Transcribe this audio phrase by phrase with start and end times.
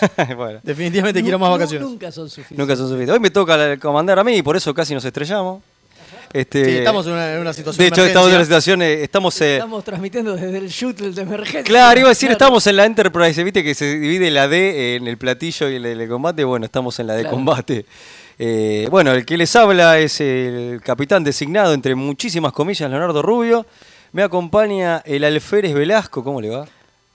[0.36, 1.88] bueno, Definitivamente quiero más vacaciones.
[1.88, 2.58] Nunca son suficientes.
[2.58, 3.14] nunca son suficientes.
[3.14, 5.62] Hoy me toca comandar a mí y por eso casi nos estrellamos.
[6.32, 8.08] Este, Sí, estamos en una, en una situación de hecho, emergencia.
[8.10, 9.40] estamos en una situación, eh, estamos...
[9.40, 11.62] eh, Estamos transmitiendo desde el shuttle de emergencia.
[11.64, 12.32] Claro, iba a decir, Claro.
[12.44, 15.82] estamos en la Enterprise, viste que se divide la D en el platillo y el
[15.96, 17.34] de combate, bueno, estamos en la de Claro.
[17.36, 17.86] combate.
[18.38, 23.64] Eh, bueno, el que les habla es el capitán designado, entre muchísimas comillas, Leonardo Rubio.
[24.12, 26.66] Me acompaña el alférez Velasco, ¿cómo le va?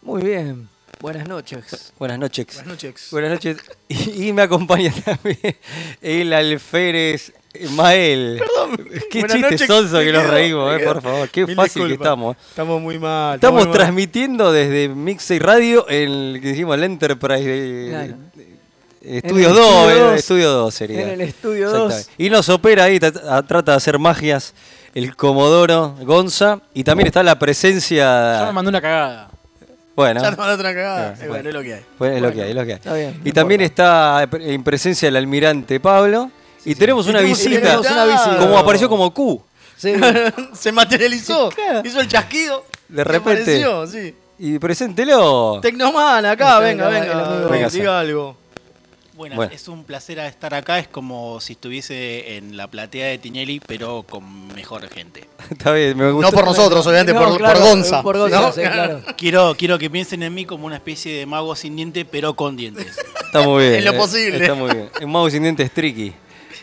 [0.02, 0.68] Muy bien.
[1.00, 1.94] Buenas noches.
[2.00, 2.48] Buenas noches.
[2.56, 3.08] Buenas noches.
[3.12, 3.58] Buenas noches.
[3.90, 5.38] Y, y me acompaña también
[6.02, 7.34] el alférez
[7.72, 8.40] Mael.
[8.40, 8.88] Perdón.
[9.12, 11.30] Qué Buenas chiste noches, sonso que nos reímos, eh, por favor.
[11.30, 12.38] Qué Mil fácil que estamos.
[12.50, 13.36] Estamos muy mal.
[13.36, 13.78] Estamos muy mal.
[13.78, 18.18] transmitiendo desde Mixey Radio en el que decimos el Enterprise de, Claro.
[18.34, 18.54] de-
[19.18, 20.20] Estudio el 2, Estudio eh, 2.
[20.20, 21.02] Estudio 2 sería.
[21.02, 21.96] En el Estudio Exactamente.
[21.96, 22.10] 2.
[22.18, 24.54] Y nos opera ahí, trata de hacer magias
[24.96, 26.62] el Comodoro Gonza.
[26.74, 28.50] Y también está la Ya me presencia.
[28.54, 29.30] mandó una cagada.
[29.96, 31.10] Bueno, Ya a otra cagada.
[31.10, 31.34] Ah, Eh, bueno.
[31.34, 31.86] bueno, es lo que hay.
[31.98, 32.76] pues es lo que hay, es lo que hay.
[32.78, 33.22] Está bien.
[33.24, 34.24] Y no también importa.
[34.24, 36.32] está en presencia el almirante Pablo.
[36.66, 37.62] y tenemos Y una tenemos- visita.
[37.62, 38.38] tenemos una visita.
[38.40, 39.44] Como apareció como Q.
[39.78, 39.94] Sí.
[40.54, 41.50] Se materializó.
[41.84, 42.66] Hizo el chasquido.
[42.88, 43.42] De repente.
[43.64, 44.16] apareció, sí.
[44.40, 45.60] Y preséntelo.
[45.62, 47.26] Tecnoman, acá, venga, venga.
[47.36, 47.50] amigo.
[47.50, 48.38] Venga, diga algo.
[49.16, 49.52] Buenas, Bueno.
[49.54, 50.80] es un placer estar acá.
[50.80, 55.28] Es como si estuviese en la platea de Tinelli, pero con mejor gente.
[55.52, 56.32] Está bien, me gusta.
[56.32, 58.02] No por nosotros, obviamente, No, por, claro, por Gonza.
[58.04, 58.52] Por Gonza, ¿no?
[58.52, 59.02] sí, claro.
[59.18, 62.56] Quiero, quiero que piensen en mí como una especie de mago sin diente, pero con
[62.58, 62.98] dientes.
[63.26, 63.76] Está muy bien.
[63.76, 64.38] En lo eh, posible.
[64.38, 64.90] Está muy bien.
[65.02, 66.14] Un mago sin dientes tricky.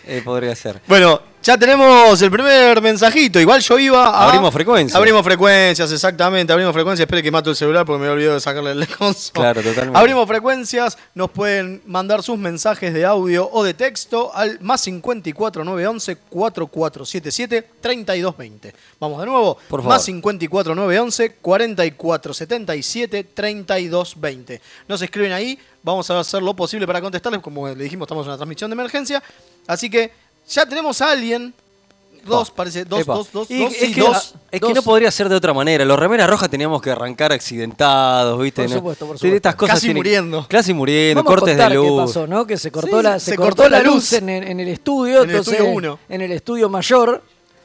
[0.06, 0.80] eh, podría ser.
[0.88, 3.40] Bueno, ya tenemos el primer mensajito.
[3.40, 4.26] Igual yo iba a.
[4.26, 4.96] Abrimos frecuencias.
[4.96, 6.52] Abrimos frecuencias, exactamente.
[6.52, 7.06] Abrimos frecuencias.
[7.06, 9.32] Espere que mato el celular porque me he olvidado de sacarle el consola.
[9.32, 9.98] Claro, totalmente.
[9.98, 10.98] Abrimos frecuencias.
[11.14, 17.68] Nos pueden mandar sus mensajes de audio o de texto al más 54 911 4477
[17.80, 18.74] 3220.
[18.98, 19.58] Vamos de nuevo.
[19.68, 19.94] Por favor.
[19.94, 24.60] Más 54 911 4477 3220.
[24.88, 25.58] Nos escriben ahí.
[25.82, 27.40] Vamos a hacer lo posible para contestarles.
[27.40, 29.22] Como le dijimos, estamos en una transmisión de emergencia.
[29.66, 30.12] Así que
[30.50, 31.54] ya tenemos a alguien.
[32.22, 32.84] Dos, Oh, parece.
[32.84, 33.14] Dos, epa.
[33.14, 33.72] dos, dos, Y dos.
[33.72, 34.34] es sí, que, dos.
[34.50, 34.68] es dos.
[34.68, 35.86] que no podría ser de otra manera.
[35.86, 38.62] Los remeras rojas teníamos que arrancar accidentados, ¿viste?
[38.64, 38.76] Por ¿no?
[38.76, 39.36] supuesto, por De supuesto.
[39.36, 40.46] Estas cosas Casi tienen- muriendo.
[40.46, 41.86] Casi muriendo, Vamos a cortes de contar luz.
[41.90, 42.46] qué pasó, ¿no?
[42.46, 43.94] Que se cortó Sí, la, se se cortó cortó la luz.
[43.94, 45.22] luz en, en- en el estudio.
[45.22, 45.98] En el entonces, estudio uno.
[46.10, 47.22] En el estudio mayor.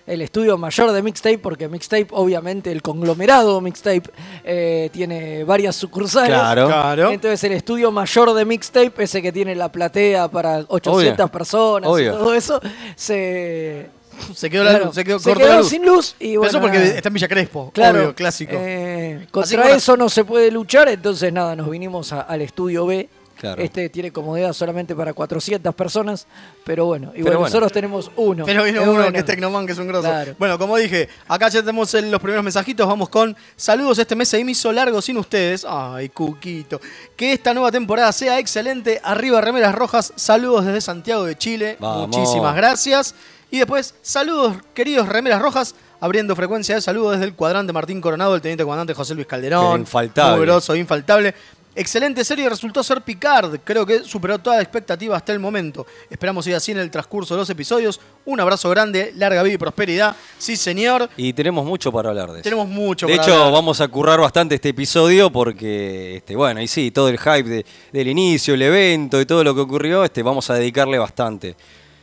[0.08, 4.04] El estudio mayor de Mixtape, porque Mixtape, obviamente, el conglomerado Mixtape
[4.44, 6.30] eh, tiene varias sucursales.
[6.30, 6.68] Claro.
[6.68, 7.12] Claro.
[7.12, 11.28] Entonces el estudio mayor de Mixtape, ese que tiene la platea para 800 Obvio.
[11.30, 12.14] personas Obvio.
[12.14, 12.62] y todo eso,
[12.96, 13.90] se,
[14.36, 14.96] Se quedó la claro, luz.
[14.96, 15.70] Se quedó, se cortó quedó la luz.
[15.70, 16.16] sin luz.
[16.20, 17.72] Y bueno, eso porque está en Villa Crespo.
[17.74, 18.54] Claro, Obvio, clásico.
[18.56, 22.22] eh, Así contra como la- eso no se puede luchar, entonces nada, nos vinimos a-
[22.22, 23.10] al estudio B.
[23.40, 23.62] Claro.
[23.62, 26.26] Este tiene comodidad solamente para 400 personas,
[26.64, 27.50] pero bueno, y Pero bueno, bueno.
[27.50, 28.46] nosotros tenemos uno.
[28.46, 29.12] Pero vino Es uno bueno.
[29.12, 30.08] que es Tecnoman, que es un grosso.
[30.08, 30.36] Claro.
[30.40, 32.88] Bueno, como dije, acá ya tenemos los primeros mensajitos.
[32.88, 34.00] Vamos con saludos.
[34.00, 35.66] Este mes se me hizo largo sin ustedes.
[35.68, 36.80] Ay, Cuquito.
[37.16, 39.02] Que esta nueva temporada sea excelente.
[39.04, 40.14] Arriba, remeras rojas.
[40.16, 41.78] Saludos desde Santiago de Chile.
[41.80, 42.18] Vamos.
[42.18, 43.16] Muchísimas gracias.
[43.52, 45.76] Y después, saludos, queridos remeras rojas.
[46.02, 49.82] Abriendo frecuencia de saludos desde el cuadrante Martín Coronado, el teniente comandante José Luis Calderón.
[49.82, 50.38] Infaltable.
[50.38, 51.34] Muy grosso, infaltable.
[51.76, 53.60] Excelente serie resultó ser Picard.
[53.64, 55.86] Creo que superó toda expectativa hasta el momento.
[56.10, 58.00] Esperamos ir así en el transcurso de los episodios.
[58.26, 60.16] Un abrazo grande, larga vida y prosperidad.
[60.38, 61.10] Sí, señor.
[61.18, 62.44] Y tenemos mucho para hablar de eso.
[62.44, 63.52] Tenemos mucho de para hecho, hablar.
[63.52, 67.66] vamos a currar bastante este episodio porque, este, bueno, y sí, todo el hype de-
[67.92, 71.56] del inicio, el evento y todo lo que ocurrió, este, vamos a dedicarle bastante.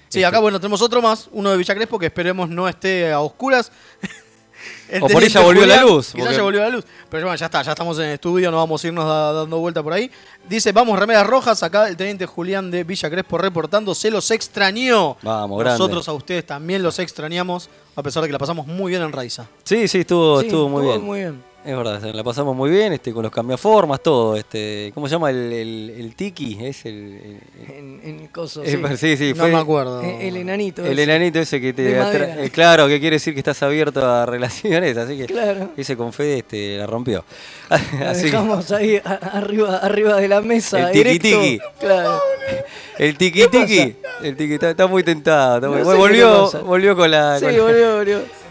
[0.08, 3.10] Sí, Este, acá bueno, tenemos otro más, uno de Villa Crespo, que esperemos no esté
[3.10, 3.72] a oscuras.
[4.92, 6.84] El O por ya volvió la luz, Quizás porque- ya volvió la luz.
[7.08, 9.58] Pero bueno, ya está, ya estamos en el estudio, no vamos a irnos da- dando
[9.58, 10.10] vuelta por ahí.
[10.48, 11.62] Dice, vamos, remeras rojas.
[11.62, 15.16] Acá el teniente Julián de Villa Crespo reportando, se los extrañó.
[15.22, 15.78] Vamos, grande.
[15.78, 19.12] Nosotros a ustedes también los extrañamos, a pesar de que la pasamos muy bien en
[19.12, 19.46] Raiza.
[19.64, 21.02] Sí, sí, estuvo, Sí, estuvo muy bien.
[21.02, 21.51] muy bien.
[21.64, 25.30] Es verdad, la pasamos muy bien, este, con los cambiaformas, todo, este, ¿cómo se llama
[25.30, 26.58] el, el, el tiki?
[26.60, 28.76] Es el, el- En, en coso, sí.
[28.96, 30.00] sí, sí, No fue me acuerdo.
[30.02, 30.84] El enanito.
[30.84, 31.02] el ese.
[31.04, 34.96] enanito ese que te atra- eh, claro, que quiere decir que estás abierto a relaciones,
[34.96, 35.70] así que Claro.
[35.76, 37.24] ese con Fede este, la rompió.
[37.70, 40.90] Así que- dejamos ahí a- arriba, arriba de la mesa.
[40.90, 41.58] El tiki tiki.
[41.78, 42.20] Claro.
[42.98, 43.94] el tiki tiki,
[44.24, 46.96] el tiki está, está muy tentado, está muy- No sé bueno, qué le volvió, volvió
[46.96, 48.41] con la Sí, con la- volvió, volvió.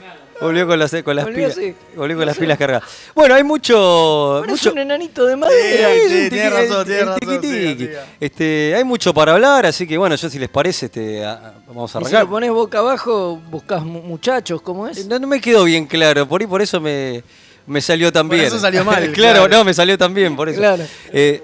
[0.41, 1.75] Volvió con las con las Volvió, pilas, sí.
[1.95, 2.83] volvió con las pilas cargadas.
[3.15, 5.89] Bueno, hay mucho es un enanito de madera.
[6.07, 8.05] Sí, tiene razón, tiene razón, siga, siga.
[8.19, 11.95] Este, hay mucho para hablar, así que bueno, yo si les parece, este, a- vamos
[11.95, 12.23] a Y si arrancar.
[12.25, 15.05] lo pones boca abajo, buscas mu- muchachos, ¿cómo es?
[15.07, 17.23] No, no me quedó bien claro, por ahí por eso me,
[17.67, 18.47] me salió tan Por bien.
[18.47, 19.47] eso salió mal, claro, claro.
[19.47, 20.59] no, me salió tan bien, por eso.
[20.59, 20.83] Claro.
[20.83, 21.43] Eh, eh,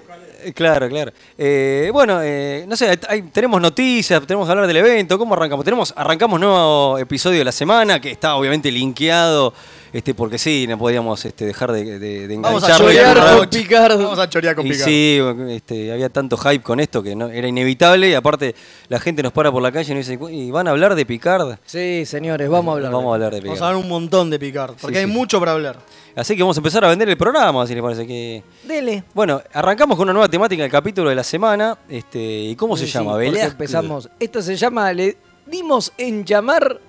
[0.53, 1.11] claro, claro.
[1.37, 2.97] Eh, bueno, eh, no sé,
[3.31, 5.63] tenemos noticias, tenemos que hablar del evento, ¿cómo arrancamos?
[5.65, 9.53] Tenemos, arrancamos nuevo episodio de la semana, que está obviamente linkeado,
[9.97, 13.49] este, porque sí, no podíamos este, dejar de, de, de Vamos a chorear con.
[13.49, 14.03] Picardo.
[14.03, 14.85] Vamos a chorear con Y Picardo.
[14.85, 18.53] sí, este, había tanto hype con esto que no, era inevitable y aparte
[18.89, 21.05] la gente nos para por la calle y nos dice, ¿y van a hablar de
[21.05, 21.57] Picard?
[21.65, 22.91] Sí, señores, vamos a hablar.
[22.91, 23.49] Vamos a hablar de Picard.
[23.57, 25.17] Vamos a hablar un montón de Picard, porque Sí, hay sí.
[25.17, 25.79] mucho para hablar.
[26.15, 28.43] Así que vamos a empezar a vender el programa, si les parece que...
[28.63, 29.03] Dele.
[29.13, 31.77] Bueno, arrancamos con una nueva temática del capítulo de la semana.
[31.89, 33.15] Este, ¿Y cómo se Sí, llama?
[33.17, 33.51] Velázquez.
[33.51, 34.09] empezamos.
[34.19, 35.15] Esto se llama, le
[35.45, 36.79] dimos en llamar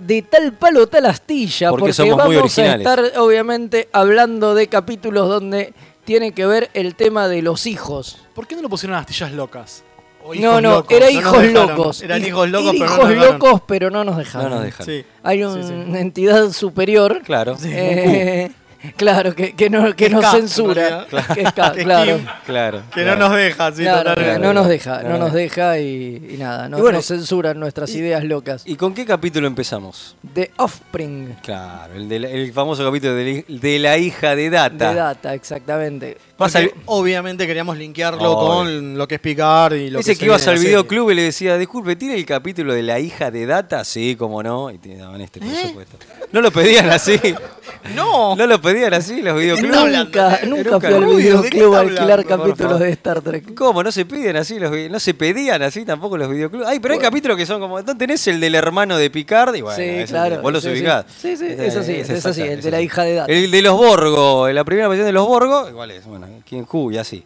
[0.00, 2.86] de tal palo tal astilla, Porque porque, somos muy vamos a originales.
[2.86, 5.74] estar obviamente hablando de capítulos donde
[6.04, 8.18] tiene que ver el tema de los hijos.
[8.34, 9.84] ¿Por qué no lo pusieron a astillas locas?
[10.24, 11.68] O no, hijos no, locos, era no hijos dejaron.
[11.76, 12.02] locos.
[12.02, 13.32] Eran Hij- hijos locos, pero no hijos nos dejaron.
[13.38, 14.50] locos, pero no nos dejaron.
[14.50, 14.86] No nos dejan.
[14.86, 15.04] Sí.
[15.22, 17.22] Hay Sí, una entidad superior.
[17.24, 17.56] Claro.
[17.64, 18.50] eh,
[18.96, 21.06] claro, que, que no, que Que nos censura.
[21.34, 22.20] Que Que claro.
[22.46, 22.82] Claro.
[22.94, 23.18] Que claro.
[23.18, 24.38] no nos deja, sí, Claro, totalmente.
[24.46, 25.24] no nos deja, No, no no.
[25.26, 28.62] nos deja y, y nada, no, Y bueno, nos censuran nuestras ideas locas.
[28.66, 30.16] ¿Y con qué capítulo empezamos?
[30.34, 34.50] The Offspring Claro, el, de la- el famoso capítulo de la, de la hija de
[34.50, 34.90] Data.
[34.90, 36.16] de Data, exactamente.
[36.36, 38.48] Porque obviamente queríamos linkearlo Obvio.
[38.48, 41.22] con lo que es Picard y lo Ese que, que, ibas al videoclub y le
[41.22, 43.84] decía, disculpe, ¿tiene el capítulo de la hija de Data?
[43.84, 44.70] Sí, cómo no.
[44.70, 45.66] Y te daban este, por ¿Eh?
[45.68, 45.96] supuesto.
[46.30, 47.18] No lo pedían así.
[47.94, 48.36] ¡No!
[48.36, 49.92] No lo pedían así los videoclubs.
[49.92, 50.80] Nunca, Eh, nunca nunca.
[50.80, 53.54] fui al Rubio, ¿de qué videoclub está a alquilar capítulos de Star Trek.
[53.54, 53.82] ¿Cómo?
[53.82, 56.66] No se piden así los no se pedían así tampoco los videoclubs.
[56.66, 59.54] Ay, pero hay capítulos que son como, ¿no tenés el del hermano de Picard?
[59.54, 60.40] Y bueno, sí, ese- claro.
[60.42, 60.74] vos los sí, sí.
[60.78, 61.04] ubicás.
[61.20, 62.84] Sí, sí, Ese- es así, ese es así, el de la sí.
[62.84, 63.32] hija de Data.
[63.32, 66.26] El de los Borgo, la primera versión de los Borgo, igual es, bueno,
[66.72, 67.24] Who y así.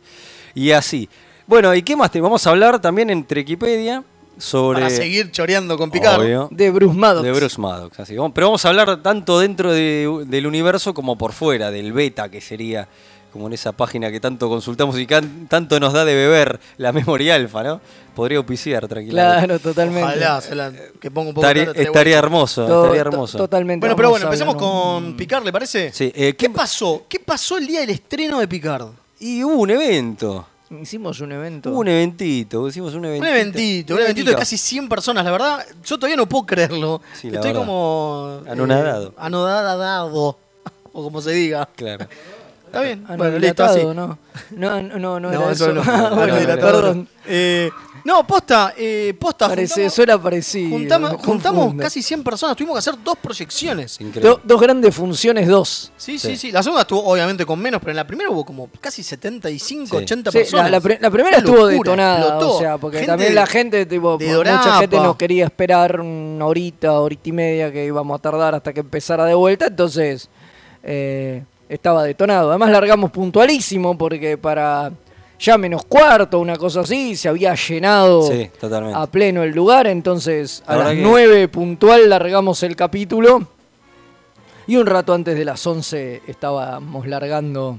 [0.55, 1.08] Y así.
[1.46, 2.10] Bueno, ¿y qué más?
[2.10, 4.05] Te vamos a hablar también en Trequipedia
[4.38, 4.81] sobre...
[4.81, 6.20] Para seguir choreando con Picard.
[6.20, 7.25] Obvio, De Bruce Maddox.
[7.25, 8.00] de Bruce Maddox.
[8.00, 8.17] Así.
[8.17, 12.29] Vamos- Pero vamos a hablar tanto dentro de- del universo como por fuera, del beta,
[12.29, 12.88] que sería
[13.32, 16.93] como en esa página que tanto consultamos y can- tanto nos da de beber la
[16.93, 17.81] memoria alfa, ¿no?
[18.15, 19.46] Podría auspiciar tranquilamente.
[19.46, 20.03] Claro, totalmente.
[20.03, 20.70] Ojalá se la-
[21.01, 23.39] que ponga un poco tarde, estaría hermoso, To- estaría to- hermoso.
[23.39, 23.84] Totalmente.
[23.86, 25.91] Bueno, pero bueno, empecemos un- con Picard, ¿le parece?
[25.93, 27.05] Sí, eh, ¿Qué ¿qué- pasó?
[27.08, 28.89] ¿Qué pasó el día del estreno de Picard?
[29.20, 30.46] Y hubo un evento,
[30.81, 31.70] Hicimos un evento.
[31.72, 33.31] un eventito, hicimos un eventito.
[33.31, 35.67] Un eventito, un eventito de casi 100 personas, la verdad.
[35.84, 37.02] Yo todavía no puedo creerlo.
[37.14, 37.67] Sí, la Estoy verdad.
[37.67, 38.41] como.
[38.48, 39.08] Anonadado.
[39.08, 40.38] eh, anonadado.
[40.94, 41.67] O como se diga.
[41.74, 42.06] Claro.
[42.72, 43.05] Está bien.
[43.06, 43.84] Ah, no, bueno, listo, así.
[43.84, 44.19] ¿no?
[44.52, 45.74] No, no, no, era eso.
[45.86, 47.06] Ah, perdón.
[47.26, 47.70] Eh,
[48.05, 49.46] no, posta, eh, posta.
[49.48, 51.19] Parece, juntamos, suena parecido.
[51.19, 52.56] juntamos, casi 100 personas.
[52.56, 54.00] Tuvimos que hacer dos proyecciones.
[54.00, 54.29] Increíble.
[54.31, 55.93] Do- dos grandes funciones, dos.
[55.98, 56.36] Sí, sí, Sí.
[56.38, 56.50] sí.
[56.52, 60.05] La segunda estuvo obviamente con menos, pero en la primera hubo como casi 75, Sí.
[60.05, 60.64] 80 Sí, personas.
[60.64, 62.56] la, la pri- la primera estuvo locura, detonada, explotó.
[62.56, 66.98] o sea, porque Gente también la gente, tipo, mucha gente no quería esperar una horita,
[67.00, 70.31] horita y media que íbamos a tardar hasta que empezara de vuelta, entonces
[70.82, 72.50] eh, estaba detonado.
[72.50, 74.91] Además largamos puntualísimo porque para
[75.38, 78.48] ya menos cuarto, una cosa así, se había llenado Sí,
[78.94, 83.46] a pleno el lugar, entonces a La las verdad que- 9 puntual largamos el capítulo.
[84.69, 87.79] Y un rato antes de las 11 estábamos largando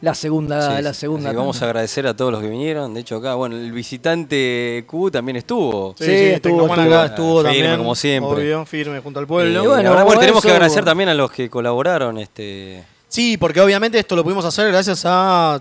[0.00, 1.28] la segunda, Sí, la segunda.
[1.28, 2.92] Así que vamos a agradecer a todos los que vinieron.
[2.94, 5.94] De hecho, acá, bueno, el visitante Q también estuvo.
[5.98, 6.82] Sí, Sí, sí, estuvo, estuvo.
[6.82, 7.78] acá estuvo Firme, también.
[7.78, 8.42] como siempre.
[8.42, 9.64] Obvio, firme junto al pueblo.
[9.64, 12.18] Y bueno, la verdad, bueno, tenemos que agradecer también a los que colaboraron.
[12.18, 15.60] Este, Sí, porque obviamente esto lo pudimos hacer gracias a.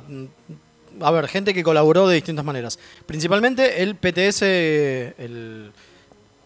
[1.02, 2.80] A ver, gente que colaboró de distintas maneras.
[3.06, 5.72] Principalmente el PTS, el,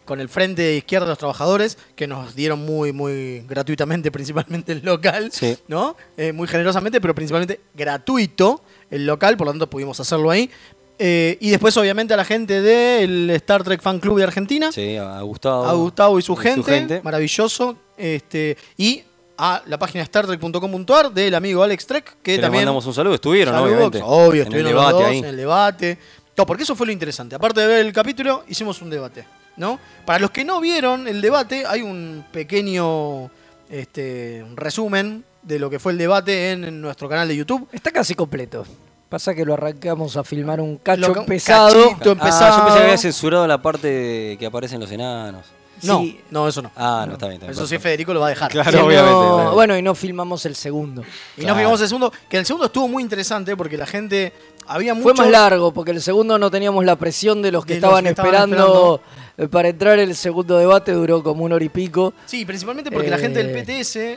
[0.10, 4.72] con el Frente de Izquierda de los Trabajadores, que nos dieron muy, muy gratuitamente, principalmente
[4.72, 5.56] el local, Sí.
[5.68, 5.96] ¿no?
[6.18, 10.50] Eh, muy generosamente, pero principalmente gratuito el local, por lo tanto pudimos hacerlo ahí.
[10.98, 14.98] Eh, y después, obviamente, a la gente del Star Trek Fan Club de Argentina, sí,
[14.98, 15.64] a Gustavo.
[15.66, 17.78] a Gustavo y su, gente, maravilloso.
[17.96, 19.04] Este, y
[19.38, 22.62] a la página startrek.com.ar del amigo Alex Trek, que, Que le también.
[22.64, 23.14] mandamos un saludo.
[23.14, 24.02] Estuvieron, Saludos, obviamente.
[24.04, 25.18] Obvio, en el estuvieron los debate dos ahí.
[25.20, 25.98] en el debate.
[26.36, 27.36] No, porque eso fue lo interesante.
[27.36, 29.26] Aparte de ver el capítulo, hicimos un debate.
[29.60, 29.80] ¿No?
[30.06, 33.30] Para los que no vieron el debate, hay un pequeño
[33.70, 37.68] este, resumen de lo que fue el debate en, en nuestro canal de YouTube.
[37.72, 38.66] Está casi completo.
[39.10, 41.74] Pasa que lo arrancamos a filmar un cacho Lo que- un pesado.
[41.90, 42.10] cachito.
[42.10, 42.58] Ah, empezado.
[42.58, 45.46] yo pensé que había censurado la parte que aparecen los enanos.
[45.82, 46.20] No, Sí.
[46.30, 46.72] no, eso no.
[46.76, 47.36] Ah, no, está bien.
[47.42, 47.78] Está bien Eso sí.
[47.80, 48.52] Federico lo va a dejar.
[48.52, 49.56] Claro, Sí, no- obviamente.
[49.56, 51.04] Bueno, y no filmamos el segundo.
[51.38, 54.34] Y nos fijamos el segundo, que el segundo estuvo muy interesante porque la gente
[54.70, 57.80] había Fue más largo, porque el segundo no teníamos la presión de los que De
[57.82, 59.02] los estaban que estaban esperando
[59.38, 60.00] eh, para entrar.
[60.00, 62.14] El segundo debate duró como una hora y pico.
[62.26, 63.64] Sí, principalmente porque la gente del Eh,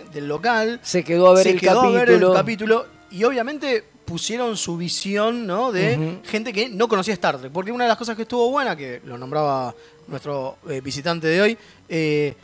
[0.07, 1.97] PTS, del local, Se quedó a ver, se el, quedó capítulo.
[1.97, 5.73] a ver el capítulo y obviamente pusieron su visión ¿no?
[5.73, 7.53] de gente que no conocía Star Trek.
[7.53, 9.75] Porque una de las cosas que estuvo buena, que lo nombraba
[10.09, 12.35] nuestro eh, visitante de hoy, eh,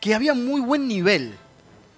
[0.00, 1.34] que había muy buen nivel,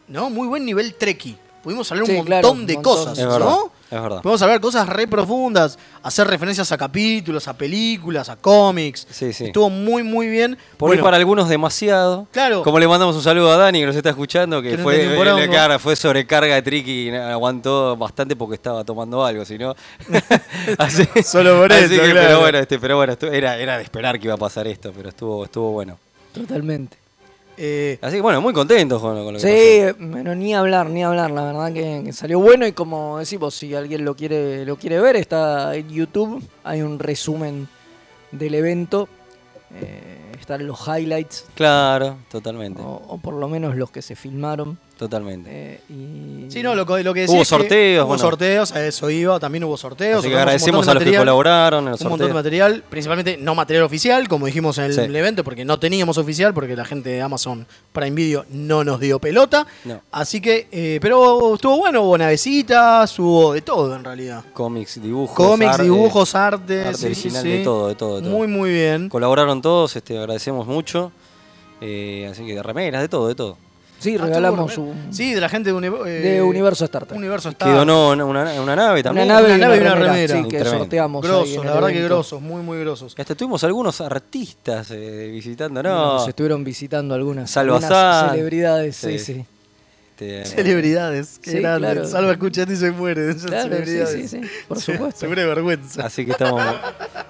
[0.09, 0.29] ¿no?
[0.31, 1.37] Muy buen nivel Trekkie.
[1.63, 2.95] Pudimos hablar Sí, un montón claro, un de montón.
[3.15, 3.19] cosas.
[3.39, 3.73] ¿no?
[3.91, 4.21] Es verdad.
[4.21, 9.07] Podemos hablar cosas re profundas, hacer referencias a capítulos, a películas, a cómics.
[9.11, 9.47] Sí, sí.
[9.47, 10.59] Estuvo muy, muy bien.
[10.77, 12.27] Por ahí Bueno, para algunos demasiado.
[12.31, 12.63] Claro.
[12.63, 15.15] Como le mandamos un saludo a Dani que nos está escuchando, que Que no fue,
[15.17, 15.39] porongo.
[15.41, 19.75] eh, cara, fue sobrecarga de tricky y aguantó bastante porque estaba tomando algo, si no.
[20.79, 22.27] así, Solo por así eso, que, claro.
[22.29, 25.09] Pero bueno, este, pero bueno era, era de esperar que iba a pasar esto, pero
[25.09, 25.99] estuvo, estuvo bueno.
[26.35, 26.99] Totalmente.
[27.59, 31.03] Eh, Así que bueno, muy contentos con, con lo que Sí, bueno, ni hablar, ni
[31.03, 34.77] hablar, la verdad que, que salió bueno y como decimos, si alguien lo quiere, lo
[34.77, 37.69] quiere ver, está en YouTube, hay un resumen
[38.33, 39.09] del evento,
[39.75, 41.47] eh, están los highlights.
[41.55, 42.81] Claro, totalmente.
[42.81, 44.79] o, o por lo menos los que se filmaron.
[44.99, 45.49] Totalmente.
[45.51, 48.21] eh, y Sí, no, lo, que- lo que decía Hubo es que sorteos, Hubo bueno.
[48.21, 50.19] sorteos, a eso iba, también hubo sorteos.
[50.19, 53.85] Así que agradecemos a los que colaboraron en Un montón de material, principalmente no material
[53.85, 55.01] oficial, como dijimos en el, Sí.
[55.03, 59.21] evento, porque no teníamos oficial, porque la gente de Amazon Prime Video no nos dio
[59.21, 59.67] pelota.
[59.85, 60.03] No.
[60.11, 64.43] Así que, eh, pero estuvo bueno, hubo navecitas, hubo de todo en realidad.
[64.53, 65.37] Cómics, dibujos.
[65.37, 67.49] Cómics, arte- dibujos, arte, arte sí, original, sí.
[67.51, 68.31] de todo, de todo, de todo.
[68.37, 69.09] Muy, muy bien.
[69.09, 71.13] Colaboraron todos, este, agradecemos mucho.
[71.81, 73.57] Eh, así que de remeras, de todo, de todo.
[73.99, 77.19] Sí, Ah, regalamos un, Sí, de la gente de, Uni- eh, de Universo Star Trek.
[77.19, 77.69] Universo Star.
[77.69, 79.27] Que donó una, una- una nave también.
[79.27, 80.35] Una nave, Una y nave y una remera, remera.
[80.37, 80.79] sí, que Tremendo.
[80.79, 81.23] sorteamos.
[81.27, 83.15] Grosos, la verdad que grosos, muy, muy grosos.
[83.19, 85.93] Hasta tuvimos algunos artistas eh, visitándonos.
[86.21, 89.35] Nos estuvieron visitando algunas, Salva algunas celebridades, sí, Sí.
[89.35, 89.45] sí.
[90.21, 91.93] Este, Celebridades, qué Sí, grande.
[91.93, 92.09] claro.
[92.09, 94.31] Salva y se muere de esas Claro, sí, celebridades.
[94.31, 95.21] sí, sí, por Se- supuesto.
[95.21, 96.07] Se muere de vergüenza.
[96.07, 96.63] así que estamos.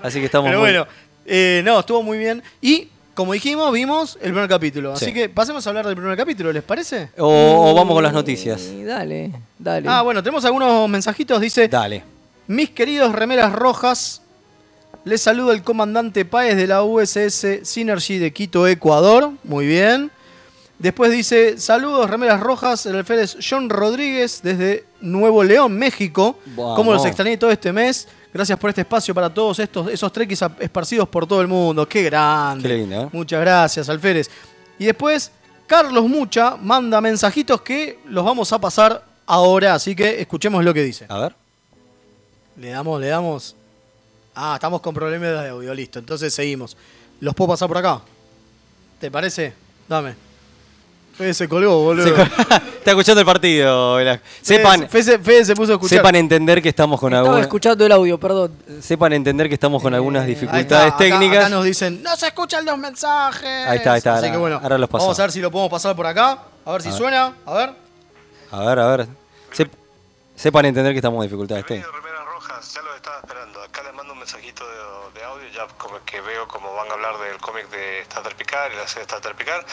[0.02, 0.87] así que estamos Pero muy- bueno,
[1.26, 2.42] eh, no, estuvo muy bien.
[2.62, 4.92] Y como dijimos, vimos el primer capítulo.
[4.92, 5.12] Así Sí.
[5.12, 7.08] que pasemos a hablar del primer capítulo, ¿les parece?
[7.18, 8.62] O, o vamos con las noticias.
[8.72, 9.88] Y dale, dale.
[9.90, 11.40] Ah, bueno, tenemos algunos mensajitos.
[11.40, 12.04] Dice: Dale.
[12.46, 14.22] Mis queridos remeras rojas,
[15.04, 19.32] les saluda el comandante Páez de la USS Synergy de Quito, Ecuador.
[19.42, 20.12] Muy bien.
[20.78, 26.38] Después dice, saludos remeras rojas, el alférez John Rodríguez desde Nuevo León, México.
[26.54, 28.06] ¿Cómo los extrañé todo este mes?
[28.32, 31.88] Gracias por este espacio para todos estos esos trekkies esparcidos por todo el mundo.
[31.88, 32.68] Qué grande.
[32.68, 33.08] Qué lindo, ¿eh?
[33.12, 34.30] Muchas gracias, alférez.
[34.78, 35.32] Y después,
[35.66, 40.85] Carlos Mucha manda mensajitos que los vamos a pasar ahora, así que escuchemos lo que
[40.85, 41.06] dice.
[41.08, 41.35] A ver.
[42.56, 43.56] Le damos, le damos.
[44.32, 45.99] Ah, estamos con problemas de audio, listo.
[45.99, 46.76] Entonces seguimos.
[47.18, 48.00] ¿Los puedo pasar por acá?
[49.00, 49.52] ¿Te parece?
[49.88, 50.27] Dame.
[51.18, 52.14] Fede se colgó, boludo.
[52.78, 53.96] Está escuchando el partido.
[53.96, 54.25] Velasco.
[54.40, 55.98] Sepan, Fede, Fede- Fede se puso a escuchar.
[55.98, 57.40] sepan entender que estamos con algunas.
[57.42, 58.52] escuchando el audio, perdón.
[58.80, 61.38] Sepan entender que estamos con algunas Ahí está, dificultades acá- técnicas.
[61.38, 63.66] Acá nos dicen, no se escuchan los mensajes.
[63.68, 65.06] Ahí está, ahí está, Así ahora- que bueno, ahora los pasamos.
[65.08, 66.38] vamos a ver si lo podemos pasar por acá.
[66.64, 66.98] A ver si A ver.
[66.98, 67.34] suena.
[67.44, 67.70] A ver.
[68.52, 69.06] A ver, a ver.
[69.56, 69.70] Sep-
[70.37, 71.90] sepan entender que estamos con dificultades técnicas.
[72.32, 73.60] Rojas, ya los estaba esperando.
[73.60, 76.94] Acá les mando un mensajito de, de audio, ya como que veo como van a
[76.94, 79.66] hablar del cómic de Starter Picard y la serie Starter Picard.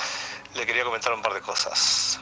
[0.55, 2.19] Le quería comentar un par de cosas.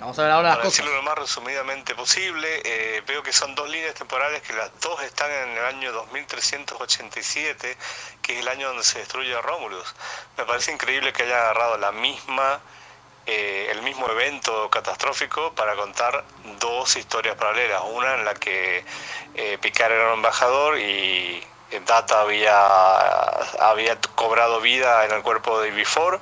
[0.00, 0.78] Vamos a ver ahora las Para cosas.
[0.78, 5.02] decirlo lo más resumidamente posible, eh, veo que son dos líneas temporales que las dos
[5.02, 7.76] están en el año 2387,
[8.22, 9.94] que es el año donde se destruye Romulus.
[10.36, 12.60] Me parece increíble que hayan agarrado la misma,
[13.26, 16.24] eh, el mismo evento catastrófico para contar
[16.58, 17.82] dos historias paralelas.
[17.86, 18.84] Una en la que
[19.34, 21.46] eh, Picard era un embajador y
[21.80, 22.66] Data había,
[23.60, 26.18] había cobrado vida en el cuerpo de Before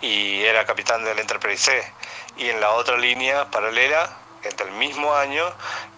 [0.00, 1.92] y era capitán del Enterprise C.
[2.36, 5.44] Y en la otra línea paralela, entre el mismo año,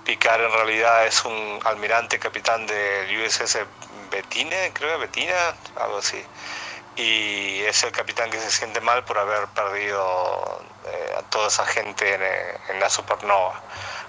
[0.05, 3.59] Picard en realidad es un almirante capitán del USS
[4.11, 6.23] Bettina, creo que Bettina, algo así.
[6.97, 11.67] Y es el capitán que se siente mal por haber perdido eh, a toda esa
[11.67, 12.23] gente en,
[12.75, 13.61] en la supernova.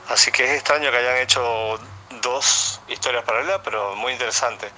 [0.09, 1.79] Así que es extraño que hayan hecho
[2.25, 4.69] dos historias paralelas, pero muy interesante.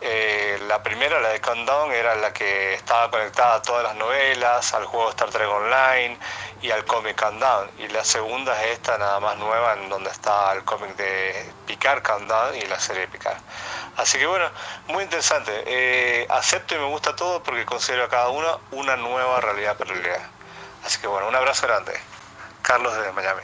[0.00, 4.72] Eh, la primera, la de Countdown, era la que estaba conectada a todas las novelas,
[4.72, 6.18] al juego Star Trek Online
[6.62, 7.70] y al cómic Countdown.
[7.78, 12.02] Y la segunda es esta, nada más nueva, en donde está el cómic de Picard
[12.02, 13.38] Countdown y la serie de Picard.
[13.96, 14.50] Así que bueno,
[14.88, 15.52] muy interesante.
[15.66, 20.30] Eh, acepto y me gusta todo porque considero a cada una una nueva realidad paralela.
[20.84, 21.92] Así que bueno, un abrazo grande.
[22.62, 23.42] Carlos desde Miami.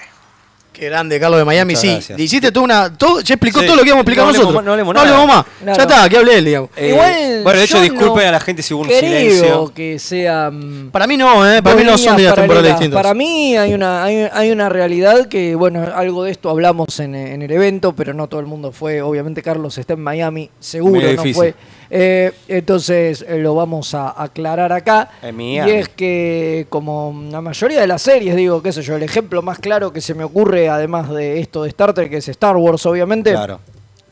[0.72, 1.88] Qué grande, Carlos de Miami, Muchas sí.
[1.92, 2.18] gracias.
[2.18, 2.96] Le hiciste toda una.
[2.96, 3.66] Todo, ya explicó Sí.
[3.66, 4.64] todo lo que íbamos a explicar No hablemos nosotros.
[4.64, 5.36] no hablemos hablemos nada.
[5.36, 5.46] más.
[5.62, 5.76] Claro.
[5.76, 6.70] Ya está, que hable él, digamos.
[6.76, 9.72] Eh, Igual bueno, de hecho, yo disculpen no a la gente si hubo un silencio.
[9.74, 10.50] que sea.
[10.50, 11.62] mm, Para mí no, ¿eh?
[11.62, 12.96] Para mí no son días temporales distintos.
[13.00, 17.14] Para mí hay una, hay, hay una realidad que, bueno, algo de esto hablamos en,
[17.14, 19.02] en el evento, pero no todo el mundo fue.
[19.02, 21.34] Obviamente Carlos está en Miami, seguro Medio no difícil.
[21.34, 21.54] fue.
[21.94, 25.10] Eh, entonces eh, lo vamos a aclarar acá.
[25.38, 29.42] Y es que, como la mayoría de las series, digo, qué sé yo, el ejemplo
[29.42, 32.86] más claro que se me ocurre, además de esto de Star Trek, es Star Wars,
[32.86, 33.32] obviamente.
[33.32, 33.60] Claro.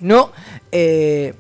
[0.01, 0.31] No,
[0.71, 1.33] eh,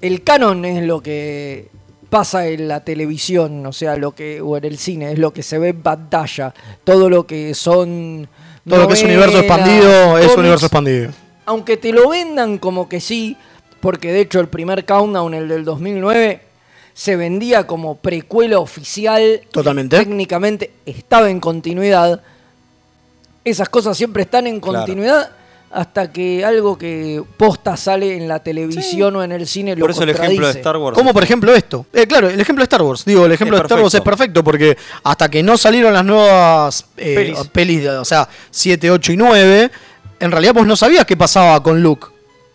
[0.00, 1.68] el canon es lo que
[2.08, 5.44] pasa en la televisión, o sea, lo que o en el cine es lo que
[5.44, 8.28] se ve en pantalla, todo lo que son
[8.68, 11.12] Todo lo que es universo expandido es universo expandido.
[11.46, 13.36] Aunque te lo vendan como que sí,
[13.80, 16.40] porque de hecho el primer countdown, el del 2009,
[16.92, 19.40] se vendía como precuela oficial.
[19.50, 19.96] Totalmente.
[19.96, 22.20] Técnicamente estaba en continuidad.
[23.44, 24.78] Esas cosas siempre están en Claro.
[24.80, 25.30] continuidad
[25.72, 29.92] hasta que algo que posta sale en la televisión o en el cine lo Por
[29.92, 30.52] eso el ejemplo de.
[30.58, 30.96] Star Wars.
[30.98, 31.86] Como por ejemplo esto.
[31.92, 33.04] Eh, claro, el ejemplo de Star Wars.
[33.04, 34.42] Digo, el ejemplo Es de Star Wars es perfecto.
[34.44, 37.38] porque hasta que no salieron las nuevas eh, Pelis.
[37.52, 39.70] pelis, de- o sea, 7, 8 y 9,
[40.18, 42.08] en realidad vos no sabías qué pasaba con Luke.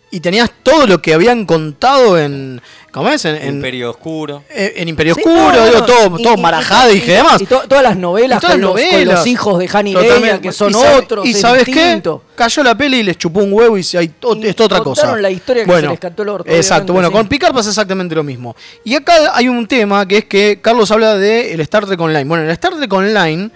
[0.08, 2.60] Y tenías todo lo que habían contado en.
[2.92, 3.24] ¿Cómo es?
[3.24, 4.44] En, en- Imperio Oscuro.
[4.48, 5.84] en- en Imperio Sí, Oscuro, no, no, digo, no.
[5.84, 7.42] todo, Y- todo y- marajada y, y- demás.
[7.42, 9.18] Y to- todas las novelas, Y todas con, las los, con novelas.
[9.18, 10.20] los hijos de Han y Totalmente.
[10.26, 12.22] Leia, que son ¿Y sabe- otros, ¿Y es sabes distinto.
[12.30, 12.34] qué?
[12.36, 14.06] Cayó la peli y les chupó un huevo y se- hay,
[14.44, 15.02] es otra cosa.
[15.02, 17.12] contaron la historia que se les cantó el orto, Exacto, bueno, sí.
[17.14, 18.54] con Picard pasa exactamente lo mismo.
[18.84, 22.24] Y acá hay un tema que es que Carlos habla de el Star Trek Online.
[22.24, 23.50] Bueno, el Star Trek Online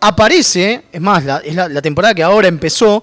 [0.00, 3.02] aparece, es más, la, es la, la temporada que ahora empezó,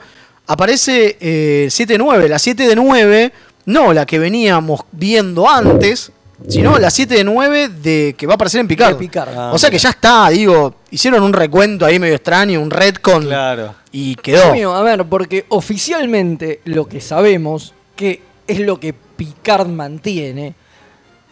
[0.51, 3.33] aparece eh, 7-9, la 7 de 9,
[3.65, 6.11] no la que veníamos viendo antes,
[6.47, 8.93] sino la 7 de 9 de que va a aparecer en Picard.
[8.93, 9.29] De Picard.
[9.37, 13.25] Ah, o sea que ya está, digo, hicieron un recuento ahí medio extraño, un retcon
[13.25, 13.75] Claro.
[13.91, 14.51] y quedó.
[14.53, 20.55] Mío, a ver, porque oficialmente lo que sabemos, que es lo que Picard mantiene,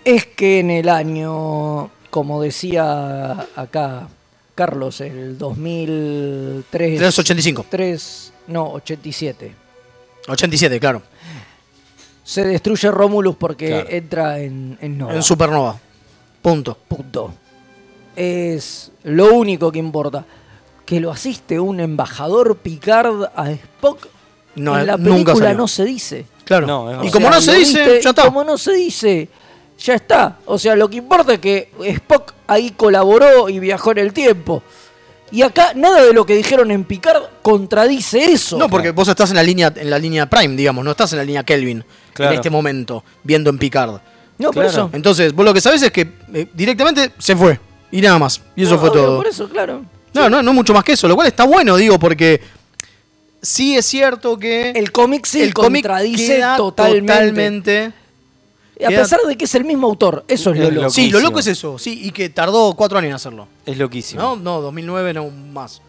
[0.05, 4.07] es que en el año, como decía acá
[4.59, 6.97] Carlos, el 2003...
[6.97, 7.65] 385.
[7.69, 9.55] 3, no, 87.
[10.27, 11.01] 87, claro.
[12.25, 13.87] Se destruye Romulus porque Claro.
[13.89, 15.15] entra en, en Nova.
[15.15, 15.79] En Supernova.
[16.41, 16.77] Punto.
[16.89, 17.33] Punto.
[18.17, 20.25] Es lo único que importa.
[20.85, 24.07] Que lo asiste un embajador Picard a Spock.
[24.55, 26.25] No, en la película no se dice.
[26.43, 26.67] Claro.
[26.67, 28.25] No, y como O sea, no se dice, viste, ya está.
[28.25, 29.29] Como no se dice,
[29.83, 30.39] ya está.
[30.45, 34.61] O sea, lo que importa es que Spock ahí colaboró y viajó en el tiempo.
[35.31, 38.57] Y acá nada de lo que dijeron en Picard contradice eso.
[38.57, 41.19] No, porque vos estás en la línea en la línea Prime, digamos, no estás en
[41.19, 42.31] la línea Kelvin Claro.
[42.31, 44.01] en este momento, viendo en Picard.
[44.39, 44.69] No, por Claro.
[44.69, 44.89] eso.
[44.93, 47.59] Entonces, vos lo que sabés es que eh, directamente se fue.
[47.91, 48.41] Y nada más.
[48.55, 49.17] Y eso No, fue obvio, todo.
[49.17, 49.83] Por eso, claro.
[50.13, 51.07] No, no, no mucho más que eso.
[51.07, 52.41] Lo cual está bueno, digo, porque
[53.41, 57.13] sí es cierto que El cómic sí el cómic contradice queda totalmente.
[57.13, 57.91] totalmente-
[58.85, 60.23] A pesar de que es el mismo autor.
[60.27, 60.89] Eso es lo loco.
[60.89, 61.77] Sí, lo loco es eso.
[61.77, 63.47] Sí, y que tardó cuatro años en hacerlo.
[63.65, 64.21] Es loquísimo.
[64.21, 65.81] No, no, 2009 no más.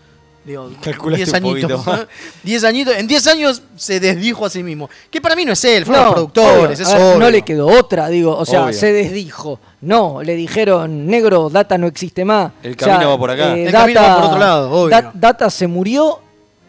[0.43, 1.87] Digo, Calculaste 10 un poquito añitos.
[1.87, 2.07] más.
[2.43, 2.97] 10 añitos.
[2.97, 4.89] En 10 años se desdijo a sí mismo.
[5.11, 6.81] Que para mí no es él, fueron No, los productores.
[6.81, 6.89] obvio.
[6.97, 8.37] es ver, no le quedó otra, digo.
[8.37, 8.73] O sea, Obvio.
[8.73, 9.61] se desdijo.
[9.83, 12.53] No, le dijeron, negro, Data no existe más.
[12.63, 13.55] El camino va por acá.
[13.55, 14.89] El camino va por otro lado, obvio.
[14.89, 16.21] Da- Data se murió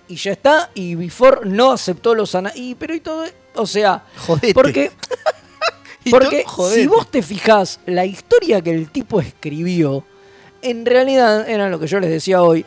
[0.09, 0.69] y ya está.
[0.75, 3.23] Y Before no aceptó los y Pero y todo.
[3.55, 4.53] O sea, Jodete.
[4.53, 4.91] porque,
[6.09, 10.03] porque si vos te fijás, la historia que el tipo escribió,
[10.61, 12.65] en realidad, era lo que yo les decía hoy,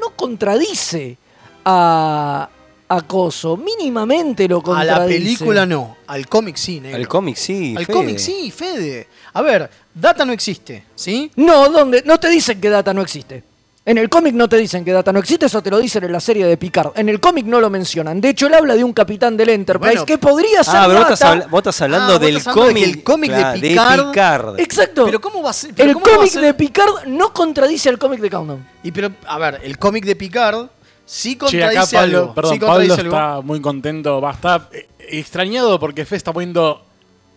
[0.00, 1.16] no contradice
[1.64, 2.48] a.
[2.88, 3.56] a Coso.
[3.56, 4.98] Mínimamente lo A contradice.
[5.00, 6.96] la película no, al cómic sí, negro.
[6.98, 7.74] Al cómic sí.
[7.76, 7.96] Al Fede.
[7.96, 9.06] cómic sí, Fede.
[9.32, 11.30] A ver, Data no existe, ¿sí?
[11.36, 12.02] No, ¿dónde?
[12.04, 13.44] No te dicen que Data no existe.
[13.82, 16.12] En el cómic no te dicen que Data no existe, eso te lo dicen en
[16.12, 16.92] la serie de Picard.
[16.96, 18.20] En el cómic no lo mencionan.
[18.20, 20.98] De hecho, él habla de un capitán del Enterprise Bueno, que podría ser Ah, pero
[21.00, 21.14] vos Data.
[21.34, 22.84] estás, vos estás hablando Ah, vos del hablando de cómic.
[22.84, 24.60] el cómic de Picard- Picard.
[24.60, 25.06] Exacto.
[25.06, 25.72] Pero ¿cómo va a ser?
[25.78, 26.42] el cómic ser?
[26.42, 28.66] de Picard no contradice al cómic de Countdown.
[28.82, 30.66] Y pero, a ver, el cómic de Picard
[31.06, 32.34] sí Che, contradice acá Pablo, algo.
[32.34, 33.14] perdón, sí Pablo contradice algo.
[33.16, 36.84] está muy contento, va, está eh, extrañado porque Fe está poniendo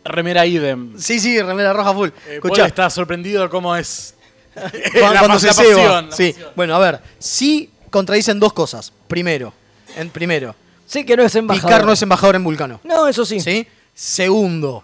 [0.03, 0.93] remera idem.
[0.99, 2.09] Sí, sí, remera roja full.
[2.27, 4.15] Eh, Paul está sorprendido de cómo es
[4.53, 5.69] cuando, la cuando pas- se la ceba.
[5.75, 6.31] pasión, la Sí.
[6.33, 6.49] pasión.
[6.55, 8.91] Bueno, a ver, sí contradicen dos cosas.
[9.07, 9.53] Primero,
[9.97, 11.69] en, primero, Sí que no es embajador.
[11.69, 12.79] Picard no es embajador en Vulcano.
[12.83, 13.39] No, eso sí.
[13.39, 13.65] ¿Sí?
[13.95, 14.83] Segundo,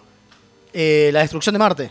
[0.72, 1.90] eh, la destrucción de Marte.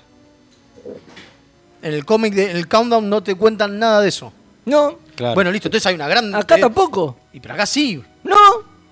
[1.82, 4.34] En el cómic, de, en el Countdown no te cuentan nada de eso.
[4.66, 5.36] No, Claro.
[5.36, 6.34] Bueno, listo, entonces hay una gran...
[6.34, 7.18] acá eh, tampoco.
[7.34, 8.02] Y pero acá sí.
[8.24, 8.36] No,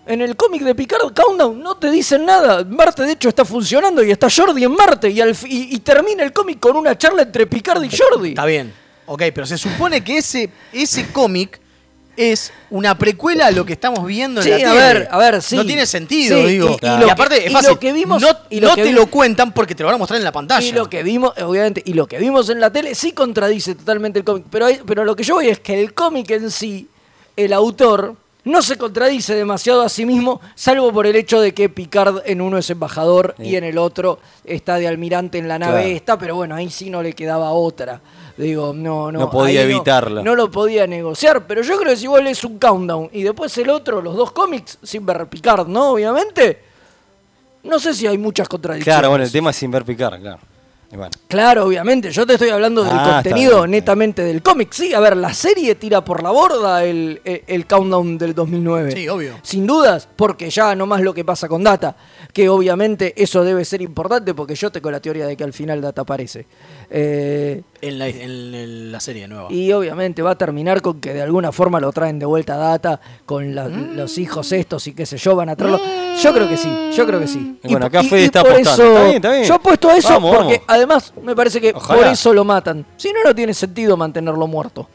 [0.08, 2.63] en el cómic de Picard Countdown no te dicen nada.
[2.63, 6.24] Marte de hecho está funcionando y está Jordi en Marte y, al y, y termina
[6.24, 8.30] el cómic con una charla entre Picard y Jordi.
[8.30, 8.74] Está bien.
[9.06, 11.60] Ok, pero se supone que ese, ese cómic
[12.15, 14.74] es una precuela a lo que estamos viendo en Sí, la a tele.
[14.76, 15.56] ver, a ver, sí.
[15.56, 16.78] No tiene sentido, Sí, digo.
[16.82, 17.70] y- y lo y aparte que- es y fácil.
[17.70, 19.88] lo que vimos- no y lo no que te vi- lo cuentan porque te lo
[19.88, 20.65] van a mostrar en la pantalla.
[20.67, 24.17] Y lo que vimos, obviamente, y lo que vimos en la tele sí contradice totalmente
[24.20, 24.46] el cómic.
[24.50, 26.88] Pero, hay- pero lo que yo voy es que el cómic en sí,
[27.36, 28.15] el autor,
[28.47, 32.41] no se contradice demasiado a sí mismo, salvo por el hecho de que Picard en
[32.41, 35.95] uno es embajador y en el otro está de almirante en la nave Claro.
[35.95, 38.01] esta, pero bueno, ahí sí no le quedaba otra.
[38.38, 39.19] Digo, no, no.
[39.19, 40.21] No podía evitarla.
[40.21, 43.57] No, lo podía negociar, pero yo creo que si vos lees un countdown y después
[43.57, 45.91] el otro, los dos cómics, sin ver Picard, ¿no?
[45.91, 46.62] Obviamente.
[47.63, 48.95] No sé si hay muchas contradicciones.
[48.97, 50.39] Claro, bueno, el tema es sin ver picar, claro.
[50.89, 51.10] Bueno.
[51.28, 52.12] Claro, obviamente.
[52.12, 53.71] Yo te estoy hablando del Ah, contenido bien.
[53.71, 54.69] netamente del cómic.
[54.71, 58.91] Sí, a ver, la serie tira por la borda el, el- el countdown del 2009.
[58.93, 59.34] Sí, obvio.
[59.41, 61.95] Sin dudas, porque ya nomás lo que pasa con Data.
[62.38, 65.82] Que obviamente eso debe ser importante porque yo tengo la teoría de que al final
[65.82, 66.45] Data aparece.
[66.88, 69.47] Eh, En la, en- en la serie nueva.
[69.52, 72.58] y obviamente va a terminar con que de alguna forma lo traen de vuelta a
[72.58, 75.80] Data con la- los hijos estos y qué sé yo, van a traerlo.
[76.21, 77.58] Yo creo que sí, yo creo que sí.
[77.63, 78.84] Y bueno, acá y- Fede y está por apostando.
[78.84, 79.43] eso- Está bien, está bien.
[79.45, 80.65] Yo apuesto a eso Vamos, porque vamos.
[80.67, 82.04] además me parece que Ojalá.
[82.04, 82.86] por eso lo matan.
[82.97, 84.88] Si no, no tiene sentido mantenerlo muerto.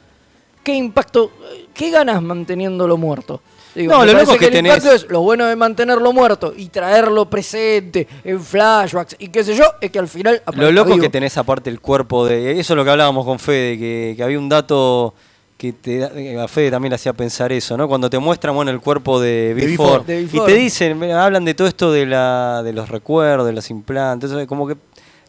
[0.62, 1.33] ¿Qué impacto,
[1.74, 3.40] qué ganas manteniéndolo muerto?
[3.74, 6.66] Digo, No, lo loco que el impacto tenés- es lo bueno de mantenerlo muerto y
[6.68, 10.96] traerlo presente en flashbacks y qué sé yo, es que al final Lo loco es
[10.96, 11.04] vivo.
[11.06, 12.52] que tenés aparte el cuerpo de.
[12.61, 15.14] Eso es lo que hablábamos con Fede, que, que había un dato
[15.56, 17.87] que te, que a Fede también le hacía pensar eso, ¿no?
[17.88, 20.04] Cuando te muestran bueno, el cuerpo de De Before, Before.
[20.04, 23.70] De y te dicen, hablan de todo esto de la de los recuerdos, de los
[23.70, 24.76] implantes, como que,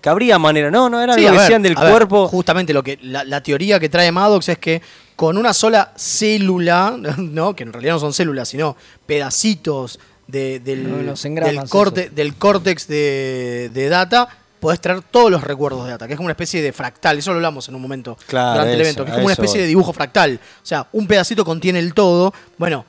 [0.02, 0.70] que habría manera.
[0.72, 2.28] No, no, era Sí, lo que ver, decían del ver, cuerpo.
[2.28, 4.82] justamente lo que la, la teoría que trae Maddox es que
[5.16, 7.56] con una sola célula, ¿no?
[7.56, 11.26] que en realidad no son células, sino pedacitos de- del, los
[11.70, 14.28] corte, del córtex de, de data,
[14.60, 17.18] podés traer todos los recuerdos de data, que es como una especie de fractal.
[17.18, 19.56] Eso lo hablamos en un momento Claro, durante el evento, que es como una especie
[19.56, 19.62] voy.
[19.62, 20.40] de dibujo fractal.
[20.42, 22.34] O sea, un pedacito contiene el todo.
[22.58, 22.86] Bueno.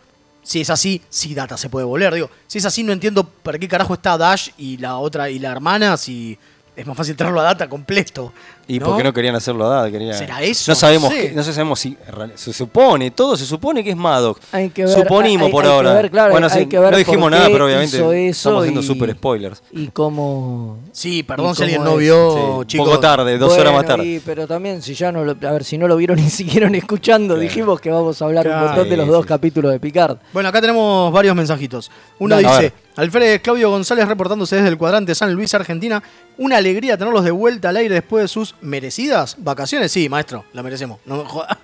[0.46, 2.12] Si es así, sí Data se puede volver.
[2.12, 5.38] Digo, si es así, no entiendo para qué carajo está Dash y la otra y
[5.38, 6.38] la hermana si
[6.76, 8.32] es más fácil traerlo a Data completo.
[8.66, 10.72] Y porque no querían hacerlo a Dad, querían- ¿Será eso?
[10.72, 11.28] No sabemos, No sé.
[11.28, 11.98] qué- no sabemos si
[12.34, 14.40] se supone, todo se supone que es Maddox.
[14.52, 15.92] Hay que ver, Suponimos hay- por hay que ahora.
[15.92, 17.96] ver, claro, bueno, hay sí, que ver no dijimos por nada, qué pero obviamente
[18.30, 19.62] estamos haciendo y- super spoilers.
[19.70, 20.78] Y cómo...
[20.92, 22.86] Sí, perdón ¿Y si alguien no vio, Sí, chicos.
[22.88, 24.06] poco tarde, dos horas más tarde.
[24.06, 26.74] y- pero también, si ya no lo, a ver, si no lo vieron ni siguieron
[26.74, 28.60] escuchando, dijimos que vamos a hablar Claro.
[28.62, 29.28] un montón de los dos sí.
[29.28, 30.16] capítulos de Picard.
[30.32, 31.90] Bueno, acá tenemos varios mensajitos.
[32.18, 33.04] Uno dice, ver.
[33.04, 36.02] Alfredo Claudio González reportándose desde el cuadrante San Luis, Argentina.
[36.36, 39.92] Una alegría tenerlos de vuelta al aire después de sus merecidas vacaciones.
[39.92, 40.98] Sí, maestro, la merecemos.
[41.04, 41.58] No me joda.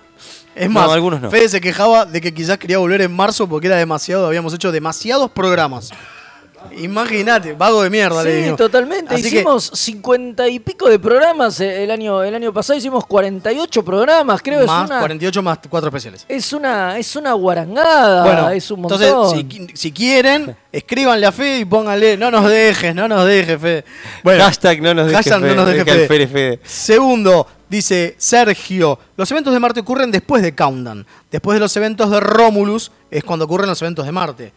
[0.55, 1.31] Es No, más, algunos no.
[1.31, 4.71] Fede se quejaba de que quizás quería volver en marzo porque era demasiado, habíamos hecho
[4.71, 5.91] demasiados programas.
[6.77, 8.55] Imagínate, vago de mierda, le Sí, digo.
[8.55, 9.13] totalmente.
[9.15, 13.05] Así que- hicimos cincuenta y pico de programas eh, el año, el año pasado, hicimos
[13.05, 14.65] 48 programas, creo.
[14.65, 16.25] más es una, 48 más 4 especiales.
[16.27, 19.01] es una, es una guarangada, Bueno, es un montón.
[19.01, 23.59] entonces, si, si quieren, escríbanle a Fede y pónganle, no nos dejes, no nos dejes,
[23.59, 23.85] Fede.
[24.23, 26.27] Bueno, hashtag no nos dejes hashtag no nos dejes deja el Fede.
[26.27, 26.59] Fede Fede.
[26.63, 31.05] Segundo, dice Sergio, los eventos de Marte ocurren después de Countdown.
[31.31, 34.53] Después de los eventos de Romulus es cuando ocurren los eventos de Marte.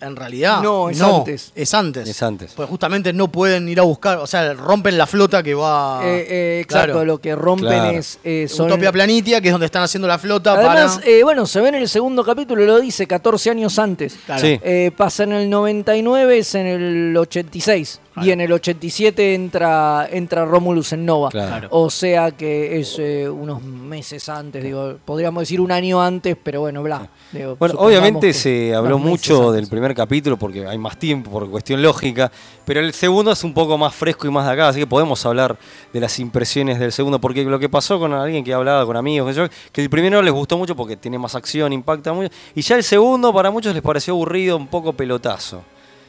[0.00, 1.52] En realidad, No, es antes.
[1.54, 2.08] Es antes.
[2.08, 2.52] Es antes.
[2.54, 6.00] Pues justamente no pueden ir a buscar, o sea, rompen la flota que va...
[6.04, 7.04] Eh, eh, exacto, Claro.
[7.06, 7.98] lo que rompen Claro.
[7.98, 8.18] es.
[8.22, 11.06] eh, son- Utopia Planitia, que es donde están haciendo la flota Además, para...
[11.10, 14.18] eh, bueno, se ve en el segundo capítulo, lo dice 14 años antes.
[14.26, 14.40] Claro.
[14.42, 14.60] Sí.
[14.62, 18.00] Eh, pasa en el 99, es en el 86.
[18.22, 21.28] Y en el 87 entra, entra Romulus en Nova.
[21.30, 21.68] Claro.
[21.70, 26.60] O sea que es eh, unos meses antes, digo, podríamos decir un año antes, pero
[26.60, 27.08] bueno, bla.
[27.32, 29.56] Digo, Bueno, obviamente se habló mucho antes.
[29.56, 32.30] del primer capítulo porque hay más tiempo por cuestión lógica,
[32.64, 35.24] pero el segundo es un poco más fresco y más de acá, así que podemos
[35.26, 35.56] hablar
[35.92, 39.36] de las impresiones del segundo, porque lo que pasó con alguien que hablaba con amigos,
[39.72, 42.84] que el primero les gustó mucho porque tiene más acción, impacta mucho, y ya el
[42.84, 45.62] segundo para muchos les pareció aburrido, un poco pelotazo.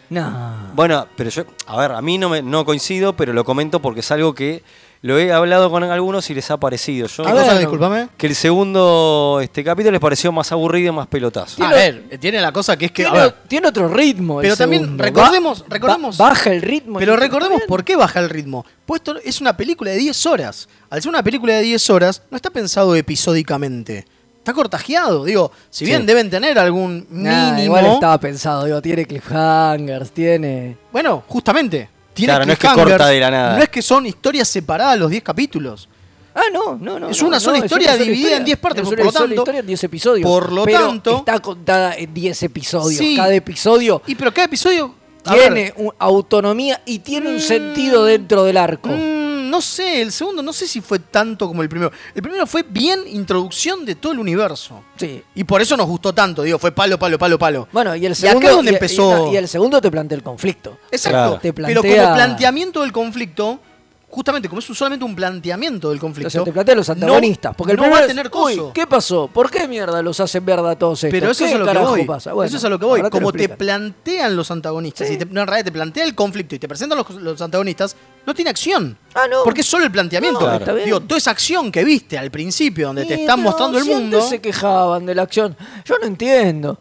[0.09, 0.55] No.
[0.73, 3.99] Bueno, pero yo, a ver, a mí no, me, no coincido, pero lo comento porque
[3.99, 4.63] es algo que
[5.01, 7.07] lo he hablado con algunos y les ha parecido.
[7.07, 8.07] Yo, ¿Qué A ver, Disculpame.
[8.17, 11.63] que el segundo este capítulo les pareció más aburrido y más pelotazo.
[11.63, 13.05] A ver, tiene la cosa que es que...
[13.05, 14.39] a tiene, ver, tiene otro ritmo.
[14.41, 15.03] el Pero también segundo.
[15.03, 16.99] recordemos- Ba- recordemos- ba- baja el ritmo.
[16.99, 18.65] Pero recordemos por qué baja el ritmo.
[18.85, 20.67] Pues esto es una película de 10 horas.
[20.89, 24.05] Al ser una película de 10 horas, no está pensado episódicamente.
[24.47, 25.25] Está cortajeado.
[25.25, 26.07] Digo, si bien Sí.
[26.07, 27.63] deben tener algún Nah, mínimo.
[27.77, 30.77] igual estaba pensado, digo, tiene cliffhangers, tiene.
[30.89, 31.89] Bueno, justamente.
[32.13, 33.57] Tiene Claro, no es que corta de la nada.
[33.57, 35.89] No es que son historias separadas los 10 capítulos.
[36.33, 37.09] Ah, no, no, no.
[37.09, 38.37] Es no, una no, sola es historia sola dividida historia.
[38.37, 40.25] en 10 partes, Es por una lo sola tanto- historia en 10 episodios.
[40.31, 42.97] por lo pero tanto- Está contada en 10 episodios.
[42.97, 43.17] Sí.
[43.17, 44.95] Cada episodio Y pero cada episodio.
[45.23, 48.87] tiene ver, un- autonomía y tiene un sentido dentro del arco.
[48.87, 51.91] mm, Mm, no sé, el segundo no sé si fue tanto como el primero.
[52.13, 54.83] El primero fue bien introducción de todo el universo.
[54.97, 55.23] Sí.
[55.35, 57.67] Y por eso nos gustó tanto, digo, fue palo, palo, palo, palo.
[57.71, 58.49] Bueno, y el acá segundo.
[58.49, 60.77] es donde y- y- empezó- Y, el segundo te plantea el conflicto.
[60.91, 61.17] Exacto.
[61.17, 61.39] Claro.
[61.41, 63.59] Te Pero plantea- como planteamiento del conflicto,
[64.09, 66.29] justamente como es solamente un planteamiento del conflicto.
[66.29, 67.55] Entonces te plantea los no- antagonistas.
[67.55, 68.71] porque el no va a es, tener "Uy, coso.
[68.73, 69.27] ¿qué pasó?
[69.27, 71.11] ¿Por qué mierda los hacen ver a todos estos?
[71.19, 72.05] Pero eso ¿Qué es a lo que voy.
[72.05, 72.33] pasa?
[72.33, 73.01] Bueno, eso es a lo que voy.
[73.03, 75.15] te Como te plantean los antagonistas, Sí.
[75.15, 77.95] y te- no, en realidad te plantea el conflicto y te presentan los, los antagonistas,
[78.25, 78.97] no tiene acción.
[79.13, 79.43] Ah, no.
[79.43, 80.39] Porque es solo el planteamiento.
[80.59, 80.75] No.
[80.75, 84.21] Digo, toda esa acción que viste al principio, donde te están mostrando el mundo.
[84.21, 85.55] se quejaban de la acción.
[85.85, 86.79] Yo no entiendo.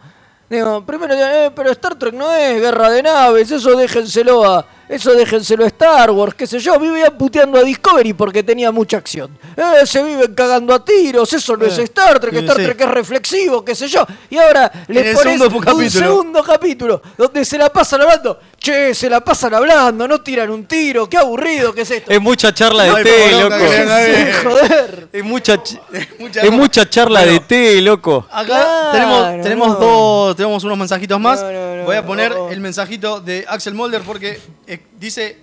[0.49, 4.65] Digo, primero eh, pero Star Trek no es guerra de naves, eso déjenselo a.
[4.89, 8.97] Eso déjenselo a Star Wars, qué sé yo, vivían puteando a Discovery porque tenía mucha
[8.99, 9.37] acción.
[9.57, 12.63] Eh, se viven cagando a tiros, eso no Eh, es Star Trek, Star sí.
[12.65, 14.07] Trek es reflexivo, qué sé yo.
[14.31, 15.91] Y ahora le el pones segundo un capítulo.
[16.07, 18.39] segundo capítulo donde se la pasan hablando.
[18.59, 22.11] Che, se la pasan hablando, no tiran un tiro, qué aburrido que es esto.
[22.11, 23.57] Es mucha charla de Ay, té, loco.
[23.59, 24.33] bien.
[24.43, 25.09] Joder.
[25.13, 25.79] Es mucha, ch-
[26.19, 27.33] Mucha es mucha charla Bueno.
[27.35, 28.27] de té, loco.
[28.31, 29.75] Acá Claro, tenemos, tenemos no.
[29.75, 31.43] dos, tenemos unos mensajitos más.
[31.43, 32.49] No, no, no, Voy a poner no.
[32.51, 35.39] el mensajito de Axel Molder porque eh, dice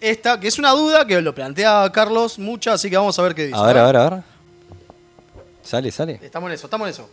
[0.00, 3.34] esta, que es una duda que lo plantea Carlos mucha, así que vamos a ver
[3.34, 3.58] qué dice.
[3.58, 4.22] A ver, a ver, a ver.
[5.62, 6.18] Sale, sale.
[6.22, 7.10] Estamos en eso, estamos en eso.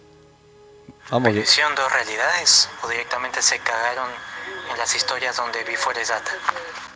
[1.09, 1.39] Vamos que.
[1.39, 4.09] ¿Hicieron dos realidades o directamente se cagaron
[4.71, 6.31] en las historias donde vi fuera data?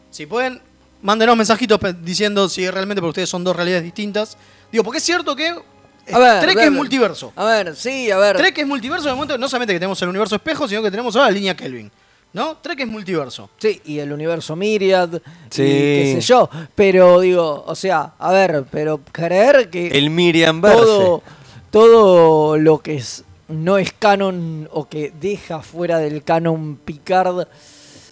[0.09, 0.61] Si pueden,
[1.01, 4.37] mándenos mensajitos diciendo si realmente para ustedes son dos realidades distintas.
[4.71, 6.67] Digo, porque es cierto que eh, A ver, Trek a ver.
[6.69, 7.33] es multiverso.
[7.35, 8.37] A ver, sí, a ver.
[8.37, 10.89] Trek es multiverso en el momento, no solamente que tenemos el universo espejo, sino que
[10.89, 11.91] tenemos ahora la línea Kelvin.
[12.31, 12.57] ¿No?
[12.57, 13.49] Trek es multiverso.
[13.57, 15.09] Sí, y el universo Myriad,
[15.49, 15.63] Sí.
[15.63, 16.47] y qué sé yo.
[16.75, 21.23] Pero digo, o sea, a ver, pero creer que El Miriam todo,
[21.71, 27.47] todo lo que es, no es canon o que deja fuera del canon Picard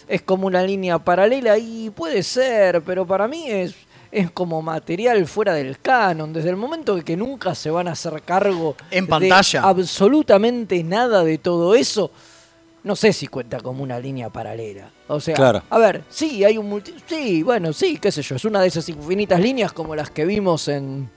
[0.08, 3.74] es como una línea paralela y puede ser, pero para mí es,
[4.10, 6.32] es como material fuera del canon.
[6.32, 9.62] Desde el momento de que nunca se van a hacer cargo En de pantalla.
[9.62, 12.10] absolutamente nada de todo eso.
[12.84, 14.90] No sé si cuenta como una línea paralela.
[15.08, 15.62] O sea, Claro.
[15.68, 16.94] a ver, sí, hay un multi...
[17.06, 18.36] Sí, bueno, sí, qué sé yo.
[18.36, 21.10] Es una de esas infinitas líneas como las que vimos en,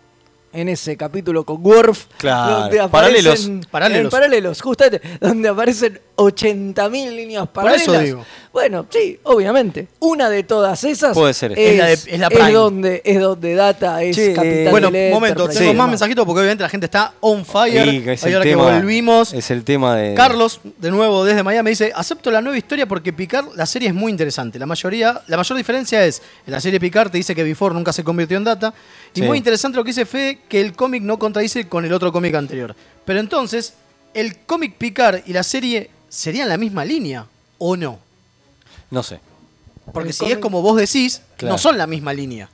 [0.54, 2.08] en ese capítulo con Worf.
[2.17, 3.47] Claro, Donde paralelos.
[3.47, 4.04] aparecen- Paralelos.
[4.06, 5.08] en paralelos, justamente.
[5.21, 8.04] Donde aparecen 80.000 líneas Por eso paralelas.
[8.04, 8.26] digo.
[8.54, 9.88] Bueno, sí, obviamente.
[10.00, 11.54] Una de todas esas Puede ser.
[11.54, 12.52] Es, Es la de- es la Prime.
[12.52, 15.78] donde, es donde Data es capital eh, Bueno, del momento, tengo Sí.
[15.78, 17.90] más mensajitos porque obviamente la gente está on fire.
[17.90, 19.34] Sí, que es Ahí el ahora tema, que volvimos.
[19.34, 20.14] Es el tema de.
[20.16, 23.94] Carlos, de nuevo desde Miami, dice, acepto la nueva historia porque Picard, la serie es
[23.96, 24.60] muy interesante.
[24.60, 27.94] La mayoría, la mayor diferencia es, en la serie Picard te dice que Before nunca
[27.94, 28.74] se convirtió en Data.
[29.14, 29.26] Y Sí.
[29.26, 32.36] muy interesante lo que dice Fede, que el cómic no contradice con el otro cómic
[32.36, 32.76] anterior.
[33.06, 33.76] Pero entonces,
[34.14, 37.26] ¿el cómic Picard y la serie serían la misma línea
[37.58, 38.00] o no?
[38.92, 39.20] No sé.
[39.94, 41.54] Porque si es como vos decís, Claro.
[41.56, 42.50] no son la misma línea.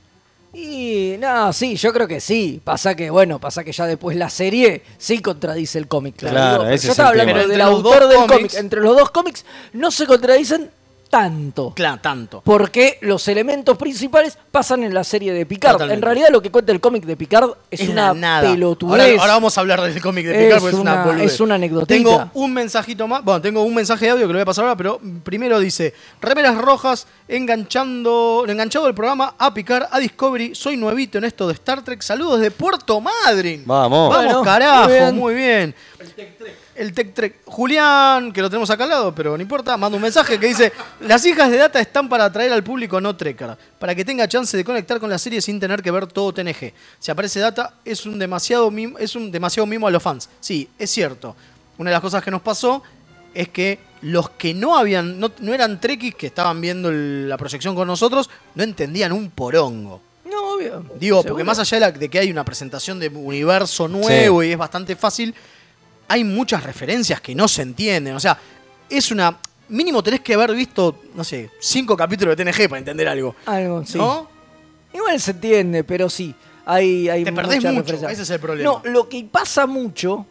[0.54, 2.60] Y no, sí, yo creo que sí.
[2.64, 6.16] Pasa que, bueno, pasa que ya después la serie sí contradice el cómic.
[6.16, 7.46] Claro, Digo, ese yo es estaba el hablando tema.
[7.46, 8.54] Pero del entre los autor dos del cómics- cómic.
[8.54, 10.70] Entre los dos cómics no se contradicen
[11.10, 11.72] tanto.
[11.74, 12.42] Claro, tanto.
[12.44, 15.72] Porque los elementos principales pasan en la serie de Picard.
[15.72, 15.94] Totalmente.
[15.98, 18.42] En realidad lo que cuenta el cómic de Picard es, Es una nada.
[18.50, 19.00] pelotudez.
[19.00, 21.32] Ahora, ahora vamos a hablar del cómic de Picard Es porque es una una- boludez.
[21.32, 21.94] es una anecdotita.
[21.94, 23.24] Tengo un mensajito más.
[23.24, 25.94] Bueno, tengo un mensaje de audio que lo voy a pasar ahora, pero primero dice:
[26.20, 30.54] Remeras rojas, enganchando, enganchado el programa a Picard, a Discovery.
[30.54, 32.02] Soy nuevito en esto de Star Trek.
[32.02, 33.62] Saludos de Puerto Madryn.
[33.66, 33.88] Vamos.
[33.88, 35.14] Vamos, Bueno, carajo, muy bien.
[35.16, 35.74] muy bien.
[35.98, 36.67] El Tech Trek.
[37.44, 40.72] Julián, que lo tenemos acá al lado, pero no importa, manda un mensaje que dice:
[41.00, 44.56] Las hijas de data están para atraer al público no trekker, para que tenga chance
[44.56, 46.72] de conectar con la serie sin tener que ver todo TNG.
[46.98, 50.28] Si aparece data, es un demasiado mimo, es un demasiado mimo a los fans.
[50.40, 51.34] Sí, es cierto.
[51.78, 52.82] Una de las cosas que nos pasó
[53.34, 57.36] es que los que no habían, no, no eran trekkies que estaban viendo el- la
[57.36, 60.00] proyección con nosotros, no entendían un porongo.
[60.24, 60.84] No, obvio.
[60.98, 61.28] Digo, Seguro.
[61.34, 64.58] porque más allá de, la- de que hay una presentación de universo nuevo y es
[64.58, 65.34] bastante fácil,
[66.08, 68.14] hay muchas referencias que no se entienden.
[68.14, 68.38] O sea,
[68.88, 69.38] es una.
[69.68, 73.34] Mínimo tenés que haber visto, no sé, cinco capítulos de TNG para entender algo.
[73.44, 73.98] Algo, sí.
[73.98, 74.26] ¿No?
[74.94, 76.34] Igual se entiende, pero sí.
[76.64, 78.12] Hay, hay Te perdés mucho, referencias.
[78.12, 78.70] ese es el problema.
[78.70, 80.24] No, lo que pasa mucho,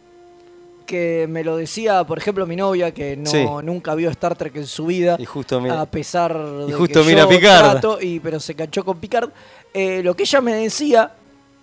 [0.86, 3.44] que me lo decía, por ejemplo, mi novia, que no, Sí.
[3.62, 7.08] nunca vio Star Trek en su vida, Y justo mira- a pesar de justo que
[7.08, 7.70] mira yo Picard.
[7.72, 9.30] trato, y, pero se canchó con Picard,
[9.74, 11.12] eh, lo que ella me decía,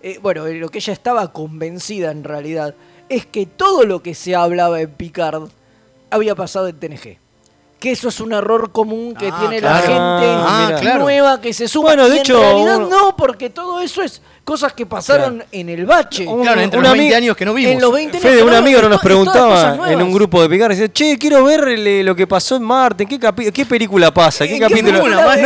[0.00, 2.74] eh, bueno, eh, lo que ella estaba convencida en realidad,
[3.08, 5.44] es que todo lo que se hablaba en Picard
[6.10, 7.18] había pasado en TNG.
[7.78, 9.74] que eso es un error común que Ah, tiene claro.
[9.74, 10.80] la gente Ah, mira.
[10.80, 11.00] claro.
[11.00, 11.88] nueva que se suma.
[11.88, 15.44] Bueno, de Y hecho, en realidad uno- no, porque todo eso es cosas que pasaron
[15.52, 16.26] en el bache.
[16.26, 17.72] Un- Claro, entre un los ami- 20 años que no vimos.
[17.72, 20.70] En los 20 años Fede, un amigo no nos preguntaba en un grupo de Picar,
[20.70, 24.12] dice, che, quiero ver el- lo que pasó en Marte, ¿en qué, capi- qué película
[24.12, 24.46] pasa?
[24.46, 25.02] ¿Qué ¿En capítulo?
[25.02, 25.36] película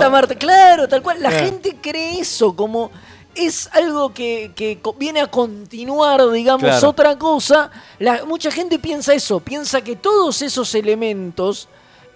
[0.00, 0.36] no, Marta?
[0.36, 1.20] Claro, tal cual.
[1.20, 1.44] La Claro.
[1.44, 2.92] gente cree eso como
[3.34, 6.88] es algo que, que viene a continuar, digamos, Claro.
[6.88, 7.70] otra cosa.
[7.98, 11.68] La- mucha gente piensa eso, piensa que todos esos elementos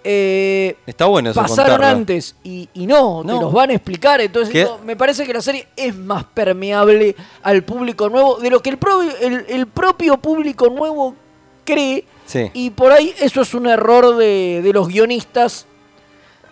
[0.07, 1.97] eh, está bueno eso pasaron contarlo.
[1.97, 3.41] antes y, y no, te No.
[3.41, 4.21] los van a explicar.
[4.21, 8.69] Entonces, me parece que la serie es más permeable al público nuevo de lo que
[8.69, 11.15] el, propio- el, el propio público nuevo
[11.63, 12.05] cree.
[12.27, 12.51] Sí.
[12.53, 15.65] Y por ahí eso es un error de, de los guionistas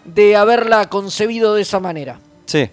[0.06, 2.19] de haberla concebido de esa manera.
[2.45, 2.69] Sí,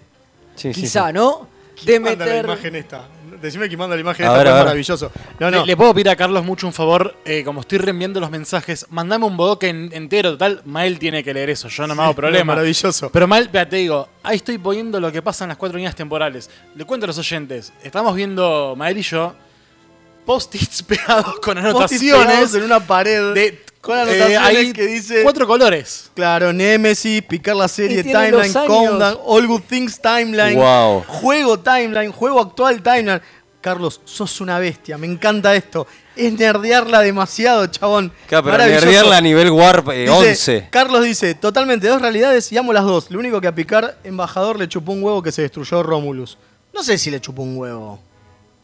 [0.55, 1.13] sí, sí, Quizá, sí.
[1.13, 1.47] ¿no?
[1.85, 3.07] De Manda la imagen esta.
[3.41, 4.65] Decime que manda la imagen A esta, ver, a es ver.
[4.65, 5.11] maravilloso.
[5.39, 5.61] No, no.
[5.61, 8.85] Le, le puedo pedir a Carlos mucho un favor, eh, como estoy reenviando los mensajes,
[8.91, 12.13] mandame un bodoque en- entero, total, Mael tiene que leer eso, yo no me hago
[12.15, 12.53] problema.
[12.53, 13.09] maravilloso.
[13.11, 16.49] Pero Mael, te digo, ahí estoy poniendo lo que pasa en las cuatro líneas temporales.
[16.75, 19.33] Le cuento a los oyentes, estamos viendo, Mael y yo,
[20.25, 25.23] post-its pegados con anotaciones pegados en una pared de con eh, anotaciones hay que dice
[25.23, 26.11] cuatro colores.
[26.13, 28.53] Claro, Nemesis, picar la serie, Timeline.
[28.53, 31.03] Countdown, All Good Things Timeline, Wow.
[31.07, 33.21] juego Timeline, juego actual Timeline.
[33.59, 35.85] Carlos, sos una bestia, me encanta esto.
[36.15, 38.11] Es nerdearla demasiado, chabón.
[38.27, 38.85] Claro, pero Maravilloso.
[38.85, 40.67] nerdearla a nivel Warp eh, Dice, 11.
[40.71, 43.11] Carlos dice, totalmente, dos realidades y amo las dos.
[43.11, 46.37] Lo único que a Picar, embajador, le chupó un huevo que se destruyó Romulus.
[46.73, 47.99] No sé si le chupó un huevo.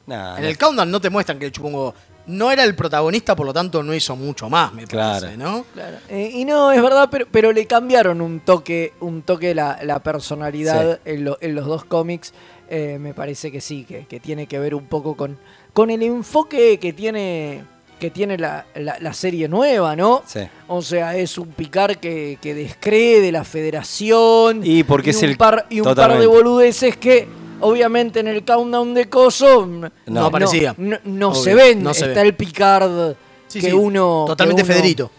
[0.08, 0.48] Nah, En no.
[0.50, 1.94] el countdown no te muestran que un huevo.
[2.28, 5.22] No era el protagonista, por lo tanto no hizo mucho más, me Claro.
[5.22, 5.66] parece, ¿no?
[5.74, 5.98] Claro.
[6.10, 10.00] Eh, y no, es verdad, pero, pero le cambiaron un toque, un toque la, la
[10.00, 12.34] personalidad en, lo- en los dos cómics.
[12.70, 15.38] Eh, me parece que sí, que, que tiene que ver un poco con,
[15.72, 17.64] con el enfoque que tiene,
[17.98, 20.22] que tiene la, la- la serie nueva, ¿no?
[20.26, 20.42] Sí.
[20.68, 24.62] O sea, es un picar que, que descree de la federación.
[24.66, 27.26] Y porque es un el- par, y un par de boludeces que,
[27.62, 30.76] obviamente, en el countdown de Coso no, No aparecía.
[30.78, 31.84] No, se ven.
[31.84, 32.28] no se Está ve.
[32.30, 33.16] el Picard
[33.48, 34.24] Sí, que sí, uno.
[34.26, 35.12] que Totalmente uno- Federito.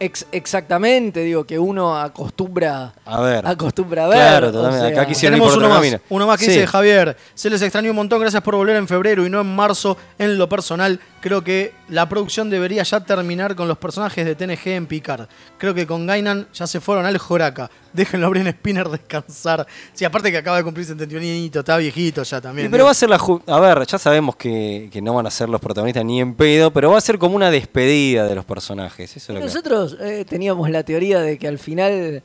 [0.00, 3.46] Ex- exactamente, digo, que uno acostumbra A ver.
[3.46, 4.18] acostumbra a ver.
[4.18, 4.86] Claro, o totalmente.
[4.88, 6.50] sea, Acá quisieron ir Tenemos por uno más, uno más que Sí.
[6.50, 7.16] dice Javier.
[7.34, 9.96] Se les extrañó un montón, gracias por volver en febrero y no en marzo.
[10.18, 14.66] En lo personal, creo que la producción debería ya terminar con los personajes de TNG
[14.76, 15.26] en Picard.
[15.56, 17.70] Creo que con Gainan ya se fueron al Joraca.
[17.94, 19.66] Déjenlo a Brian Spinner descansar.
[19.94, 22.70] Sí, aparte que acaba de cumplir 71 añitos, está viejito ya también.
[22.70, 23.18] Pero va a ser la.
[23.18, 26.34] ju- A ver, ya sabemos que, que no van a ser los protagonistas ni en
[26.34, 29.16] pedo, pero va a ser como una despedida de los personajes.
[29.16, 29.46] Eso es lo que.
[29.46, 32.22] Nosotros eh, teníamos la teoría de que al final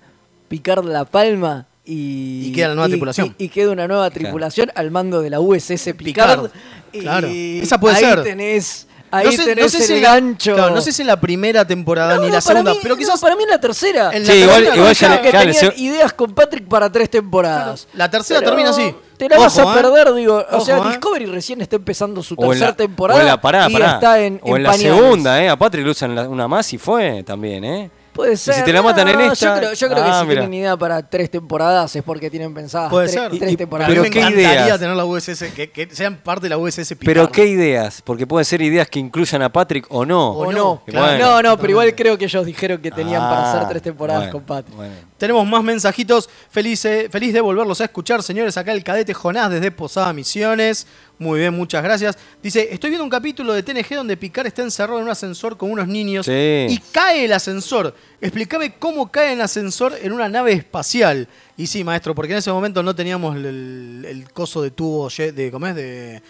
[0.49, 3.33] Picard la palma y, Y queda la nueva tripulación.
[3.37, 5.97] Y, y queda una nueva tripulación al mando de la USS Picard.
[5.97, 6.51] Picard,
[6.91, 7.27] Y claro.
[7.29, 8.23] Esa puede ahí ser.
[8.23, 10.53] Tenés, ahí no sé, tenés no sé si el en la- gancho.
[10.55, 12.95] claro, no sé si en la primera temporada No, ni no, la segunda, mí- pero
[12.95, 14.11] no, quizás para mí en la tercera.
[14.13, 16.67] en Sí, la igual- tercera- igual ya le- que claro, tenían se- ideas con Patrick
[16.67, 17.87] para tres temporadas.
[17.93, 18.93] La tercera Pero termina así.
[19.17, 19.75] Te la vas a ¿eh?
[19.81, 20.35] perder, digo.
[20.49, 20.81] o Ojo, sea, ¿eh?
[20.87, 23.17] Discovery recién está empezando su O en tercera la, temporada.
[23.19, 23.93] o en la, pará, y pará.
[23.95, 25.49] está en, o en, en la segunda, ¿eh?
[25.49, 27.91] A Patrick lo usan una más y fue también, ¿eh?
[28.19, 28.53] Puede ser.
[28.55, 30.41] si te la matan en esta- Yo creo, yo creo Ah, que si mira.
[30.41, 33.29] tienen idea para tres temporadas es porque tienen pensadas Puede tres, ser.
[33.31, 33.89] tres Y- y- temporadas.
[33.89, 34.79] Pero Pero me ¿qué encantaría ideas?
[34.79, 37.05] tener la USS, que, que sean parte de la USS Picard.
[37.13, 38.01] Pero ¿qué ideas?
[38.01, 40.31] Porque pueden ser ideas que incluyan a Patrick o no.
[40.31, 40.57] o o no.
[40.57, 41.07] no, Que claro.
[41.07, 41.25] bueno.
[41.27, 44.23] no, no, pero igual creo que ellos dijeron que tenían para hacer Ah, tres temporadas
[44.23, 44.75] bueno, con Patrick.
[44.75, 44.93] bueno.
[45.17, 46.29] Tenemos más mensajitos.
[46.49, 48.57] Feliz, eh, feliz de volverlos a escuchar, señores.
[48.57, 50.87] Acá el cadete Jonás desde Posada Misiones.
[51.19, 52.17] Muy bien, muchas gracias.
[52.41, 55.69] Dice, estoy viendo un capítulo de TNG donde Picard está encerrado en un ascensor con
[55.69, 56.67] unos niños Sí.
[56.69, 57.93] y cae el ascensor.
[58.21, 61.27] Explícame cómo cae el ascensor en una nave espacial.
[61.57, 65.67] Y sí, maestro, porque en ese momento no teníamos el, coso de tubo de, ¿cómo
[65.67, 65.75] es?
[65.75, 66.21] de,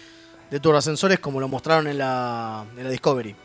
[0.50, 3.36] de turboascensores como lo mostraron en la, en la Discovery.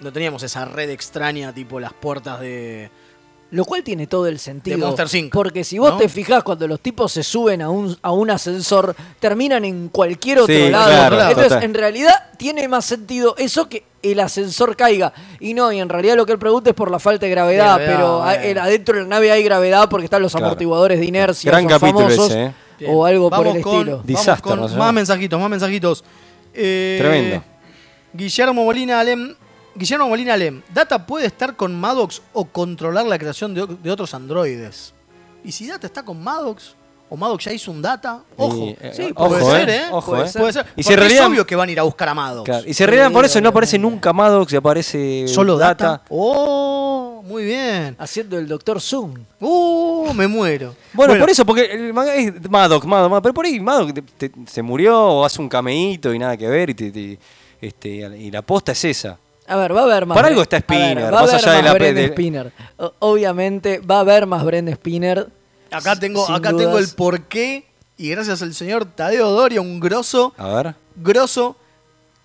[0.00, 2.90] No teníamos esa red extraña tipo las puertas de...
[3.52, 4.76] Lo cual tiene todo el sentido.
[4.78, 5.96] De Monster Inc, Porque si vos ¿no?
[5.96, 10.38] te fijás, cuando los tipos se suben a un, a un ascensor, terminan en cualquier
[10.40, 10.86] otro Sí, lado.
[10.88, 11.62] claro, Entonces, total.
[11.64, 15.12] en realidad, tiene más sentido eso que el ascensor caiga.
[15.40, 17.76] Y no, y en realidad lo que él pregunta es por la falta de gravedad.
[17.78, 18.42] Pero a- bueno.
[18.42, 20.46] el- adentro de la nave hay gravedad porque están los Claro.
[20.46, 21.50] amortiguadores de inercia.
[21.50, 22.44] Gran son capítulo famosos, ese,
[22.80, 22.86] ¿eh?
[22.88, 23.90] O algo por el con- estilo.
[23.96, 26.04] Vamos Disaster, con ¿no se más mensajitos, más mensajitos.
[26.54, 27.42] Eh, Tremendo.
[28.12, 29.34] Guillermo Molina Alem.
[29.74, 30.62] Guillermo Molina Alem.
[30.72, 34.92] ¿Data puede estar con Maddox o controlar la creación de, otros androides?
[35.44, 36.74] ¿Y si Data está con Maddox?
[37.12, 38.22] ¿O Maddox ya hizo un Data?
[38.36, 38.56] Ojo.
[38.56, 40.28] Y, eh, sí, ojo, puede ser, eh, ojo, puede, eh.
[40.28, 40.66] ser, puede ser.
[40.76, 42.44] Y en realidad- es obvio que van a ir a buscar a Maddox.
[42.44, 45.88] Claro, Y se reían por eso no aparece nunca Maddox y aparece ¿Solo data?
[45.88, 46.04] Data.
[46.08, 47.96] Oh, muy bien.
[47.98, 49.14] Haciendo el Doctor Zoom.
[49.40, 50.76] Uh, me muero.
[50.92, 54.28] Bueno, por eso, porque el manga es Maddox, Maddox, Maddox, pero por ahí Maddox te-
[54.28, 57.18] te- se murió o hace un cameíto y nada que ver y, te- te-
[57.60, 59.18] este, y la posta es esa.
[59.50, 60.16] A ver, va a haber más.
[60.16, 61.96] Para algo está a ver, Spinner, va a más haber allá de más la Brent
[61.96, 62.52] de- Spinner.
[63.00, 65.28] Obviamente va a haber más Brent Spinner.
[65.70, 66.64] Acá tengo, acá dudas.
[66.66, 67.66] tengo el porqué.
[67.96, 70.74] Y gracias al señor Tadeo Doria, un grosso, A ver.
[70.96, 71.56] grosso,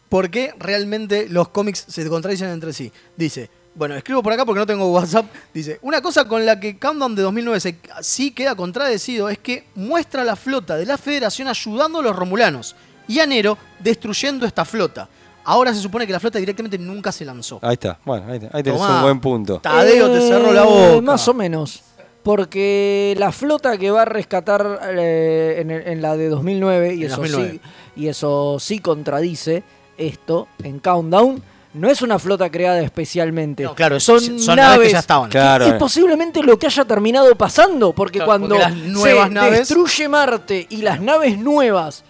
[0.08, 2.92] por qué realmente los cómics se contradicen entre sí.
[3.18, 5.26] Dice, bueno, escribo por acá porque no tengo WhatsApp.
[5.54, 9.66] Dice, una cosa con la que Countdown de 2009 se- sí queda contradecido es que
[9.76, 12.74] muestra la flota de la Federación ayudando a los romulanos
[13.08, 15.10] y a Nero destruyendo esta flota.
[15.46, 17.60] Ahora se supone que la flota directamente nunca se lanzó.
[17.62, 17.98] Ahí está.
[18.04, 18.98] Bueno, ahí, ahí tenés Tomá.
[18.98, 19.60] un buen punto.
[19.60, 21.02] Tadeo te cerró la Eh, boca.
[21.02, 21.82] Más o menos.
[22.24, 27.18] Porque la flota que va a rescatar eh, en, la de 2009, y En eso,
[27.22, 27.52] 2009.
[27.52, 27.62] Sí,
[28.02, 29.64] y eso sí contradice
[29.98, 31.42] esto en Countdown,
[31.76, 33.64] no es una flota creada especialmente.
[33.64, 35.30] No, claro, son, son naves naves que ya estaban.
[35.30, 35.66] Claro.
[35.66, 39.58] Es posiblemente lo que haya terminado pasando, porque Claro, cuando porque las nuevas se naves-
[39.60, 42.04] destruye Marte y las naves nuevas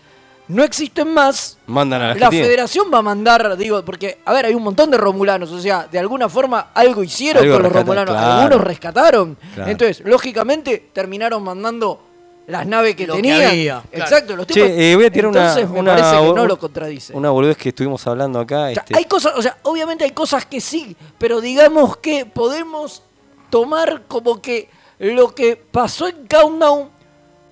[0.47, 4.45] no existen más, Mandan a la, la federación va a mandar, digo, porque, a ver,
[4.45, 7.71] hay un montón de romulanos, o sea, de alguna forma algo hicieron Algo con los
[7.73, 8.33] romulanos, claro.
[8.33, 9.37] algunos rescataron.
[9.55, 9.71] Claro.
[9.71, 12.01] Entonces, lógicamente, terminaron mandando
[12.47, 13.41] las naves que Lo que tenían.
[13.49, 14.05] había, claro.
[14.05, 14.69] Exacto, los Che, tipos.
[14.69, 17.13] eh, voy a tirar una- Entonces, me una- parece que no lo contradice.
[17.15, 18.65] Una boludez que estuvimos hablando acá.
[18.65, 22.27] O sea, este, hay cosas, o sea, obviamente hay cosas que sí, pero digamos que
[22.27, 23.01] podemos
[23.49, 24.69] tomar como que
[24.99, 26.89] lo que pasó en Countdown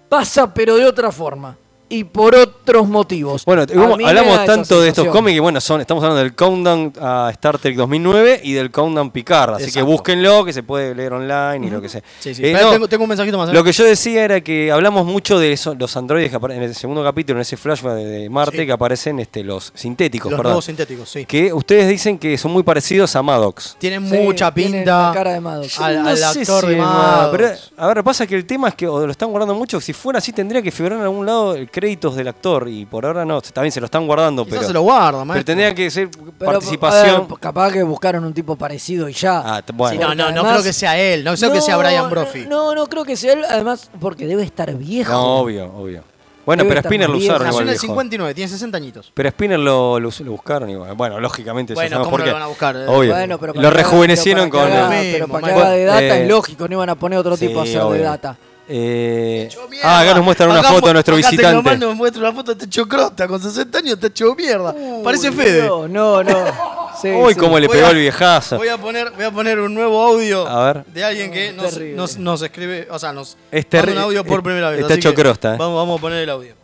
[0.09, 1.57] pasa, pero de otra forma.
[1.93, 3.45] Y por otros motivos.
[3.45, 7.29] Bueno, como hablamos tanto de estos cómics y bueno, son, estamos hablando del Countdown a
[7.33, 11.67] Star Trek 2009 y del Countdown Picard, así que búsquenlo, que se puede leer online
[11.67, 12.01] y lo que sea.
[12.19, 12.43] Sí, sí.
[12.45, 13.49] Eh, no, tengo, tengo un mensajito más.
[13.49, 13.53] ¿eh?
[13.53, 16.73] Lo que yo decía era que hablamos mucho de eso, los androides que en el
[16.75, 18.65] segundo capítulo, en ese flashback de, Marte, Sí.
[18.65, 20.51] que aparecen este, los sintéticos, Los perdón.
[20.51, 21.25] nuevos sintéticos, sí.
[21.25, 23.75] Que ustedes dicen que son muy parecidos a Maddox.
[23.77, 25.09] Tienen Sí, mucha tienen pinta.
[25.09, 25.79] la cara de Maddox.
[25.79, 27.37] Al, No al sé actor si de Maddox.
[27.37, 29.79] pero, a ver, pasa que el tema es que o lo están guardando mucho.
[29.79, 32.67] Si fuera así, tendría que figurar en algún lado el créditos del actor.
[32.69, 33.41] Y por ahora no.
[33.41, 36.51] También se lo están guardando, Quizás pero, se lo guarda, pero tendría que ser Pero,
[36.53, 37.27] participación.
[37.27, 39.39] ver, capaz que buscaron un tipo parecido y ya.
[39.57, 39.93] Ah, bueno.
[39.93, 41.23] Sí, no, no, no Además- creo que sea él.
[41.23, 42.45] No creo que sea Brian Brophy.
[42.47, 45.11] No, no creo que sea él, además, porque debe estar viejo.
[45.11, 46.03] No, obvio, obvio.
[46.45, 47.85] Bueno, Debe pero Spinner lo usaron Nació igual en el viejo.
[47.85, 49.11] 59, tiene 60 añitos.
[49.13, 50.93] Pero Spinner lo, lo, lo buscaron igual.
[50.93, 51.73] Bueno, lógicamente.
[51.73, 52.31] Bueno, ¿cómo por no qué.
[52.31, 52.75] lo van a buscar?
[52.75, 53.13] Eh, Obvio.
[53.13, 54.73] Bueno, pero lo rejuvenecieron pero con.
[54.73, 57.17] haga- el- Pero para que haga de data eh, es lógico, no iban a poner
[57.19, 58.37] otro tipo a hacer de data.
[58.75, 59.49] Eh,
[59.83, 61.53] ah, acá nos muestran una Acá foto de nuestro acá visitante.
[61.55, 64.73] nomás nos muestra una foto de Techo Crota con 60 años, te hecho mierda.
[65.03, 65.67] Parece Uy, Fede.
[65.67, 66.73] No, no, no.
[67.01, 67.39] Sí, Uy, sí.
[67.39, 68.57] cómo le Voy pegó a- el viejazo.
[68.57, 70.85] Voy a poner, voy a poner un nuevo audio A ver.
[70.85, 74.39] de alguien que nos, nos, nos escribe, o sea, nos Es manda un audio por
[74.39, 74.79] es- primera vez.
[74.81, 75.57] está hecho crosta, eh.
[75.57, 76.55] Vamos, vamos a poner el audio.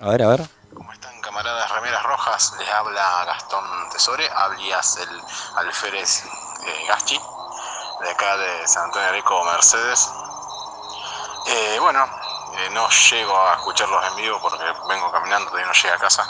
[0.00, 0.40] A ver, a ver.
[0.74, 2.54] ¿Cómo están camaradas remeras rojas?
[2.58, 3.62] Les habla Gastón
[3.92, 7.18] Tesore, alias el alférez eh, Gaschi,
[8.02, 10.08] de acá de San Antonio de Areco, Mercedes.
[11.46, 12.08] Eh, bueno,
[12.54, 16.24] eh, no llego a escucharlos en vivo porque vengo caminando, todavía no llegué a casa.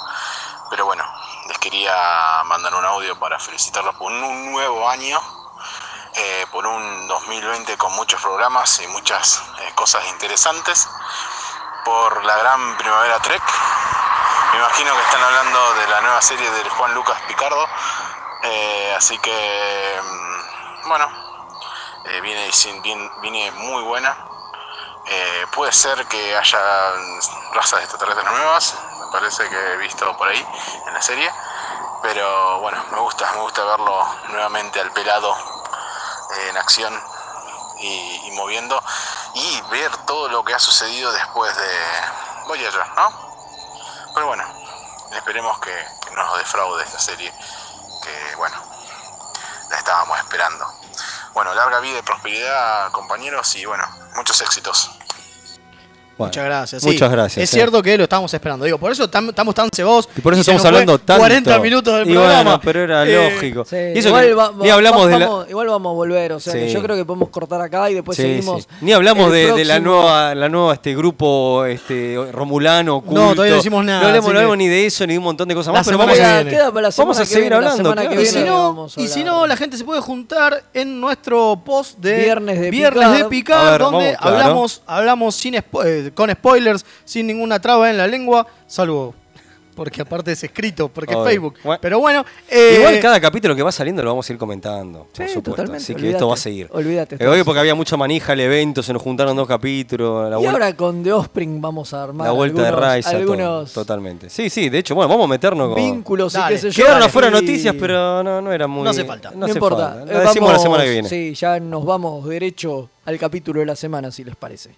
[0.71, 1.05] Pero bueno,
[1.49, 5.21] les quería mandar un audio para felicitarlos por un, nuevo año,
[6.15, 9.43] eh, por un 2020 con muchos programas y muchas
[9.75, 10.89] cosas interesantes,
[11.85, 13.43] por la gran Primavera Trek.
[14.53, 17.67] Me imagino que están hablando de la nueva serie del Juan Lucas Picardo.
[18.97, 21.09] Así que, mm, bueno,
[22.23, 22.51] viene,
[23.21, 24.32] viene muy buena.
[25.07, 26.93] Eh, puede ser que haya
[27.53, 30.47] razas extraterrestres nuevas, me parece que he visto por ahí
[30.87, 31.31] en la serie.
[32.03, 35.33] Pero bueno, me gusta, me gusta verlo nuevamente al pelado
[36.35, 37.03] eh, en acción
[37.79, 38.83] y, moviendo
[39.35, 41.71] y ver todo lo que ha sucedido después de
[42.47, 43.13] Voyager, ¿no?
[44.15, 44.45] Pero bueno,
[45.13, 45.73] esperemos que,
[46.05, 47.33] que no nos defraude esta serie,
[48.03, 48.57] que bueno,
[49.71, 50.82] la estábamos esperando.
[51.35, 53.85] Bueno, larga vida y prosperidad, compañeros, y bueno,
[54.17, 54.99] muchos éxitos.
[56.23, 56.83] Bueno, Muchas gracias.
[56.83, 56.89] sí.
[56.89, 57.45] Muchas gracias.
[57.45, 58.65] Es cierto que lo estábamos esperando.
[58.65, 60.09] Digo, por eso tam- estamos tan cebados.
[60.17, 61.21] Y por eso y estamos hablando tanto.
[61.21, 62.43] 40 minutos del y programa.
[62.43, 63.65] Bueno, pero era Eh, lógico.
[63.65, 65.27] Sí, Y eso igual, que va- ni va- hablamos de la.
[65.27, 67.95] vamos- igual vamos a volver, o sea que yo creo que podemos cortar acá y
[67.95, 68.63] después Sí, seguimos.
[68.63, 68.69] sí.
[68.81, 73.21] Ni hablamos de, de la nueva, la nueva este grupo este romulano oculto.
[73.21, 75.25] No, todavía no decimos nada, No hablamos, no hablamos ni de eso ni de un
[75.25, 76.51] montón de cosas La más, pero vamos a, viene.
[76.51, 77.95] Queda para la Vamos a seguir viene, hablando.
[78.23, 82.17] Y si, no, y si no, la gente se puede juntar en nuestro post de
[82.17, 82.95] Viernes de ver,
[83.79, 89.15] donde hablamos, hablamos sin spo- eh, con spoilers, sin ninguna traba en la lengua, salvo
[89.75, 91.25] porque aparte es escrito, porque Obvio.
[91.25, 91.55] es Facebook.
[91.65, 91.79] Bueno.
[91.81, 95.17] Pero bueno, eh, Igual cada capítulo que va saliendo lo vamos a ir comentando, por
[95.17, 95.51] Sí, supuesto.
[95.53, 96.69] totalmente, Así que olvídate, esto va a seguir.
[96.73, 100.39] olvídate, Eh, hoy porque había mucha manija el evento, se nos juntaron dos capítulos, la,
[100.39, 104.29] y ahora con The Offspring vamos a armar la vuelta algunos, de Rise, algunos totalmente.
[104.29, 105.77] Sí, sí, de hecho, bueno, vamos a meternos con...
[105.77, 106.55] vínculos Dale.
[106.55, 106.85] y qué sé yo.
[106.85, 108.85] Quedaron afuera noticias, pero no, no era muy...
[108.85, 109.33] No hace falta.
[109.35, 109.95] No, hace importa.
[109.95, 110.13] falta.
[110.13, 111.09] eh, Lo decimos la semana que viene.
[111.09, 114.69] Sí, ya nos vamos derecho al capítulo de la semana, si les parece.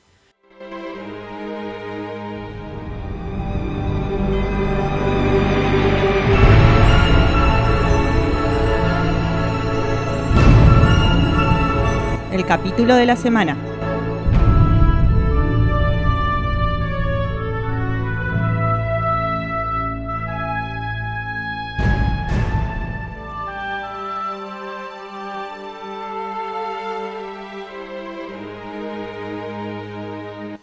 [12.56, 13.56] Capítulo de la semana.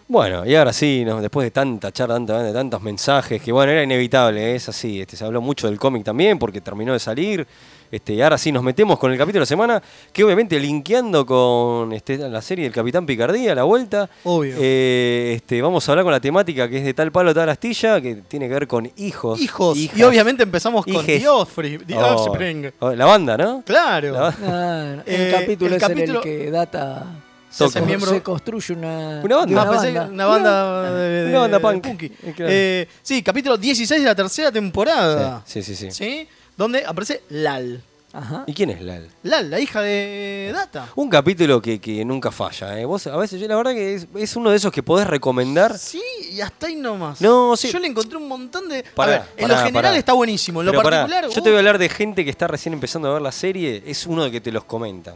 [0.08, 4.56] Bueno, y ahora sí, después de tanta charla, de tantos mensajes, que bueno, era inevitable,
[4.56, 7.46] es así, este, se habló mucho del cómic también porque terminó de salir,
[7.92, 9.84] este, y ahora sí nos metemos con el capítulo de la semana,
[10.14, 14.56] que obviamente linkeando con este, la serie del Capitán Picardía, la vuelta, Obvio.
[14.60, 18.00] eh, este, vamos a hablar con la temática que es de tal palo, tal astilla,
[18.00, 19.39] que tiene que ver con hijos.
[19.42, 19.78] Hijos.
[19.78, 21.22] hijas, Y obviamente empezamos con hijes.
[21.22, 21.86] The Offspring.
[21.86, 22.72] The Oh, Offspring.
[22.80, 23.64] oh, la banda, ¿no?
[23.66, 24.14] Claro.
[24.14, 27.06] Ba- Ah, el Eh, capítulo el es en capítulo- el que Data
[27.50, 29.62] Se hace co- miembro- se construye una, Una banda.
[29.62, 30.08] Ah, una banda.
[30.10, 31.84] una banda de, de- Una banda de punk.
[31.88, 32.06] punky.
[32.06, 32.52] Eh, claro.
[32.54, 35.42] Eh, sí, capítulo 16 de la tercera temporada.
[35.46, 35.92] Sí, sí, sí.
[35.92, 36.28] ¿Sí?
[36.58, 37.82] Donde aparece Lal.
[38.14, 38.43] Ajá.
[38.45, 39.08] ¿Y quién es Lal?
[39.24, 40.89] Lal, la hija de Data.
[40.95, 42.84] Un capítulo que, que nunca falla, ¿eh?
[42.84, 45.78] Vos, a veces, yo la verdad que es, es uno de esos que podés recomendar.
[45.78, 47.22] Sí, y hasta ahí nomás.
[47.22, 47.72] No, sí.
[47.72, 48.84] Yo le encontré un montón de.
[48.84, 49.97] Pará, a ver, en lo general pará.
[49.97, 50.60] está buenísimo.
[50.60, 51.30] En lo Pero pará, particular.
[51.30, 53.32] yo te uh, voy a hablar de gente que está recién empezando a ver la
[53.32, 55.16] serie, es uno de que te los comentan.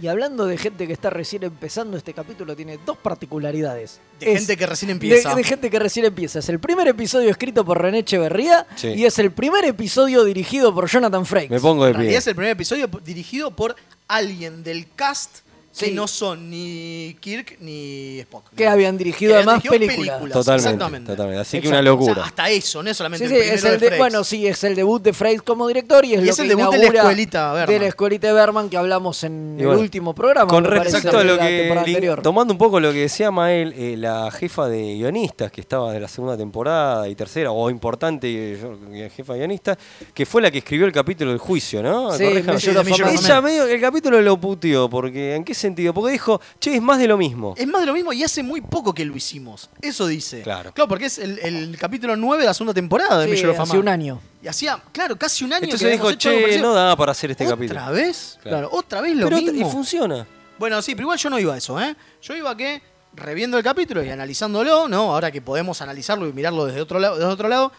[0.00, 4.00] Y hablando de gente que está recién empezando, este capítulo tiene dos particularidades.
[4.20, 5.34] De Es- gente que recién empieza.
[5.34, 6.38] De, gente que recién empieza.
[6.40, 8.88] Es el primer episodio escrito por René Echeverría Sí.
[8.88, 11.50] y es el primer episodio dirigido por Jonathan Frakes.
[11.50, 12.14] Me pongo de pie.
[12.16, 13.74] es el primer episodio dirigido por
[14.08, 15.38] alguien del cast
[15.78, 15.92] que Sí.
[15.92, 18.44] no son ni Kirk ni Spock.
[18.56, 20.32] Que habían dirigido Que además dirigido películas.
[20.32, 21.12] Totalmente, Exactamente.
[21.12, 21.40] totalmente.
[21.42, 21.68] Así que Exacto.
[21.68, 22.24] una O sea, locura.
[22.26, 23.98] hasta eso, no es solamente Sí, el sí, primero es el de de- Frakes.
[23.98, 26.42] bueno, sí, es el debut de Frakes como director y es Y lo es que
[26.42, 27.66] el debut de la escuelita Berman.
[27.74, 30.50] de la escuelita de Berman que hablamos en el último programa.
[30.50, 34.68] Con respecto a lo que, tomando un poco lo que decía Mael, eh, la jefa
[34.68, 38.58] de guionistas que estaba de la segunda temporada y tercera, o importante eh,
[38.92, 39.76] eh, jefa de guionistas,
[40.14, 42.12] que fue la que escribió el capítulo del juicio, ¿no?
[42.16, 45.92] Sí, Ella medio el capítulo lo puteó, porque ¿en qué sentido?
[45.94, 47.54] Porque dijo, che, es más de lo mismo.
[47.56, 49.68] Es más de lo mismo y hace muy poco que lo hicimos.
[49.80, 50.42] Eso dice.
[50.42, 50.72] Claro.
[50.72, 53.64] Claro, porque es el, el capítulo 9 de la segunda temporada de Sí, Millero Fama.
[53.64, 54.20] hace un año.
[54.42, 56.68] Y hacía, claro, casi un año Entonces que dijo, hecho che, parecido.
[56.68, 57.92] no da para hacer este ¿Otra capítulo.
[57.92, 58.38] vez?
[58.42, 58.68] Claro.
[58.68, 58.68] Claro.
[58.72, 59.68] otra vez lo Pero otra- mismo.
[59.68, 60.26] y funciona.
[60.58, 61.94] Bueno, sí, pero igual yo no iba a eso, ¿eh?
[62.22, 62.80] Yo iba a que,
[63.14, 65.12] reviendo el capítulo y analizándolo, ¿no?
[65.14, 67.72] Ahora que podemos analizarlo y mirarlo desde otro lado, desde otro lado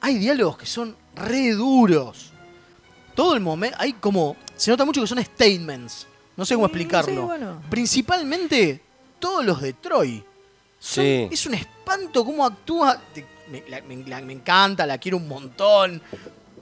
[0.00, 2.32] hay diálogos que son re duros.
[3.14, 6.06] Todo el momento, hay como, se nota mucho que son statements.
[6.36, 7.10] No sé cómo explicarlo.
[7.12, 7.62] sí, bueno.
[7.70, 8.80] Principalmente
[9.18, 10.22] todos los de Troy.
[10.78, 11.28] Son- Sí.
[11.30, 13.00] Es un espanto cómo actúa.
[13.14, 16.02] Te- Me, la- me- la- me encanta, la quiero un montón.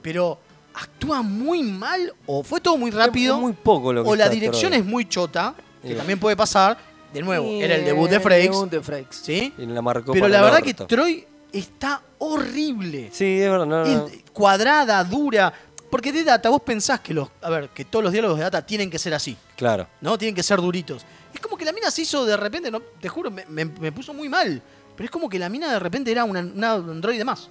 [0.03, 0.39] Pero
[0.73, 3.35] actúa muy mal o fue todo muy rápido.
[3.35, 4.81] Es muy poco lo que o la dirección Troy.
[4.81, 5.95] es muy chota, que Sí.
[5.95, 6.77] también puede pasar.
[7.11, 8.51] De nuevo, Sí, era el debut de el Frakes.
[8.51, 9.17] debut de Frakes.
[9.17, 9.51] ¿sí?
[9.57, 10.73] Y la marcó Pero la verdad que.
[10.75, 13.09] Troy está horrible.
[13.11, 13.65] Sí, es verdad.
[13.65, 14.07] No, no.
[14.07, 15.51] Es cuadrada, dura.
[15.89, 17.29] Porque de Data vos pensás que los.
[17.41, 19.37] A ver, que todos los diálogos de Data tienen que ser así.
[19.55, 19.87] Claro.
[20.01, 20.17] ¿no?
[20.17, 21.05] Tienen que ser duritos.
[21.33, 23.91] Es como que la mina se hizo de repente, no, te juro, me, me- me
[23.91, 24.61] puso muy mal.
[24.95, 27.49] Pero es como que la mina de repente era una, una androide más.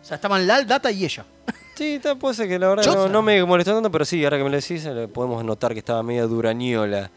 [0.00, 1.24] O sea, estaban Lal, Data y ella.
[1.74, 4.44] Sí, puede ser que la verdad no, no me molestó tanto, pero sí, ahora que
[4.44, 7.10] me lo decís, eh, podemos notar que estaba media durañola.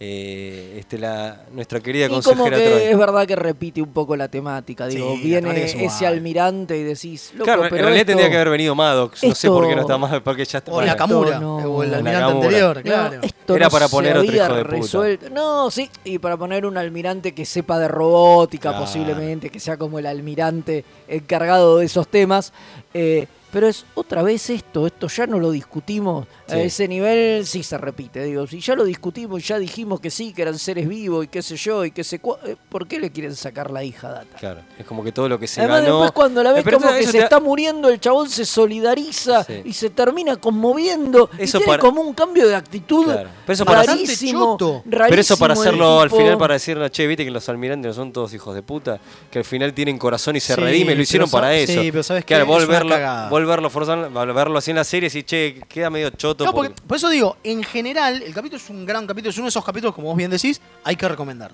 [0.00, 4.14] Eh, este, la, nuestra querida Y como consejera que es verdad que repite un poco
[4.16, 4.86] la temática.
[4.86, 7.32] Digo, viene ese almirante y decís.
[7.34, 9.24] Loco, Claro, en pero realidad esto- tendría que haber venido Maddox.
[9.24, 10.70] No sé por qué no está más, porque ya está.
[10.70, 11.40] O bueno, Nakamura.
[11.40, 11.56] no.
[11.56, 12.46] O el almirante Nakamura.
[12.46, 13.18] anterior, No, claro.
[13.22, 14.76] esto Era no para poner otro hijo de puta.
[14.76, 15.30] resuelto.
[15.30, 18.84] No, sí, y para poner un almirante que sepa de robótica Claro.
[18.84, 22.52] posiblemente, que sea como el almirante encargado de esos temas.
[22.94, 26.26] eh, pero es otra vez esto, esto ya no lo discutimos.
[26.46, 26.54] Sí.
[26.54, 28.22] A ese nivel sí se repite.
[28.24, 31.42] Digo, si ya lo discutimos ya dijimos que sí, que eran seres vivos y qué
[31.42, 34.36] sé yo, y qué sé eh, ¿Por qué le quieren sacar la hija Data?
[34.38, 35.94] Claro, es como que todo lo que se Además, ganó.
[36.02, 38.44] después cuando la ves Eh, pero como que se te- está muriendo, el chabón se
[38.44, 39.62] solidariza Sí.
[39.64, 41.30] y se termina conmoviendo.
[41.38, 43.28] Eso y tiene para- como un cambio de actitud Claro.
[43.46, 44.56] Pero eso para- rarísimo.
[44.88, 48.12] Pero eso para hacerlo al final, para decirle, che, viste que los almirantes no son
[48.12, 48.98] todos hijos de puta,
[49.30, 51.80] que al final tienen corazón y se Sí, redimen, lo hicieron para eso.
[51.80, 52.56] sí, pero ¿sabes Claro, qué?
[52.58, 56.44] Es una volverlo forzar, volverlo así en la serie, y che, queda medio choto.
[56.44, 59.36] No, porque- porque- por eso digo, en general, el capítulo es un gran capítulo, es
[59.38, 61.52] uno de esos capítulos, como vos bien decís, hay que recomendar.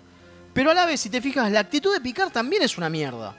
[0.52, 3.34] Pero a la vez, si te fijas, la actitud de Picard también es una mierda.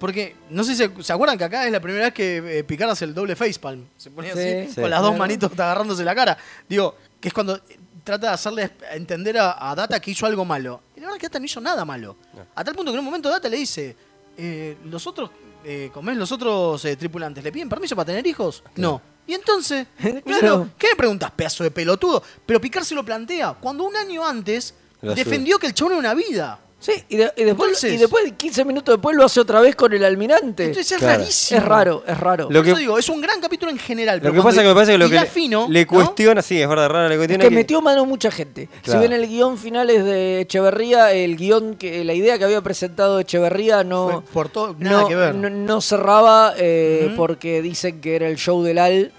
[0.00, 2.64] Porque, no sé si se, ¿se acuerdan que acá es la primera vez que eh,
[2.64, 3.84] Picard hace el doble facepalm.
[3.96, 4.80] Se ponía Sí, así, sí.
[4.80, 5.18] con las dos Claro.
[5.18, 6.38] manitos agarrándose la cara.
[6.68, 7.60] Digo, que es cuando eh,
[8.04, 10.80] trata de hacerle entender a, a Data que hizo algo malo.
[10.96, 12.16] Y la verdad es que Data no hizo nada malo.
[12.54, 13.96] A tal punto que en un momento Data le dice,
[14.36, 15.30] eh, los otros,
[15.64, 16.16] eh, ¿cómo es?
[16.16, 18.62] Los otros eh, tripulantes, ¿le piden permiso para tener hijos?
[18.76, 19.00] No.
[19.26, 19.86] Y entonces,
[20.24, 20.70] Claro.
[20.78, 22.22] ¿qué me preguntas, pedazo de pelotudo?
[22.46, 26.14] Pero Picard se lo plantea cuando un año antes defendió que el chabón era una
[26.14, 26.58] vida.
[26.80, 29.74] Sí, y, de- y después, Entonces- y después, 15 minutos después, lo hace otra vez
[29.74, 30.66] con el almirante.
[30.66, 31.18] Entonces es Claro.
[31.18, 31.58] rarísimo.
[31.60, 32.44] es raro, es raro.
[32.44, 34.18] Lo Por que- eso digo, es un gran capítulo en general.
[34.18, 35.88] Lo pero que pasa es que me parece que lo que le, fino, le ¿no?
[35.88, 38.68] cuestiona, sí, es verdad, raro, le Es cuestiona que que- metió mano mucha gente.
[38.84, 39.00] Claro.
[39.02, 42.60] Si bien el guion final es de Echeverría, el guion, que la idea que había
[42.62, 45.34] presentado Echeverría no, Fue por todo, nada no, que ver.
[45.34, 49.12] no- no cerraba eh, porque dicen que era el show del Al.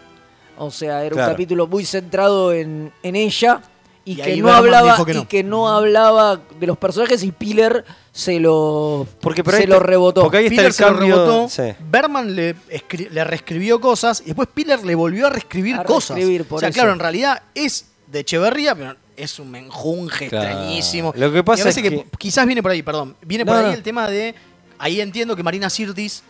[0.58, 1.28] O sea, era Claro.
[1.30, 3.62] un capítulo muy centrado en, en ella.
[4.10, 5.22] Y, Y que no hablaba dijo que no.
[5.22, 9.80] y que no hablaba de los personajes y Piller se lo Porque se está- lo
[9.80, 10.22] rebotó.
[10.24, 11.64] porque ahí está Piller el se lo rebotó, sí.
[11.92, 16.16] Berman le, escri- le reescribió cosas y después Piller le volvió a reescribir A cosas.
[16.16, 16.74] reescribir, por o sea, eso.
[16.76, 20.48] claro, en realidad es de Echeverría, pero es un menjunje Claro.
[20.50, 21.14] extrañísimo.
[21.16, 23.16] Lo que pasa me parece es que, que- quizás viene por ahí, perdón.
[23.22, 23.72] Viene por ahí no.
[23.74, 24.34] el tema de.
[24.80, 26.24] Ahí entiendo que Marina Sirtis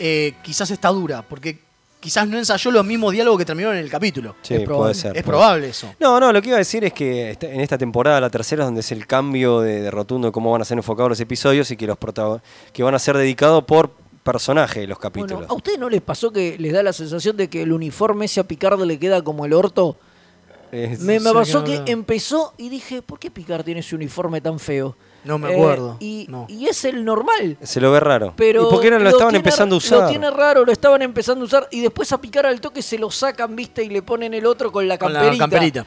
[0.00, 1.60] eh, quizás está dura, porque
[2.04, 4.36] quizás no ensayó los mismos diálogos que terminaron en el capítulo.
[4.42, 4.94] Sí, Es puede probable.
[4.94, 5.16] ser.
[5.16, 5.94] es puede probable eso.
[5.98, 8.66] No, no, lo que iba a decir es que en esta temporada, la tercera, es
[8.66, 11.70] donde es el cambio de, de rotundo de cómo van a ser enfocados los episodios
[11.70, 12.42] y que los protagon-
[12.74, 13.90] que van a ser dedicados por
[14.22, 15.38] personaje los capítulos.
[15.38, 18.26] Bueno, ¿a ustedes no les pasó que les da la sensación de que el uniforme
[18.26, 19.96] ese a Picard le queda como el orto?
[20.72, 24.40] Es- Me, pasó que que no- empezó y dije, ¿por qué Picard tiene ese uniforme
[24.40, 24.96] tan feo?
[25.24, 25.96] No me Eh, acuerdo.
[26.00, 26.46] y, no.
[26.48, 27.56] y es el normal.
[27.62, 28.34] se lo ve raro.
[28.36, 29.98] Pero ¿Y por qué no lo, lo estaban tiene- empezando a usar?
[30.02, 32.98] Lo tiene raro, lo estaban empezando a usar y después a picar al toque se
[32.98, 35.32] lo sacan, viste, y le ponen el otro con la Con camperita.
[35.32, 35.86] la camperita.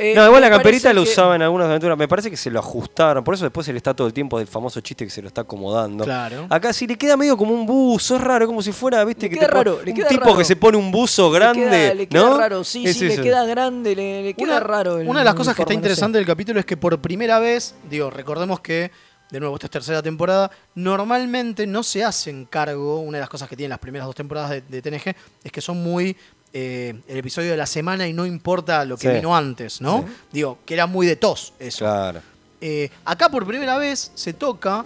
[0.00, 1.98] Eh, No, igual la camperita lo que- usaba en algunas aventuras.
[1.98, 3.22] Me parece que se lo ajustaron.
[3.22, 5.42] Por eso después él está todo el tiempo del famoso chiste que se lo está
[5.42, 6.04] acomodando.
[6.04, 6.46] Claro.
[6.48, 9.30] Acá sí le queda medio como un buzo, es raro, como si fuera, viste, Le
[9.30, 10.36] que queda te raro, le un queda tipo raro.
[10.38, 12.38] que se pone un buzo Le grande, queda, le queda ¿no?
[12.38, 14.98] raro, sí, Es sí, le queda grande, le, le queda una, raro.
[14.98, 15.90] el una de las cosas que está uniforme, no sé.
[15.92, 18.90] interesante del capítulo es que por primera vez, digo, recordemos que,
[19.30, 23.48] de nuevo, esta es tercera temporada, normalmente no se hacen cargo, una de las cosas
[23.48, 26.16] que tienen las primeras dos temporadas de, de TNG, es que son muy
[26.52, 29.14] eh, el episodio de la semana y no importa lo que Sí.
[29.14, 30.04] vino antes, ¿no?
[30.32, 31.84] Digo, que era muy de tos eso.
[31.84, 32.20] Claro.
[32.60, 34.84] Eh, acá por primera vez se toca.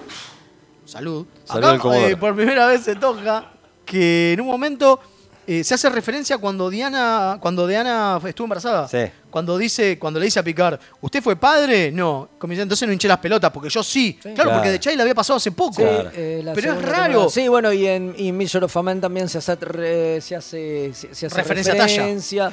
[0.85, 1.27] Salud.
[1.45, 3.51] Salud Acá, eh, por primera vez se toca
[3.87, 5.01] que en un momento
[5.47, 8.89] se hace referencia cuando Diana, cuando Diana estuvo embarazada.
[8.89, 9.11] Sí.
[9.35, 11.91] Cuando dice, cuando le dice a Picard, ¿usted fue padre?
[11.91, 12.29] No.
[12.41, 14.17] Dice, entonces no hinché las pelotas, porque yo sí.
[14.23, 14.51] Claro, Claro.
[14.53, 15.75] porque de Chai le había pasado hace poco.
[15.75, 16.11] Sí, Claro.
[16.15, 17.03] eh, la Pero es raro.
[17.07, 17.29] temporada.
[17.31, 20.93] Sí, bueno, y en y Mission of a Man también se hace, re- se hace,
[20.95, 22.53] se, se hace Referencia a Talla.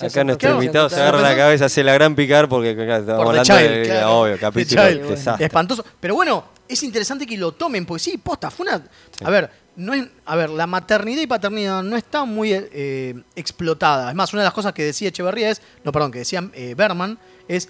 [0.00, 0.54] Acá nuestro Claro.
[0.62, 3.70] invitado se agarra la cabeza, hace la gran picar porque claro, estamos Por hablando Child,
[3.78, 4.20] de, claro.
[4.20, 5.46] obvio, capítulo desastre.
[5.46, 5.82] Espantoso.
[5.98, 8.82] Pero bueno, es interesante que lo tomen, porque sí, posta, fue una.
[9.24, 14.10] A ver, no es, a ver, la maternidad y paternidad no está muy eh, explotada.
[14.10, 16.74] Es más, una de las cosas que decía Echeverría es, no, perdón, que decía eh,
[16.76, 17.16] Berman,
[17.46, 17.68] es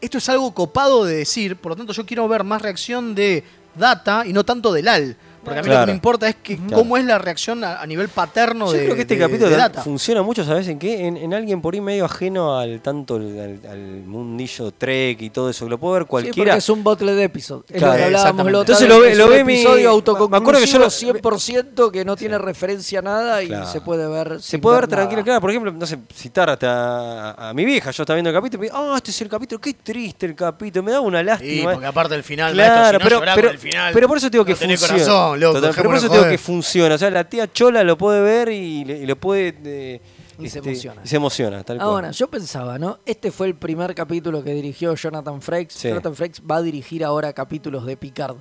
[0.00, 3.44] esto es algo copado de decir, por lo tanto yo quiero ver más reacción de
[3.74, 5.16] Data y no tanto del Al.
[5.44, 7.86] Porque a mí lo que me importa es que cómo es la reacción a, a
[7.86, 9.82] nivel paterno Yo de, creo que este de- capítulo de da- Data.
[9.82, 11.06] funciona mucho, ¿sabes en qué?
[11.06, 15.50] En, en alguien por ahí medio ajeno al tanto al, al mundillo Trek y todo
[15.50, 16.34] eso, que lo puede ver Sí, cualquiera.
[16.52, 17.64] porque es un bottle episode.
[17.68, 19.90] Es Claro, lo que hablábamos Entonces lo ve- es lo ve mi- episodio
[20.28, 23.66] me acuerdo que yo lo- autoconclusivo 100% que no tiene referencia a nada y Claro.
[23.66, 24.96] se puede ver Se puede ver nada.
[25.02, 25.40] tranquilo, claro.
[25.40, 27.90] Por ejemplo, no sé, citar hasta a, a mi vieja.
[27.90, 30.26] Yo estaba viendo el capítulo y me dice, ah, este es el capítulo, qué triste
[30.26, 31.72] el capítulo, me da una Sí, lástima.
[31.72, 33.92] porque aparte del final, Claro, maestro, si no pero, pero, el final.
[33.94, 35.29] pero por eso te digo que no funciona.
[35.36, 36.94] Loco, Total, pero por eso digo que funciona.
[36.94, 39.54] O sea, la tía Chola lo puede ver y, le- y lo puede.
[39.64, 40.00] eh,
[40.38, 41.02] Y se emociona.
[41.04, 41.88] y se emociona, tal cual.
[41.88, 42.98] Ahora, yo pensaba, ¿no?
[43.04, 45.74] Este fue el primer capítulo que dirigió Jonathan Frakes.
[45.74, 45.88] Sí.
[45.88, 48.36] Jonathan Frakes va a dirigir ahora capítulos de Picard.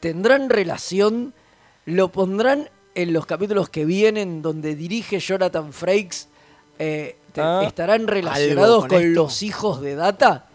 [0.00, 1.34] ¿Tendrán relación?
[1.84, 6.28] ¿Lo pondrán en los capítulos que vienen donde dirige Jonathan Frakes?
[6.78, 7.62] Eh, Ah.
[7.66, 10.48] ¿Estarán relacionados con los hijos de Data?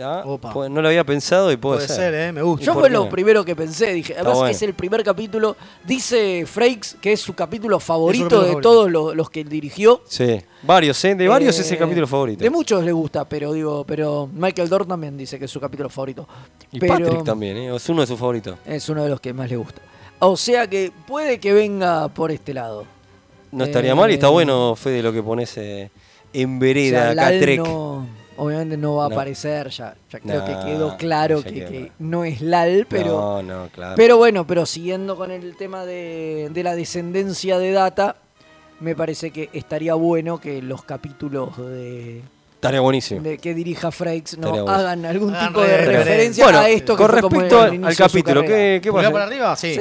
[0.00, 0.52] Ah, Opa.
[0.52, 2.32] pues no lo había pensado y puede, Puede ser, ¿eh?
[2.32, 2.66] Me gusta.
[2.66, 3.92] Yo fue qué lo primero que pensé.
[3.92, 4.50] Dije, además bueno.
[4.50, 5.56] es el primer capítulo.
[5.84, 8.60] Dice Frakes que es su capítulo favorito de favorito.
[8.60, 10.02] todos los, los que dirigió.
[10.08, 11.14] Sí, varios, ¿eh?
[11.14, 12.42] De varios Eh, es el capítulo favorito.
[12.42, 15.88] De muchos le gusta, pero digo, pero Michael Dorn también dice que es su capítulo
[15.88, 16.26] favorito.
[16.72, 17.76] y pero Patrick también, ¿eh?
[17.76, 18.56] Es uno de sus favoritos.
[18.66, 19.80] Es uno de los que más le gusta.
[20.18, 22.84] O sea que puede que venga por este lado.
[23.52, 25.88] No estaría Eh, mal y está bueno, Fede, lo que pones eh,
[26.32, 27.58] en O vereda, sea, acá Lal Trek.
[27.60, 29.14] no- obviamente no va a No.
[29.14, 31.92] aparecer, ya, ya creo No, que quedó claro que, quedó que claro.
[31.98, 33.94] no es Lal, pero, No, no, claro.
[33.96, 38.16] pero bueno, pero siguiendo con el tema de, de la descendencia de Data,
[38.80, 42.22] me parece que estaría bueno que los capítulos de,
[42.54, 43.20] Estaría buenísimo.
[43.20, 44.78] de que dirija Frakes no Estaría bueno.
[44.78, 46.48] hagan algún Hagan tipo de referencia.
[46.48, 48.42] a esto que con respecto al, capítulo.
[48.42, 49.54] ¿qué, qué para arriba?
[49.54, 49.74] Sí.
[49.74, 49.80] Sí.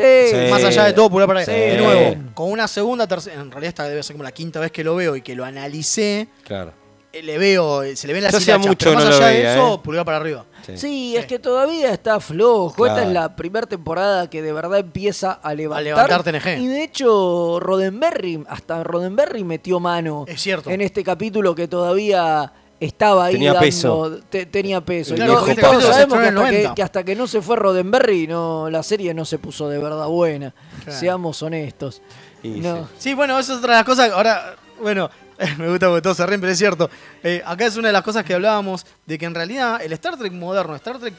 [0.51, 1.55] Más allá de todo, pulgar para arriba.
[1.57, 1.61] Sí.
[1.61, 3.39] De nuevo, con una segunda, tercera.
[3.41, 5.45] En realidad, esta debe ser como la quinta vez que lo veo y que lo
[5.45, 6.27] analicé.
[6.43, 6.73] Claro.
[7.21, 9.27] Le veo, se le ven las Yo hacía hilachas, mucho pero más no lo allá
[9.27, 9.79] veía, de eso, ¿eh?
[9.83, 10.45] pulgar para arriba.
[10.65, 10.77] Sí.
[10.77, 12.87] Sí, es que todavía está flojo.
[12.87, 15.83] Esta es la primera temporada que de verdad empieza a levantar.
[15.83, 16.59] levantar TNG.
[16.59, 20.71] Y de hecho, Roddenberry, hasta Roddenberry metió mano Es cierto.
[20.71, 24.19] en este capítulo que todavía estaba ahí Tenía dando- peso.
[24.29, 25.13] te- tenía peso.
[25.13, 26.73] Claro, todos este sabemos que hasta, que, 90.
[26.75, 30.07] que hasta que no se fue Roddenberry, no, la serie no se puso de verdad
[30.07, 30.53] buena.
[30.83, 30.99] Claro.
[30.99, 32.01] Seamos honestos.
[32.41, 32.89] Y No.
[32.97, 34.11] Sí, bueno, eso es otra de las cosas.
[34.11, 35.09] Ahora, bueno,
[35.57, 36.89] me gusta porque todos se ríen, pero es cierto.
[37.23, 40.17] Eh, acá es una de las cosas que hablábamos de que en realidad el Star
[40.17, 41.13] Trek moderno, Star Trek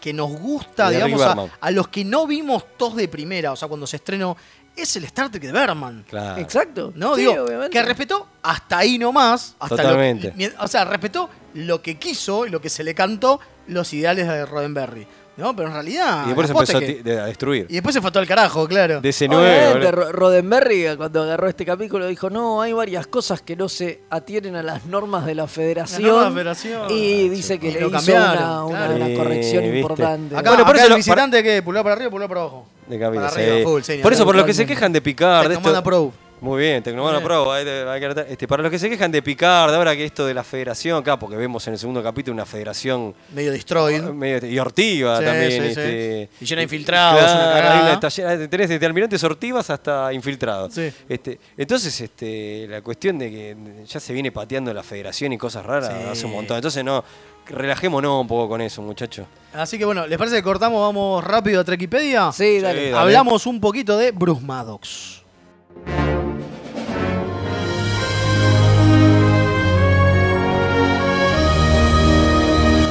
[0.00, 3.56] que nos gusta, De digamos, a, a los que no vimos todos de primera, o
[3.56, 4.36] sea, cuando se estrenó,
[4.74, 6.04] es el Star Trek de Berman.
[6.08, 6.40] Claro.
[6.40, 6.92] Exacto.
[6.96, 7.14] ¿No?
[7.14, 7.70] Sí, Digo, obviamente.
[7.70, 9.54] que respetó hasta ahí nomás.
[9.60, 10.32] Hasta lo- Totalmente.
[10.34, 13.38] mi- o sea, respetó lo que quiso y lo que se le cantó,
[13.68, 15.06] los ideales de Roddenberry.
[15.34, 15.56] ¿No?
[15.56, 16.24] Pero en realidad.
[16.24, 17.66] Y después posta empezó a, que- de- destruir.
[17.70, 19.00] y después se fue todo al carajo, claro.
[19.00, 19.34] DC9.
[19.34, 19.90] Obviamente, boludo.
[19.92, 24.56] Ro- Roddenberry cuando agarró este capítulo dijo, no, hay varias cosas que no se atienen
[24.56, 26.02] a las normas de la federación.
[26.10, 26.90] normas de la federación.
[26.96, 28.96] Y dice que Y le hizo cambiaron, una, una- claro.
[28.96, 29.78] una Sí, corrección ¿viste?
[29.78, 30.36] importante.
[30.36, 32.66] Acá, Bueno, por acá eso el visitante que pulgar para arriba, pulgar para abajo.
[32.86, 33.62] De capítulo, Para arriba, sí.
[33.64, 36.12] full, sí, Por eso, por los que se quejan de Picard, de esto.
[36.42, 37.24] Muy bien, Tecnomana Bien.
[37.28, 37.52] Pro.
[37.52, 38.02] hay hay.
[38.28, 40.98] Este, para los que se quejan de Picard, de ahora que esto de la federación,
[41.00, 44.02] acá, porque vemos en el segundo capítulo una federación Medio destroyed.
[44.02, 45.50] medio, y ortiva Sí, también.
[45.52, 45.66] sí, sí.
[45.68, 50.74] este, Y llena de infiltrados, Claro, una- tenés desde almirantes ortivas hasta infiltrados.
[50.74, 50.92] Sí.
[51.08, 55.64] Este, entonces, este, la cuestión de que ya se viene pateando la federación y cosas
[55.64, 56.08] raras Sí.
[56.10, 56.56] hace un montón.
[56.56, 57.04] Entonces, no,
[57.46, 59.26] relajémonos un poco con eso, muchachos.
[59.54, 62.32] Así que bueno, ¿les parece que cortamos, vamos rápido a Trekipedia?
[62.32, 62.86] Sí, dale.
[62.86, 62.96] Sí, dale.
[62.98, 65.21] Hablamos un poquito de Bruce Maddox.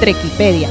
[0.02, 0.68] Trequipedia.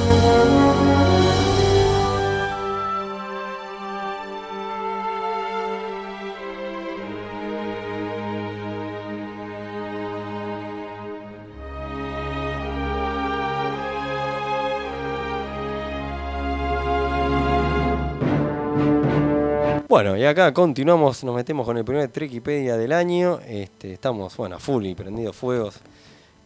[19.87, 23.39] Bueno, y acá continuamos, nos metemos con el primer Trekipedia del año.
[23.47, 25.81] Este, estamos, bueno, a full y prendidos fuegos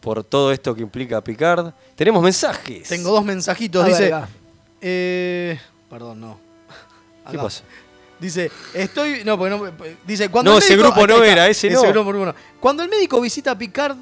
[0.06, 1.72] por todo esto que implica Picard.
[1.96, 2.88] Tenemos mensajes.
[2.88, 3.82] Tengo dos mensajitos.
[3.84, 4.14] A Dice.
[4.80, 5.58] eh,
[5.90, 6.38] perdón, no.
[7.28, 7.64] ¿Qué pasa?
[8.20, 9.24] Dice, estoy.
[9.24, 9.72] No, porque no.
[10.06, 11.82] Dice, cuando No, el ese médico- grupo ahí no está, era, ese no.
[11.82, 12.34] grupo no.
[12.60, 13.96] Cuando el médico visita a Picard,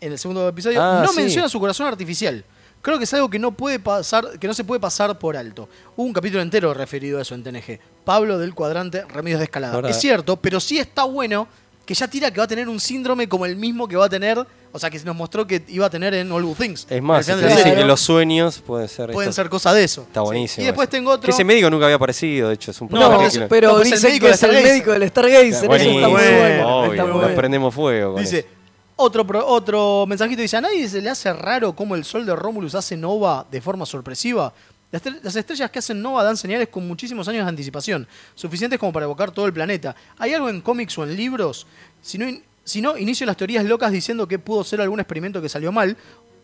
[0.00, 1.16] en el segundo episodio, Ah, no sí.
[1.20, 2.42] menciona su corazón artificial.
[2.80, 5.68] Creo que es algo que no puede pasar, que no se puede pasar por alto.
[5.94, 7.78] Hubo un capítulo entero referido a eso en TNG.
[8.04, 9.88] Pablo del cuadrante Remedios de Escalada.
[9.90, 11.46] Es cierto, pero sí está bueno
[11.84, 14.08] que ya tira que va a tener un síndrome como el mismo que va a
[14.08, 14.38] tener,
[14.72, 16.86] o sea, que se nos mostró que iba a tener en All Good Things.
[16.88, 19.10] Es más, te dice que los sueños pueden ser.
[19.12, 19.42] pueden esto.
[19.42, 20.02] ser cosa de eso.
[20.02, 20.24] Está Sí.
[20.24, 20.62] buenísimo.
[20.62, 20.92] Y después eso.
[20.96, 21.26] tengo otro.
[21.26, 24.02] Que ese médico nunca había aparecido, de hecho, es un No, No, pero no, pues
[24.02, 25.44] médico que del es el médico del Stargazer.
[25.46, 26.78] Eso está muy bueno.
[26.78, 27.36] obvio, está muy nos bueno.
[27.36, 28.48] prendemos fuego con Dice, eso.
[28.96, 32.34] otro, pro- otro mensajito dice, ¿a nadie se le hace raro cómo el sol de
[32.34, 34.52] Romulus hace nova de forma sorpresiva?
[34.94, 38.78] Las, tre- las estrellas que hacen nova dan señales con muchísimos años de anticipación, suficientes
[38.78, 39.96] como para evocar todo el planeta.
[40.18, 41.66] ¿Hay algo en cómics o en libros?
[42.00, 45.42] Si no, in- si no, inicio las teorías locas diciendo que pudo ser algún experimento
[45.42, 45.96] que salió mal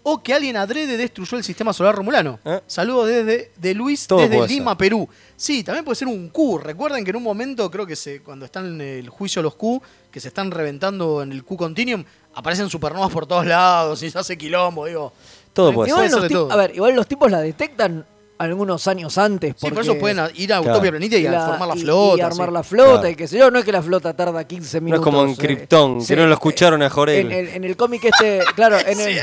[0.02, 2.40] o que alguien adrede destruyó el sistema solar romulano.
[2.44, 2.60] ¿Eh?
[2.66, 4.78] Saludos desde de Luis Todo desde Lima, ser.
[4.78, 5.08] Perú.
[5.36, 6.58] Sí, también puede ser un Q.
[6.58, 9.80] Recuerden que en un momento, creo que se, cuando están en el juicio los Q,
[10.10, 12.02] que se están reventando en el Q Continuum,
[12.34, 15.12] aparecen supernovas por todos lados y se hace quilombo, digo.
[15.52, 16.08] Todo puede Igual ser.
[16.08, 16.52] Igual ser los de tip- todo.
[16.52, 18.06] a ver, igual los tipos la detectan
[18.40, 19.50] algunos años antes.
[19.56, 20.72] Sí, por porque eso pueden ir a Claro.
[20.72, 22.16] Utopia Planeta y a la- formar la y- flota.
[22.18, 22.54] Y, armar sí.
[22.54, 23.08] la flota Claro.
[23.10, 23.50] y qué sé yo.
[23.50, 25.04] No es que la flota tarda 15 No es minutos.
[25.04, 27.26] como en eh, Krypton, que sí, no lo eh, escucharon a Jorel.
[27.26, 29.14] En, el- en el cómic este, claro, en el, Hay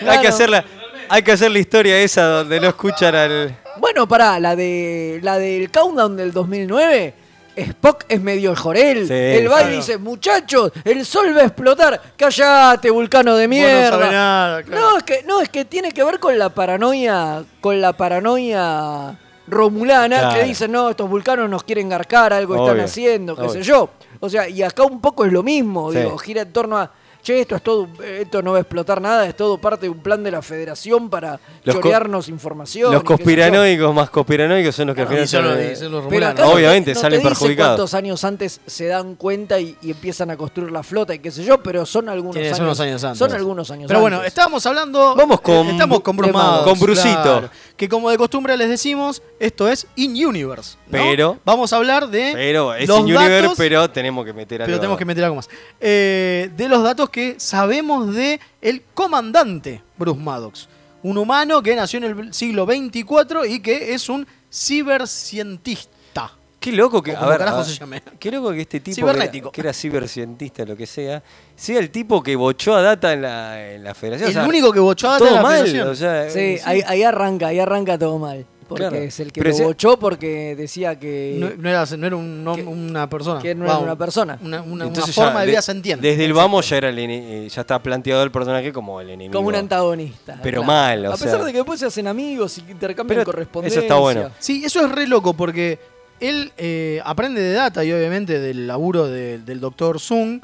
[0.00, 0.20] claro.
[0.22, 0.64] que hacer la,
[1.08, 3.58] hay que hacer la historia esa donde no escuchan al.
[3.78, 7.14] Bueno, pará, la de la del countdown del 2009,
[7.56, 9.06] Spock es medio el Jorel.
[9.08, 9.76] Sí, Él va y claro.
[9.76, 12.00] dice, muchachos, el sol va a explotar.
[12.16, 14.10] Cállate, vulcano de Vos no mierda.
[14.10, 14.80] nada, claro.
[14.90, 19.18] No, es que, no, es que tiene que ver con la paranoia, con la paranoia
[19.48, 20.34] romulana, Claro.
[20.40, 23.52] que dicen, no, estos vulcanos nos quieren garcar, algo están haciendo, qué obvio.
[23.52, 23.90] sé yo.
[24.20, 25.98] O sea, y acá un poco es lo mismo, Sí.
[25.98, 26.90] digo, gira en torno a,
[27.26, 29.98] che, esto es todo, esto no va a explotar nada, es todo parte de un
[29.98, 32.92] plan de la federación para Los chorearnos información.
[32.92, 35.92] Los conspiranoicos más conspiranoicos son los que al Y final son los- son, y son
[35.92, 36.32] los Pero romulanos.
[36.34, 37.70] acá no te- Obviamente, no salen te perjudicados.
[37.76, 41.30] cuántos años antes se dan cuenta y, y empiezan a construir la flota y qué
[41.32, 42.56] sé yo, pero son algunos años.
[42.56, 43.18] son unos años antes.
[43.18, 44.28] Son algunos años Pero bueno, antes.
[44.28, 45.16] estábamos hablando.
[45.16, 47.22] Vamos con- eh, estamos con con Brucito.
[47.22, 47.50] claro.
[47.76, 50.76] que como de costumbre les decimos, esto es In-Universe.
[50.86, 50.92] ¿no?
[50.92, 52.30] Pero- Vamos a hablar de.
[52.32, 54.66] Pero es los in universe, datos- pero tenemos que meter algo.
[54.68, 55.50] Pero tenemos que meter algo más.
[55.80, 60.68] Eh, de los datos que sabemos de el comandante Bruce Maddox.
[61.02, 66.32] Un humano que nació en el siglo 24 y que es un cibercientista.
[66.58, 67.14] Qué loco que.
[67.14, 68.02] A ver, carajo a- se llame.
[68.18, 69.06] Qué loco que este tipo.
[69.06, 71.22] Que era, que era cibercientista, lo que sea.
[71.54, 74.30] Sea el tipo que bochó a data en la, en la federación.
[74.30, 75.52] El o sea, único que bochó a data Todo en la mal.
[75.66, 75.88] federación.
[75.88, 78.46] O sea, Sí, eh, Ahí, ahí arranca, ahí arranca todo mal.
[78.68, 78.96] Porque Claro.
[78.96, 82.44] es el que Pero lo bochó porque decía que, No, no era, no era un
[82.44, 83.40] nom- que- una persona.
[83.40, 84.38] que no era una persona.
[84.42, 86.06] Una, una- una Entonces ya forma de de- vida sentiente.
[86.06, 89.32] Desde el vamos ya era el eh, ya está planteado el personaje como el enemigo.
[89.38, 90.40] como un antagonista.
[90.42, 91.44] Pero mal, o A pesar sea.
[91.44, 93.78] de que después se hacen amigos y intercambian Pero correspondencia.
[93.78, 94.30] eso está bueno.
[94.40, 95.78] Sí, eso es re loco porque
[96.18, 100.40] él eh, aprende de data y obviamente del laburo de- del doctor Sung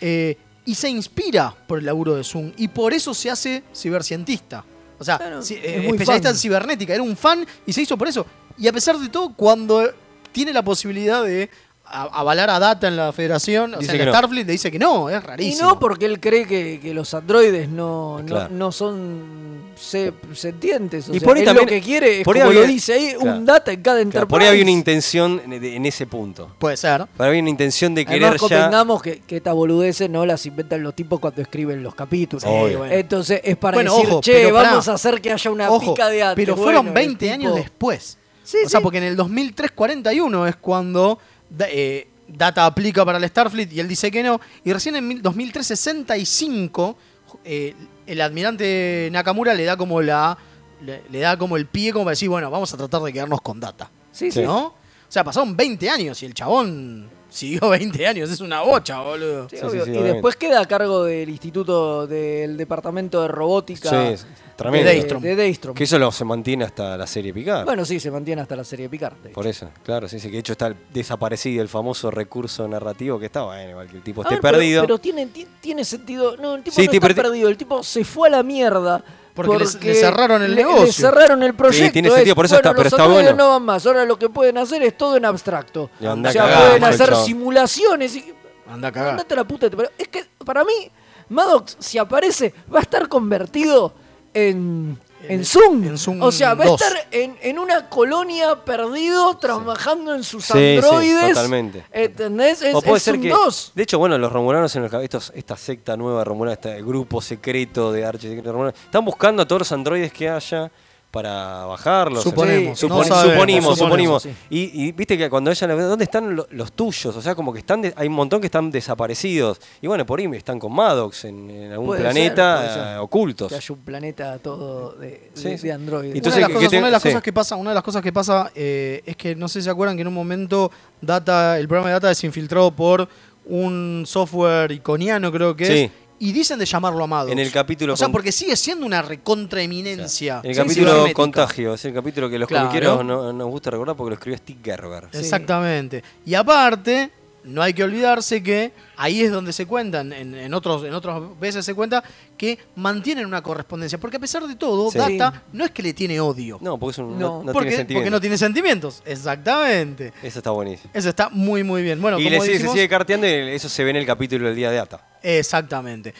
[0.00, 4.64] eh, y se inspira por el laburo de Sung y por eso se hace cibercientista.
[4.98, 6.34] O sea, Claro, ci- es eh, especialista fan.
[6.34, 6.94] en cibernética.
[6.94, 8.24] Era un fan y se hizo por eso.
[8.58, 9.88] Y a pesar de todo, cuando
[10.32, 11.50] tiene la posibilidad de
[11.84, 14.10] avalar a Data en la federación, o sea, en no.
[14.12, 15.68] Starfleet, le dice que no, es Y rarísimo.
[15.68, 21.08] no porque él cree que, que los androides no, no, no son se- sentientes.
[21.08, 22.66] O Y sea, por ahí él también- lo que quiere es, por ahí como lo
[22.66, 23.36] dice ahí, claro.
[23.38, 24.30] un data en cada Claro, Enterprise.
[24.30, 26.50] por ahí había una intención en, en ese punto.
[26.58, 27.06] Puede ser.
[27.06, 28.56] Por ahí había una intención de querer Además, ya.
[28.58, 32.44] convengamos que, que estas boludeces no las inventan los tipos cuando escriben los capítulos.
[32.44, 32.86] Bueno.
[32.86, 36.08] Entonces es para Bueno, decir, ojo, che, vamos a hacer que haya una Ojo, pica
[36.08, 36.36] de antes.
[36.44, 38.18] pero Bueno, fueron el 20 tipo- años después.
[38.42, 38.82] Sí, o sea, sí.
[38.82, 41.18] porque en el 2003-41 es cuando
[41.60, 44.40] eh, Data aplica para el Starfleet y él dice que no.
[44.64, 46.96] Y recién en mil- 2365
[47.44, 47.74] eh,
[48.06, 50.36] el almirante Nakamura le da como la
[50.80, 53.40] le, le da como el pie como para decir, bueno, vamos a tratar de quedarnos
[53.40, 53.90] con Data.
[54.12, 54.42] Sí, sí.
[54.42, 54.66] ¿No?
[54.66, 54.74] O
[55.08, 58.30] sea, pasaron 20 años y el chabón siguió 20 años.
[58.30, 59.48] Es una bocha, boludo.
[59.48, 59.70] Sí, Sí, obvio.
[59.70, 60.12] sí, sí, y obviamente.
[60.14, 64.26] después queda a cargo del instituto del departamento de robótica Sí, es
[64.58, 64.84] de.
[64.84, 65.22] Daystrom.
[65.22, 65.74] de Daystrom.
[65.74, 67.64] Que eso lo se mantiene hasta la serie Picard.
[67.66, 69.14] Bueno, sí, se mantiene hasta la serie Picard.
[69.22, 72.66] de Por eso, claro, sí, sí, que de hecho está el desaparecido el famoso recurso
[72.66, 74.82] narrativo que está, bueno, igual que el tipo A esté ver, pero- perdido.
[74.82, 76.36] Pero, tiene, ti- tiene sentido.
[76.38, 77.48] No, el tipo Sí, no está pero ti- perdido.
[77.50, 79.04] El tipo se fue a la mierda.
[79.36, 80.86] Porque le- le cerraron el le- negocio.
[80.86, 81.92] Le cerraron el proyecto.
[81.92, 83.32] tiene es, sentido, por eso bueno, está- pero los está bueno.
[83.34, 83.86] no van más.
[83.86, 85.90] Ahora lo que pueden hacer es todo en abstracto.
[86.00, 88.16] Y anda o sea, a cagar, pueden hacer simulaciones.
[88.16, 88.34] Y,
[88.68, 89.10] Anda a cagar.
[89.10, 89.70] Andate a la puta.
[89.70, 90.90] Pero es que para mí,
[91.28, 93.94] Maddox, si aparece, va a estar convertido
[94.34, 94.98] en.
[95.28, 95.84] En Zoom.
[95.84, 96.80] en Zoom o sea, va a 2.
[96.80, 101.28] estar en, en una colonia perdido trabajando en sus Sí, sí, androides.
[101.34, 101.84] totalmente.
[101.92, 102.62] ¿Entendés?
[102.62, 103.28] Es, o puede es ser Zoom que.
[103.30, 103.72] 2.
[103.74, 107.92] De hecho, bueno, los romulanos en el, estos, esta secta nueva romulana, este grupo secreto
[107.92, 110.70] de Archie romulanos, están buscando a todos los androides que haya
[111.16, 112.22] para bajarlos.
[112.22, 114.38] Suponemos, Sí, no supon- sabemos, suponimos, suponemos, suponimos.
[114.50, 117.16] Y, y viste que cuando ella ¿dónde están lo- los tuyos?
[117.16, 119.60] O sea, como que están de- hay un montón que están desaparecidos.
[119.80, 122.98] Y bueno, por ahí están con Maddox en, en algún Puede planeta ser.
[122.98, 123.48] ocultos.
[123.48, 126.14] Que haya un planeta todo de, de, de androides.
[126.16, 127.08] Entonces, una de las cosas, que te- una de las sí.
[127.08, 129.64] cosas que pasa, una de las cosas que pasa eh, es que no sé si
[129.64, 133.08] se acuerdan que en un momento Data, el programa de Data es infiltrado por
[133.46, 135.72] un software iconiano, creo que Sí.
[135.84, 135.90] es.
[136.18, 137.32] Y dicen de llamarlo a Maddox.
[137.32, 140.40] En el capítulo O sea, con- porque sigue siendo una recontraeminencia.
[140.42, 141.06] El Sí, capítulo.
[141.12, 142.68] Contagio, es el capítulo que los Claro.
[142.68, 145.08] comiqueros no, nos gusta recordar porque lo escribió Steve Gerber.
[145.12, 145.18] Sí.
[145.18, 146.02] Exactamente.
[146.24, 147.10] Y aparte,
[147.44, 151.20] no hay que olvidarse que ahí es donde se cuentan, en, en otros, en otras
[151.38, 152.02] veces se cuenta
[152.36, 153.98] que mantienen una correspondencia.
[153.98, 154.98] Porque a pesar de todo, Sí.
[154.98, 156.58] Data no es que le tiene odio.
[156.60, 157.38] No, porque es un- No.
[157.38, 159.02] no, no porque, tiene porque no tiene sentimientos.
[159.04, 160.12] Exactamente.
[160.22, 160.90] Eso está buenísimo.
[160.94, 162.00] Eso está muy, muy bien.
[162.00, 164.06] Bueno, y como le sigue, dijimos- se sigue carteando y eso se ve en el
[164.06, 165.04] capítulo del día de Ata.
[165.22, 166.14] Exactamente.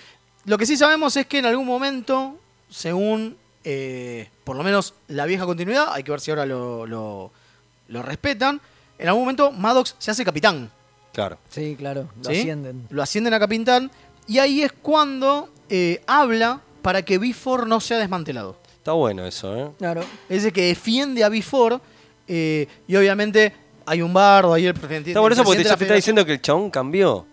[0.44, 2.38] Lo que sí sabemos es que en algún momento,
[2.70, 7.32] según eh, por lo menos la vieja continuidad, hay que ver si ahora lo, lo-
[7.88, 8.61] lo respetan,
[8.99, 10.70] en algún momento Maddox se hace capitán.
[11.12, 11.38] Claro.
[11.51, 12.38] Sí, claro, lo ¿sí?
[12.40, 12.86] ascienden.
[12.90, 13.90] Lo ascienden a capitán
[14.26, 18.57] y ahí es cuando eh, habla para que B4 no sea desmantelado.
[18.78, 19.70] Está bueno eso, ¿eh?
[19.78, 20.03] Claro.
[20.28, 21.80] Es el que defiende a B4
[22.28, 23.53] eh, y obviamente
[23.84, 25.11] hay un bardo, ahí el presidente.
[25.11, 27.26] Está bueno eso porque te, te está diciendo que el chabón cambió.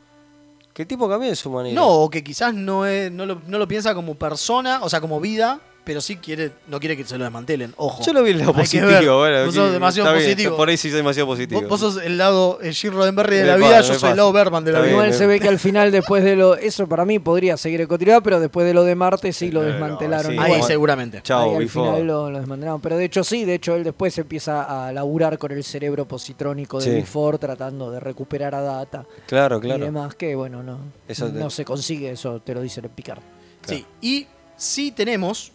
[0.74, 1.76] Que el tipo cambió de su manera.
[1.76, 5.00] No, o que quizás no, es, no, lo, no lo piensa como persona, o sea,
[5.02, 7.74] como vida, pero sí quiere, no quiere que se lo desmantelen.
[7.78, 8.04] Ojo.
[8.06, 9.18] Yo lo vi en que positivo.
[9.20, 10.56] Bueno, Vos sos demasiado bien, positivo.
[10.58, 11.62] por ahí sí soy demasiado positivo.
[11.62, 14.12] Vos, vos sos el lado eh, Gil Roddenberry de la vida, yo soy pasa.
[14.12, 14.92] el lado Berman de la vida.
[14.92, 16.56] Igual se ve que al final, después de lo.
[16.56, 19.60] Eso para mí podría seguir en continuidad, pero después de lo de Marte sí lo
[19.60, 20.32] Pero, desmantelaron.
[20.32, 20.38] sí.
[20.40, 21.22] Ahí seguramente.
[21.22, 22.80] Chao, Ahí al final lo, lo desmantelaron.
[22.82, 26.80] Pero de hecho sí, de hecho él después empieza a laburar con el cerebro positrónico
[26.80, 26.90] de Sí.
[26.92, 29.84] Before tratando de recuperar a Data Claro, y claro.
[29.86, 30.78] demás, que bueno, no,
[31.08, 33.20] Eso te- no se consigue, eso te lo dicen en Picard.
[33.66, 34.28] Sí, y
[34.58, 35.52] sí tenemos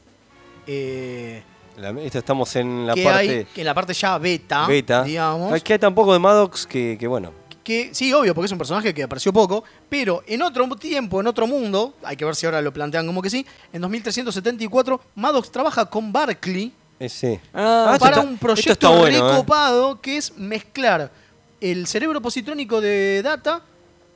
[0.68, 1.42] eh,
[1.76, 5.02] La- esto estamos en la que parte hay que en la parte ya beta, beta.
[5.02, 7.32] digamos, Aquí hay tampoco de Maddox que, que bueno.
[7.64, 11.26] que sí, obvio, porque es un personaje que apareció poco, pero en otro tiempo, en
[11.26, 15.50] otro mundo, hay que ver si ahora lo plantean como que sí, en 2374 Maddox
[15.50, 17.38] trabaja con Barclay eh, sí.
[17.54, 19.30] Ah, esto para está- un proyecto bueno, ¿eh?
[19.30, 21.12] recopado que es mezclar
[21.60, 23.62] el cerebro positrónico de Data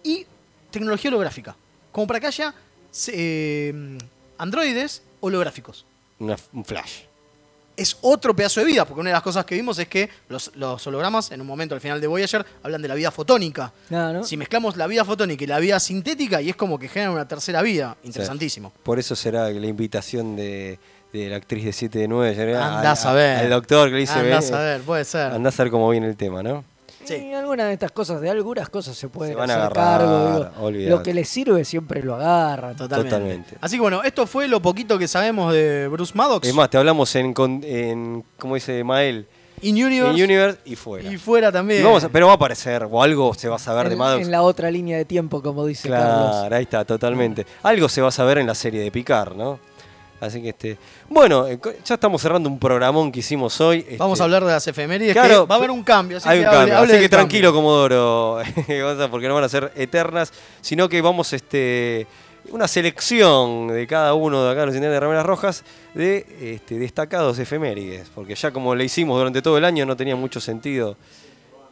[0.03, 0.27] y
[0.71, 1.55] tecnología holográfica.
[1.93, 2.55] Como para que haya
[3.09, 3.99] eh,
[4.39, 5.85] androides holográficos.
[6.23, 7.01] Una- un flash.
[7.75, 10.51] Es otro pedazo de vida, porque una de las cosas que vimos es que los,
[10.57, 13.73] los hologramas, en un momento al final de Voyager, hablan de la vida fotónica.
[13.89, 14.23] Claro.
[14.25, 17.27] Si mezclamos la vida fotónica y la vida sintética, y es como que generan una
[17.27, 17.97] tercera vida.
[18.05, 18.73] Interesantísimo.
[18.83, 20.79] Por eso será la invitación de,
[21.14, 22.57] de la actriz de 7 de 9.
[22.57, 23.39] Andás a ver.
[23.39, 25.33] Al doctor que le dice, Andás "Ven, a ver, puede ser.
[25.33, 26.64] andás a ver cómo viene el tema, ¿no?
[27.05, 27.15] Sí.
[27.17, 29.99] Y algunas de estas cosas, de algunas cosas se pueden Se van a hacer agarrar,
[30.55, 30.71] cargo.
[30.71, 30.91] digo.
[30.91, 32.77] lo que les sirve siempre lo agarran.
[32.77, 33.11] Totalmente.
[33.11, 33.57] Totalmente.
[33.61, 36.47] Así que bueno, esto fue lo poquito que sabemos de Bruce Maddox.
[36.47, 37.35] Es más, te hablamos en,
[37.65, 39.27] en ¿cómo dice Mael?
[39.65, 40.25] In Universe.
[40.25, 41.09] Universe y fuera.
[41.13, 41.83] Y fuera también.
[41.83, 44.25] Y vamos a- pero va a aparecer, o algo se va a saber de Maddox.
[44.25, 46.37] en la otra línea de tiempo, como dice Carlos.
[46.41, 47.47] Claro, ahí está, totalmente.
[47.63, 49.61] Algo se va a saber en la serie de Picard, ¿no?
[50.23, 50.79] Así que este.
[51.09, 53.85] Bueno, eh, ya estamos cerrando un programón que hicimos hoy.
[53.99, 55.14] Vamos este, a hablar de las efemérides.
[55.14, 56.18] Claro, que va a haber un cambio.
[56.18, 57.61] Así Hay que un cambio, hable así que tranquilo, cambio.
[57.61, 58.39] Comodoro,
[59.11, 62.07] porque no van a ser eternas, sino que vamos este
[62.51, 65.64] una selección de cada uno de acá los de Remeras Rojas
[65.95, 70.14] de este, destacados efemérides, porque ya como le hicimos durante todo el año no tenía
[70.14, 70.97] mucho sentido.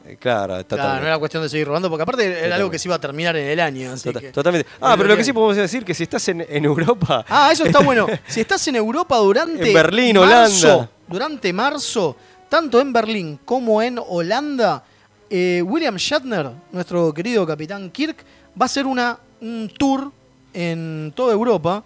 [0.07, 1.01] Eh, claro, Claro, totalmente.
[1.03, 3.37] no era cuestión de seguir robando, porque aparte era algo que se iba a terminar
[3.37, 3.93] en el año.
[3.93, 4.69] Así Tota- que- totalmente.
[4.81, 7.65] Ah, pero lo que sí podemos decir que si estás en, en Europa, Ah, eso
[7.65, 8.07] está bueno.
[8.27, 10.91] Si estás en Europa durante En Berlín, marzo, Holanda.
[11.07, 12.17] durante marzo,
[12.49, 14.83] tanto en Berlín como en Holanda,
[15.29, 18.17] eh, William Shatner, nuestro querido capitán Kirk,
[18.61, 20.11] va a hacer una, un tour
[20.53, 21.85] en toda Europa,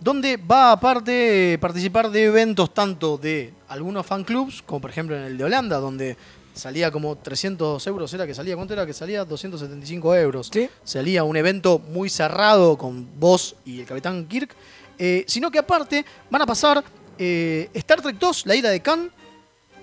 [0.00, 5.22] donde va aparte participar de eventos tanto de algunos fan clubs, como por ejemplo en
[5.22, 6.16] el de Holanda, donde
[6.54, 8.56] salía como 300 euros, ¿era que salía?
[8.56, 9.24] ¿Cuánto era que salía?
[9.24, 10.50] 275 euros.
[10.52, 10.68] Sí.
[10.84, 14.54] Salía un evento muy cerrado con vos y el capitán Kirk,
[14.98, 16.84] eh, sino que aparte van a pasar
[17.18, 19.10] eh, Star Trek 2, la ida de Khan,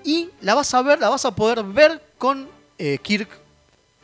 [0.03, 2.47] y la vas a ver, la vas a poder ver con
[2.78, 3.30] eh, Kirk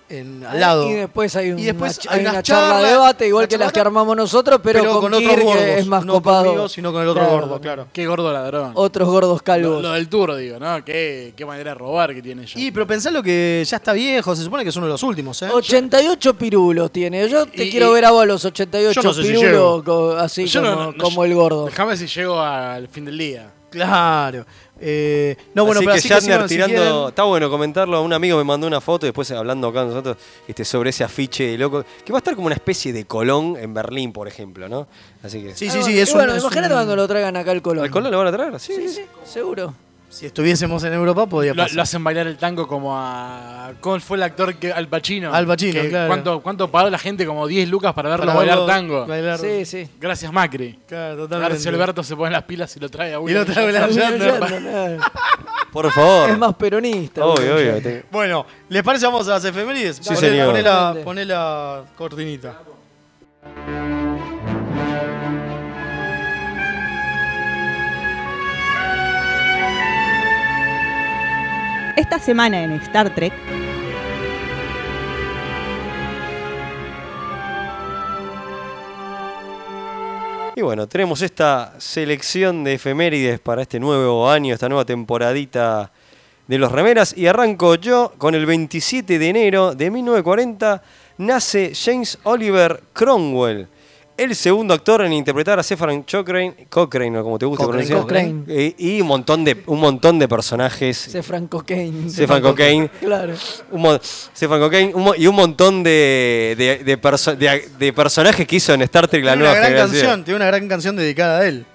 [0.09, 0.89] en, al lado.
[0.89, 2.91] Y después hay, un- Y después una, ch- hay hay una una charla, charla, de
[2.93, 5.63] debate, igual que las que armamos nosotros, pero, con, otros Kirk, gordos.
[5.63, 6.45] que es más no copado.
[6.45, 7.39] conmigo, sino con el otro Claro.
[7.41, 7.87] gordo, claro.
[7.91, 8.71] Qué gordo ladrón.
[8.75, 9.81] Otros gordos calvos.
[9.81, 10.83] lo del tour, digo, ¿no?
[10.85, 12.53] Qué, qué manera de robar que tiene ella.
[12.55, 15.03] Y pero pensá lo que ya está viejo, se supone que es uno de los
[15.03, 15.49] últimos, ¿eh?
[15.51, 17.27] 88 pirulos tiene.
[17.29, 19.27] Yo te Y- quiero y- ver a vos a los 88 Yo no sé si
[19.29, 19.83] pirulos llego.
[19.83, 21.65] co- así Yo como, no- no- como yo- el gordo.
[21.65, 23.51] Déjame si llego al fin del día.
[23.71, 24.45] Claro.
[24.79, 27.07] Eh, no, bueno, así pero que así que Shatner si tirando, quieren.
[27.09, 30.17] está bueno comentarlo, un amigo me mandó una foto y después hablando acá nosotros
[30.47, 33.55] este, sobre ese afiche de loco, que va a estar como una especie de Colón
[33.57, 34.87] en Berlín, por ejemplo, ¿no?
[35.23, 35.55] Así que...
[35.55, 37.85] Sí, sí, sí, es un- bueno, es imagínate un- cuando lo traigan acá al Colón.
[37.85, 38.59] ¿Al Colón lo van a traer?
[38.59, 38.93] Sí, Sí, sí.
[38.95, 39.73] sí, seguro.
[40.15, 41.75] Si estuviésemos en Europa podría Lo, pasar.
[41.75, 43.73] lo hacen bailar el tango como a.
[43.81, 45.33] ¿Cómo fue el actor que Al Pacino?
[45.33, 46.07] Al Pacino, Que claro.
[46.07, 47.25] ¿cuánto, ¿Cuánto pagó la gente?
[47.25, 49.05] Como 10 lucas para verlo Para bailar tango.
[49.05, 49.89] bailar- Sí, sí.
[49.99, 50.79] Gracias, Macri.
[50.87, 51.59] Claro, A ver totalmente.
[51.59, 54.99] si Alberto se pone las pilas y lo trae a Y lo trae a William
[55.73, 56.29] Por favor.
[56.29, 57.25] Es más peronista.
[57.25, 57.83] Obvio, William obvio.
[57.83, 59.05] Te- Bueno, ¿les parece?
[59.07, 59.97] Vamos a las efemérides.
[59.97, 60.47] Sí, Poné- señor.
[60.47, 62.53] Poné la, poné la cortinita.
[71.95, 73.33] Esta semana en Star Trek,
[80.57, 85.91] Y bueno, tenemos esta selección de efemérides para este nuevo año, esta nueva temporadita
[86.47, 87.13] de los remeras.
[87.17, 90.81] Y arranco yo con el 27 de enero de 1940.
[91.17, 93.67] Nace James Oliver Cromwell,
[94.17, 98.01] el segundo actor en interpretar a Stephen Cochrane, Cochrane o como te gusta Cochrane, pronunciar.
[98.01, 98.43] Cochrane.
[98.47, 100.97] Eh, y un montón de, un montón de personajes.
[101.09, 102.09] Stefan Cocaine.
[102.09, 102.89] Stefan Cocaine.
[103.01, 103.33] Claro.
[103.71, 103.81] Un
[104.35, 104.59] Stephen
[105.03, 109.07] mo- y un montón de, de, de perso- de- de personajes que hizo en Star
[109.07, 110.01] Trek la Tiene nueva una gran generación.
[110.01, 111.65] canción, tiene una gran canción dedicada a él.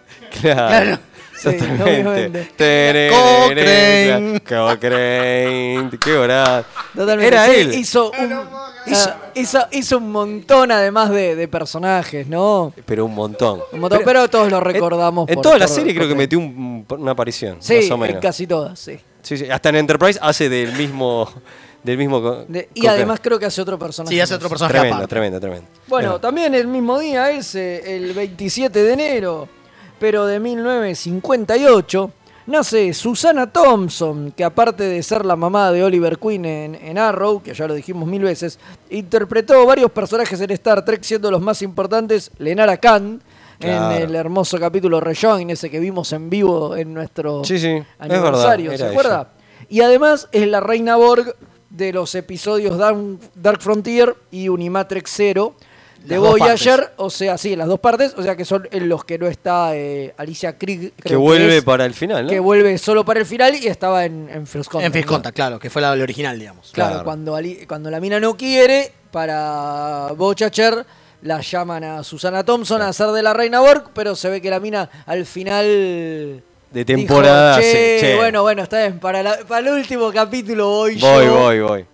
[0.40, 0.68] Claro.
[0.68, 0.98] Claro.
[1.40, 2.50] Sí, Totalmente.
[2.56, 5.90] Tererere, Cochrane.
[5.98, 6.64] Qué hora.
[6.94, 7.26] Totalmente.
[7.26, 7.74] Era Sí, él.
[7.74, 8.40] Hizo un,
[8.86, 12.72] hizo, hizo, hizo un montón además de, de personajes, ¿no?
[12.84, 13.60] Pero un montón.
[13.72, 15.28] Un montón, pero, todos lo recordamos.
[15.28, 17.56] En por- toda la por- serie creo que metió un- una aparición.
[17.60, 18.20] Sí, más o en menos.
[18.22, 18.98] casi todas, sí.
[19.22, 21.28] Sí, sí, Hasta en Enterprise hace del mismo.
[21.82, 22.96] Del mismo De- y Cochrane.
[22.98, 24.14] además creo que hace otro personaje.
[24.14, 25.08] Sí, hace otro personaje Tremendo, aparte.
[25.10, 25.66] tremendo, tremendo.
[25.88, 29.48] Bueno, Bueno, también el mismo día ese, el 27 de enero,
[30.00, 32.10] pero de 1958,
[32.46, 37.42] nace Susana Thompson, que aparte de ser la mamá de Oliver Queen en, en Arrow,
[37.42, 38.58] que ya lo dijimos mil veces,
[38.90, 43.22] interpretó varios personajes en Star Trek, siendo los más importantes Lenara Khan,
[43.60, 43.94] Claro.
[43.94, 47.84] en el hermoso capítulo Rejoin, ese que vimos en vivo en nuestro Sí, sí, es
[47.98, 49.28] aniversario, verdad, ¿se acuerda?
[49.68, 51.36] Y además es la reina Borg
[51.68, 52.96] de los episodios Dark,
[53.34, 55.56] Dark Frontier y Unimatrix Zero
[56.04, 59.18] de Voyager, o sea, sí, las dos partes, o sea que son en los que
[59.18, 62.30] no está eh, Alicia Krieg, que vuelve es, para el final, ¿no?
[62.30, 65.02] que vuelve solo para el final y estaba en, en First Contact, En.
[65.04, 66.70] Contact, claro, que fue la, la original, digamos.
[66.72, 67.04] Claro, Claro.
[67.04, 70.84] Cuando, Ali- cuando la mina no quiere, para Voyager
[71.22, 74.48] la llaman a Susana Thompson a hacer de la reina Borg, pero se ve que
[74.48, 78.16] la mina al final De temporada, dijo, sí, "Che, che".
[78.16, 81.38] bueno, bueno, está bien, para, la- para el último capítulo voy, Voy, yo.
[81.38, 81.86] voy, voy.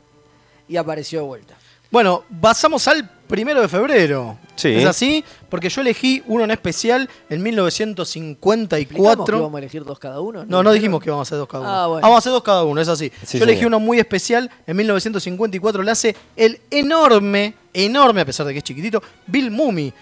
[0.68, 1.54] Y apareció de vuelta.
[1.90, 4.39] Bueno, pasamos al primero de febrero.
[4.55, 4.68] Sí.
[4.70, 5.24] ¿Es así?
[5.51, 9.41] Porque yo elegí uno en especial en ¿Explicamos que 1954.
[9.43, 10.45] vamos a elegir dos cada uno?
[10.47, 11.70] No, no dijimos que vamos a hacer dos cada uno.
[11.72, 12.03] Ah, bueno.
[12.03, 13.12] Vamos a hacer dos cada uno, es así.
[13.24, 13.68] Sí, Yo elegí señor.
[13.68, 14.51] uno muy especial.
[14.66, 19.51] En 1954 le hace el enorme, enorme, a pesar de que es chiquitito, Bill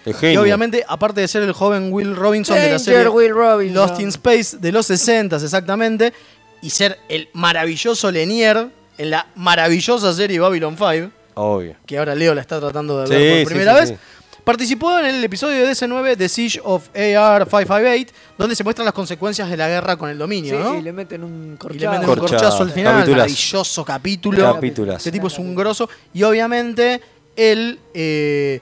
[0.03, 0.41] Que genio.
[0.41, 3.75] obviamente, aparte de ser el joven Will Robinson de la serie Will Robinson.
[3.75, 6.13] Lost in Space de los 60 exactamente,
[6.61, 11.75] y ser el maravilloso Lenier en la maravillosa serie Babylon 5, Obvio.
[11.85, 13.89] que ahora Leo la está tratando de Sí, sí, por primera sí, vez.
[13.89, 13.95] sí.
[14.43, 19.49] Participó en el episodio de DC9 The Siege of AR-558, donde se muestran las consecuencias
[19.49, 20.77] de la guerra con el dominio, Sí, ¿no?
[20.77, 21.91] y le meten un Y le corchado.
[21.93, 22.39] meten un Corchado.
[22.41, 23.17] corchazo al final, Capitulazo.
[23.21, 24.53] maravilloso capítulo.
[24.53, 24.97] Capitulazo.
[24.97, 25.89] Este tipo es un grosso.
[26.13, 27.01] Y obviamente
[27.35, 28.61] él eh,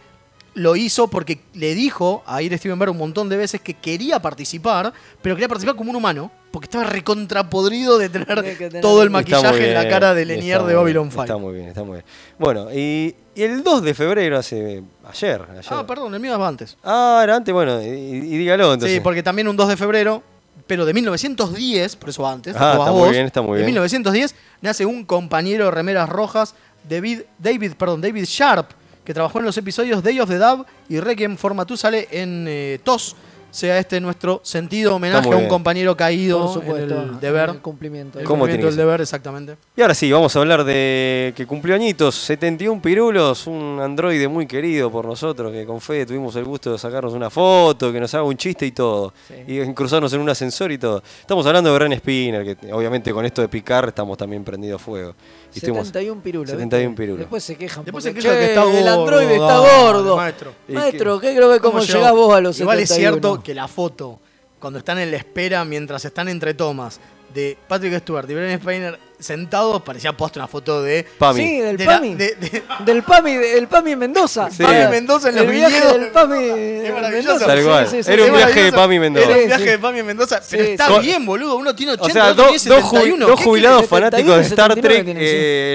[0.55, 4.21] lo hizo porque le dijo a Ir Steven Berg un montón de veces que quería
[4.21, 9.69] participar, pero quería participar como un humano, porque estaba recontrapodrido de tener todo el maquillaje
[9.69, 11.23] en la cara de Lenier de Babylon 5.
[11.23, 12.05] Está muy bien, está muy bien.
[12.37, 15.41] Bueno, y, y el 2 de febrero, hace ayer.
[15.49, 15.65] ayer.
[15.71, 16.77] Ah, perdón, el mío es antes.
[16.83, 18.97] Ah, era antes, bueno, y, y dígalo entonces.
[18.97, 20.21] Sí, porque también un 2 de febrero,
[20.67, 23.67] pero de 1910, por eso antes, Ah, está muy bien, está muy de bien.
[23.73, 26.53] 1910 nace un compañero de remeras rojas,
[26.87, 28.69] David, David, perdón, David Sharp,
[29.03, 32.79] que trabajó en los episodios Day of the Dove y Requiem for Mathusalem en eh,
[32.83, 33.15] TOS.
[33.51, 37.49] Sea este nuestro sentido homenaje a un compañero caído Por supuesto, en el deber.
[37.51, 38.17] el cumplimiento.
[38.17, 39.57] El ¿Cómo cumplimiento del deber, exactamente.
[39.77, 44.47] Y ahora sí, vamos a hablar de que cumplió añitos, 71 pirulos, un androide muy
[44.47, 48.11] querido por nosotros, que con Fede tuvimos el gusto de sacarnos una foto, que nos
[48.15, 49.35] haga un chiste y todo, Sí.
[49.47, 51.03] y en cruzarnos en un ascensor y todo.
[51.21, 54.83] Estamos hablando de Ren Spinner, que obviamente con esto de picar estamos también prendidos a
[54.83, 55.13] fuego.
[55.53, 56.49] Y estuvimos- 71 pirulos.
[56.49, 57.01] 71 ¿viste?
[57.03, 57.19] pirulos.
[57.19, 57.85] Después se quejan.
[57.85, 58.77] Después porque, se queja "Che, que está gordo.
[58.79, 60.15] El androide está gordo.
[60.17, 60.53] maestro.
[60.67, 63.15] ¿Y Maestro, ¿qué creo que cómo ¿Cómo llegás vos a los Igual 71?
[63.17, 64.19] es cierto que la foto,
[64.59, 66.99] cuando están en la espera, mientras están entre tomas,
[67.33, 71.05] de Patrick Stewart y Brennan Spiner sentados, parecía posta una foto de...
[71.17, 71.39] Pami.
[71.41, 72.15] Sí, del de la- PAMI.
[72.15, 74.51] de- de- Del PAMI, del PAMI Mendoza.
[74.51, 74.61] Sí.
[74.63, 75.99] Pami Mendoza en los El viaje viñedos.
[75.99, 76.43] del PAMI
[76.85, 77.45] Es maravilloso.
[77.45, 77.87] Tal Sí, cual.
[77.87, 78.11] sí, sí.
[78.11, 78.71] Era un viaje de.
[78.73, 79.25] Pami Mendoza.
[79.29, 79.69] Era un viaje sí.
[79.69, 80.41] de Pami Mendoza.
[80.49, 80.99] Pero Sí, está sí.
[80.99, 81.55] bien, boludo.
[81.55, 83.27] Uno tiene 80, O sea, otro dos, tiene dos, ju- 71.
[83.27, 85.17] dos ¿Qué jubilados fanáticos de 71 Star 79 Trek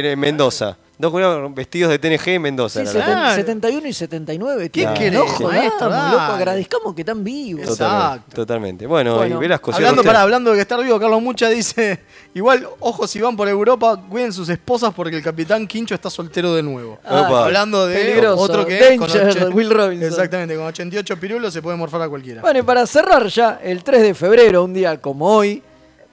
[0.06, 0.76] eh, en Mendoza.
[1.00, 2.80] Dos jubilados vestidos de TNG en Mendoza.
[2.80, 3.22] Sí, la seten- verdad.
[3.22, 3.34] Claro.
[3.36, 4.68] 71 y 79.
[4.70, 5.88] ¿Qué No jodamos, maestro?
[5.90, 6.10] Dale.
[6.10, 7.62] loco, agradezcamos que están vivos.
[7.62, 7.84] Exacto.
[7.84, 8.86] Totalmente, totalmente.
[8.88, 10.08] Bueno, Bueno, y Velasco, Hablando, cierra usted.
[10.08, 12.00] para, hablando de que estar vivo, Carlos Mucha dice:
[12.34, 16.52] Igual, ojos si van por Europa, cuiden sus esposas porque el capitán Quincho está soltero
[16.54, 16.98] de nuevo.
[17.04, 17.44] Ah, Opa.
[17.44, 18.42] Hablando de Peligroso.
[18.42, 20.08] otro que Danger, ocho- Will Robinson.
[20.08, 22.40] Exactamente, con 88 pirulos se puede morfar a cualquiera.
[22.40, 25.62] Bueno, y para cerrar ya, el 3 de febrero, un día como hoy,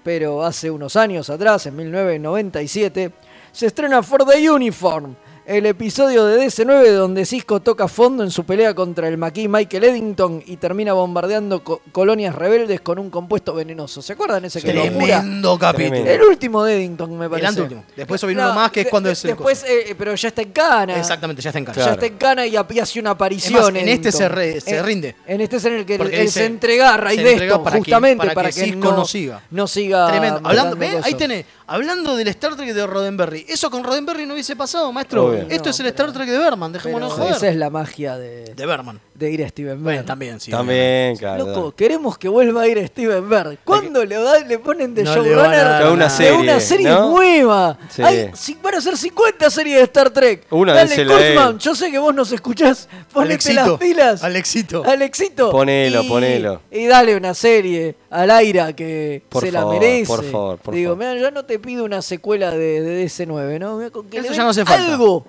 [0.03, 3.11] pero hace unos años atrás, en 1997,
[3.55, 5.15] se estrena For the Uniform,
[5.47, 9.83] el episodio de DC9 donde Cisco toca fondo en su pelea contra el maquis Michael
[9.83, 14.01] Eddington y termina bombardeando co- colonias rebeldes con un compuesto venenoso.
[14.01, 15.19] ¿Se acuerdan ese que locura?
[15.21, 16.05] Tremendo capítulo.
[16.09, 17.47] El último de Eddington, me parece.
[17.47, 17.83] anteúltimo.
[17.95, 20.41] Después vino uno más que es cuando de- es el Después, eh, pero ya está
[20.41, 20.97] en cana.
[20.97, 21.85] Exactamente, ya está en casa.
[21.85, 23.53] Ya está en cana y, y hace una aparición.
[23.55, 25.15] Es más, en este se re- se En- rinde.
[25.27, 27.53] En este es en el que él, él se entrega a raíz se de entrega
[27.53, 29.41] esto, para que- justamente para para que que, Cisco no, no siga.
[29.51, 30.37] no siga Tremendo.
[30.43, 31.05] Hablando, matando ¿ves?
[31.05, 31.45] Ahí tenés.
[31.67, 33.45] Hablando del Star Trek de Roddenberry.
[33.47, 35.25] Eso con Roddenberry no hubiese pasado, maestro.
[35.25, 35.34] Obvio.
[35.43, 37.31] Esto No, es el pero- Star Trek de Berman, Pero dejémonos joder.
[37.35, 38.99] esa es la magia de, De Berman.
[39.13, 40.05] de ir a Steven Bueno, Berg.
[40.05, 40.51] también, sí.
[40.51, 41.45] También, claro.
[41.45, 43.59] Loco, queremos que vuelva a ir a Steven Berg.
[43.63, 47.09] ¿Cuándo le, da- le ponen de No showrunner una serie, de una serie ¿no?
[47.11, 47.77] nueva?
[47.89, 48.01] Sí.
[48.01, 50.45] Hay- si- van a ser 50 series de Star Trek.
[50.51, 51.07] Una Dale, a él.
[51.07, 52.87] Kurtzman, yo sé que vos nos escuchás.
[53.13, 54.23] Ponete Alexito, las pilas.
[54.23, 54.83] Alexito.
[54.85, 55.51] Alexito.
[55.51, 56.61] Ponelo, y, ponelo.
[56.71, 60.05] Y dale una serie al aire que Por se favor, la merece.
[60.07, 60.97] por favor, por Digo, favor.
[61.15, 63.77] mira, yo no te pido una secuela de, de DC9, ¿no?
[63.77, 64.91] Mirá, con que Eso le ya no hace falta.
[64.93, 65.24] Algo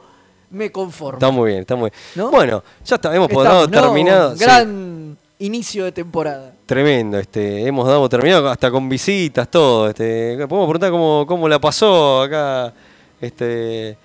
[0.50, 1.18] me conformo.
[1.18, 2.02] Está muy bien, está muy bien.
[2.14, 2.30] ¿No?
[2.30, 3.80] Bueno, ya está, hemos Estamos, ¿no?
[3.82, 4.36] terminado.
[4.36, 6.52] sí, Gran inicio de temporada.
[6.64, 9.88] tremendo, este, hemos dado terminado hasta con visitas, todo.
[9.88, 12.72] Este, podemos preguntar cómo, cómo la pasó acá,
[13.20, 13.96] este,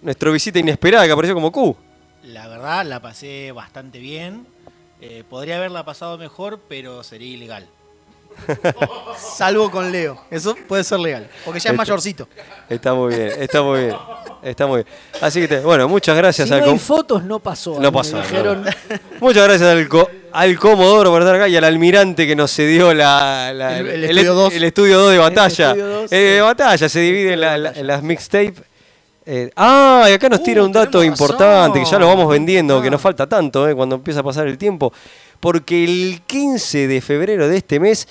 [0.00, 1.76] nuestro visita inesperada que apareció como Q.
[2.24, 4.46] La verdad, la pasé bastante bien.
[5.00, 7.66] Eh, podría haberla pasado mejor, pero sería ilegal.
[9.36, 10.20] Salvo con Leo.
[10.30, 11.28] Eso puede ser legal.
[11.44, 12.28] Porque ya es Este- mayorcito.
[12.68, 13.96] Está muy bien, está muy bien,
[14.42, 14.86] está muy bien.
[15.20, 17.74] Así que, te- bueno, muchas gracias Si al no hay fotos, no pasó.
[17.74, 18.64] No me pasó, Dijeron,
[19.20, 22.94] Muchas gracias al, co- al Comodoro por estar acá y al almirante que nos cedió
[22.94, 24.54] la, la- El- el estudio dos.
[24.54, 25.68] el estudio 2 de batalla.
[25.70, 28.54] estudio dos, Eh, de batalla, se divide en, la- la- en las mixtape.
[29.24, 32.82] Eh, ah, y acá nos Uh, tira un dato importante que ya lo vamos vendiendo,
[32.82, 34.92] que nos falta tanto eh, cuando empieza a pasar el tiempo.
[35.38, 38.06] Porque el 15 de febrero de este mes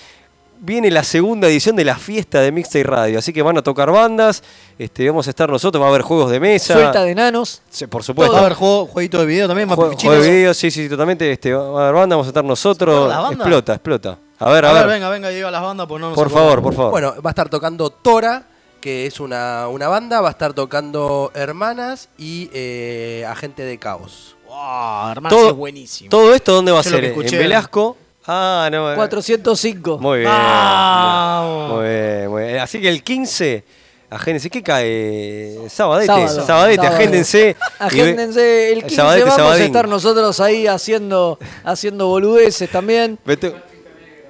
[0.63, 3.19] viene la segunda edición de la fiesta de Mixtape Radio.
[3.19, 4.43] Así que van a tocar bandas,
[4.77, 6.73] este, vamos a estar nosotros, va a haber juegos de mesa.
[6.75, 7.61] suelta de nanos.
[7.69, 8.33] Sí, por supuesto.
[8.33, 10.15] Va a haber juego, jueguito de video también, más Jue- pichinos.
[10.15, 11.29] Juego de video, sí, sí, totalmente.
[11.31, 13.11] Este, va a haber banda, vamos a estar nosotros.
[13.31, 14.17] Explota, explota.
[14.39, 14.93] A ver, a, A ver, ver.
[14.93, 16.91] venga, venga, diga las bandas, pues no nos por favor, por favor.
[16.91, 18.43] Bueno, va a estar tocando Tora,
[18.81, 24.35] que es una, una banda, va a estar tocando Hermanas y eh, Agente de Caos.
[24.47, 26.09] Wow, hermano, Todo- es buenísimo.
[26.09, 27.05] ¿Todo esto dónde va a Yo ser?
[27.05, 27.95] ¿En Velasco?
[28.27, 28.93] Ah, no.
[28.95, 29.97] 405.
[29.99, 30.29] Muy bien.
[30.31, 31.71] Vamos.
[31.77, 32.59] Muy bien, muy bien.
[32.59, 33.63] Así que el 15,
[34.09, 34.49] agéndense.
[34.49, 35.57] ¿Qué cae?
[35.69, 36.07] Sabadete.
[36.07, 36.45] Sábado.
[36.45, 36.95] Sabadete, Sábado.
[36.95, 37.55] agéndense.
[37.79, 39.63] Agéndense, el 15 Sabadete, vamos Sabadín.
[39.63, 43.17] a estar nosotros ahí haciendo, haciendo boludeces también.
[43.25, 43.55] Me, te-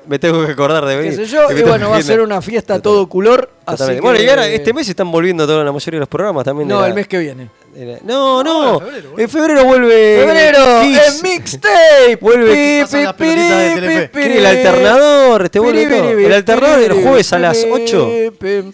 [0.07, 1.15] me tengo que acordar de qué venir.
[1.15, 3.49] sé yo, y bueno, va a ser una fiesta a todo color.
[3.65, 6.43] Así que- Bueno, y ahora este mes están volviendo toda la mayoría de los programas
[6.43, 6.67] también.
[6.67, 7.49] No, la- el mes que viene.
[7.75, 8.81] la- No, no.
[9.17, 10.23] en febrero vuelve.
[10.25, 12.17] Febrero, el mixtape.
[12.19, 14.37] Vuelve- Pi, pi, pi, ¿Qué?
[14.39, 16.09] El alternador, este vuelve todo.
[16.09, 18.09] El alternador el jueves a las piri, 8
[18.39, 18.73] piri,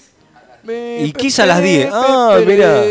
[0.99, 1.89] y Kiss a las 10.
[1.91, 2.81] Ah, mira.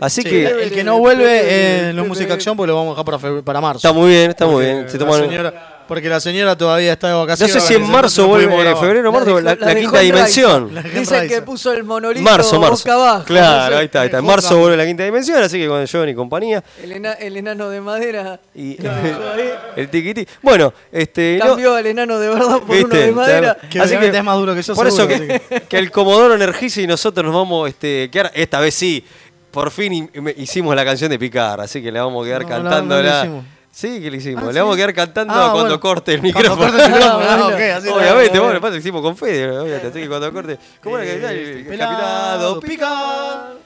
[0.00, 2.98] Así Sí, que el que no vuelve eh, no es Música Acción porque lo vamos
[2.98, 3.78] a dejar para, para marzo.
[3.86, 4.88] está muy bien, está muy bien.
[4.88, 7.52] Se la toman- señora- porque la señora todavía está de No vacaciones.
[7.54, 10.74] sé si en marzo vuelve, en febrero o marzo, la, La la quinta en dimensión.
[10.74, 12.76] La Dicen que puso el monolito Marzo, marzo.
[12.84, 13.24] boca abajo.
[13.24, 13.78] Claro, no sé.
[13.78, 14.18] ahí está, ahí está.
[14.18, 16.62] En marzo vuelve la quinta dimensión, así que con John y compañía.
[16.82, 18.76] El, ena- el enano de madera Y
[19.76, 20.26] el tiquití.
[20.42, 21.38] Bueno, este.
[21.38, 22.98] no- cambió al enano de verdad por uno ¿Viste?
[22.98, 23.56] de madera.
[23.70, 26.80] Que Así que- es más duro que yo, Por eso que, que el Comodoro Energiza
[26.80, 29.04] y nosotros nos vamos este, quedar, esta vez sí,
[29.50, 33.76] por fin hicimos la canción de Picar, así que le vamos a quedar No, lo.
[33.78, 34.42] Sí, que lo hicimos.
[34.44, 34.58] Ah, le ¿sí?
[34.58, 35.80] vamos a quedar cantando Ah, cuando bueno.
[35.80, 36.56] corte el micrófono.
[36.56, 38.60] corte el micrófono, Ah, así lo- Obviamente, bueno.
[38.60, 40.58] pasa que hicimos con Fede, obviamente, así que cuando corte.
[40.82, 41.68] ¿Cómo era que decía?
[41.68, 43.61] Pelado, capitado picar.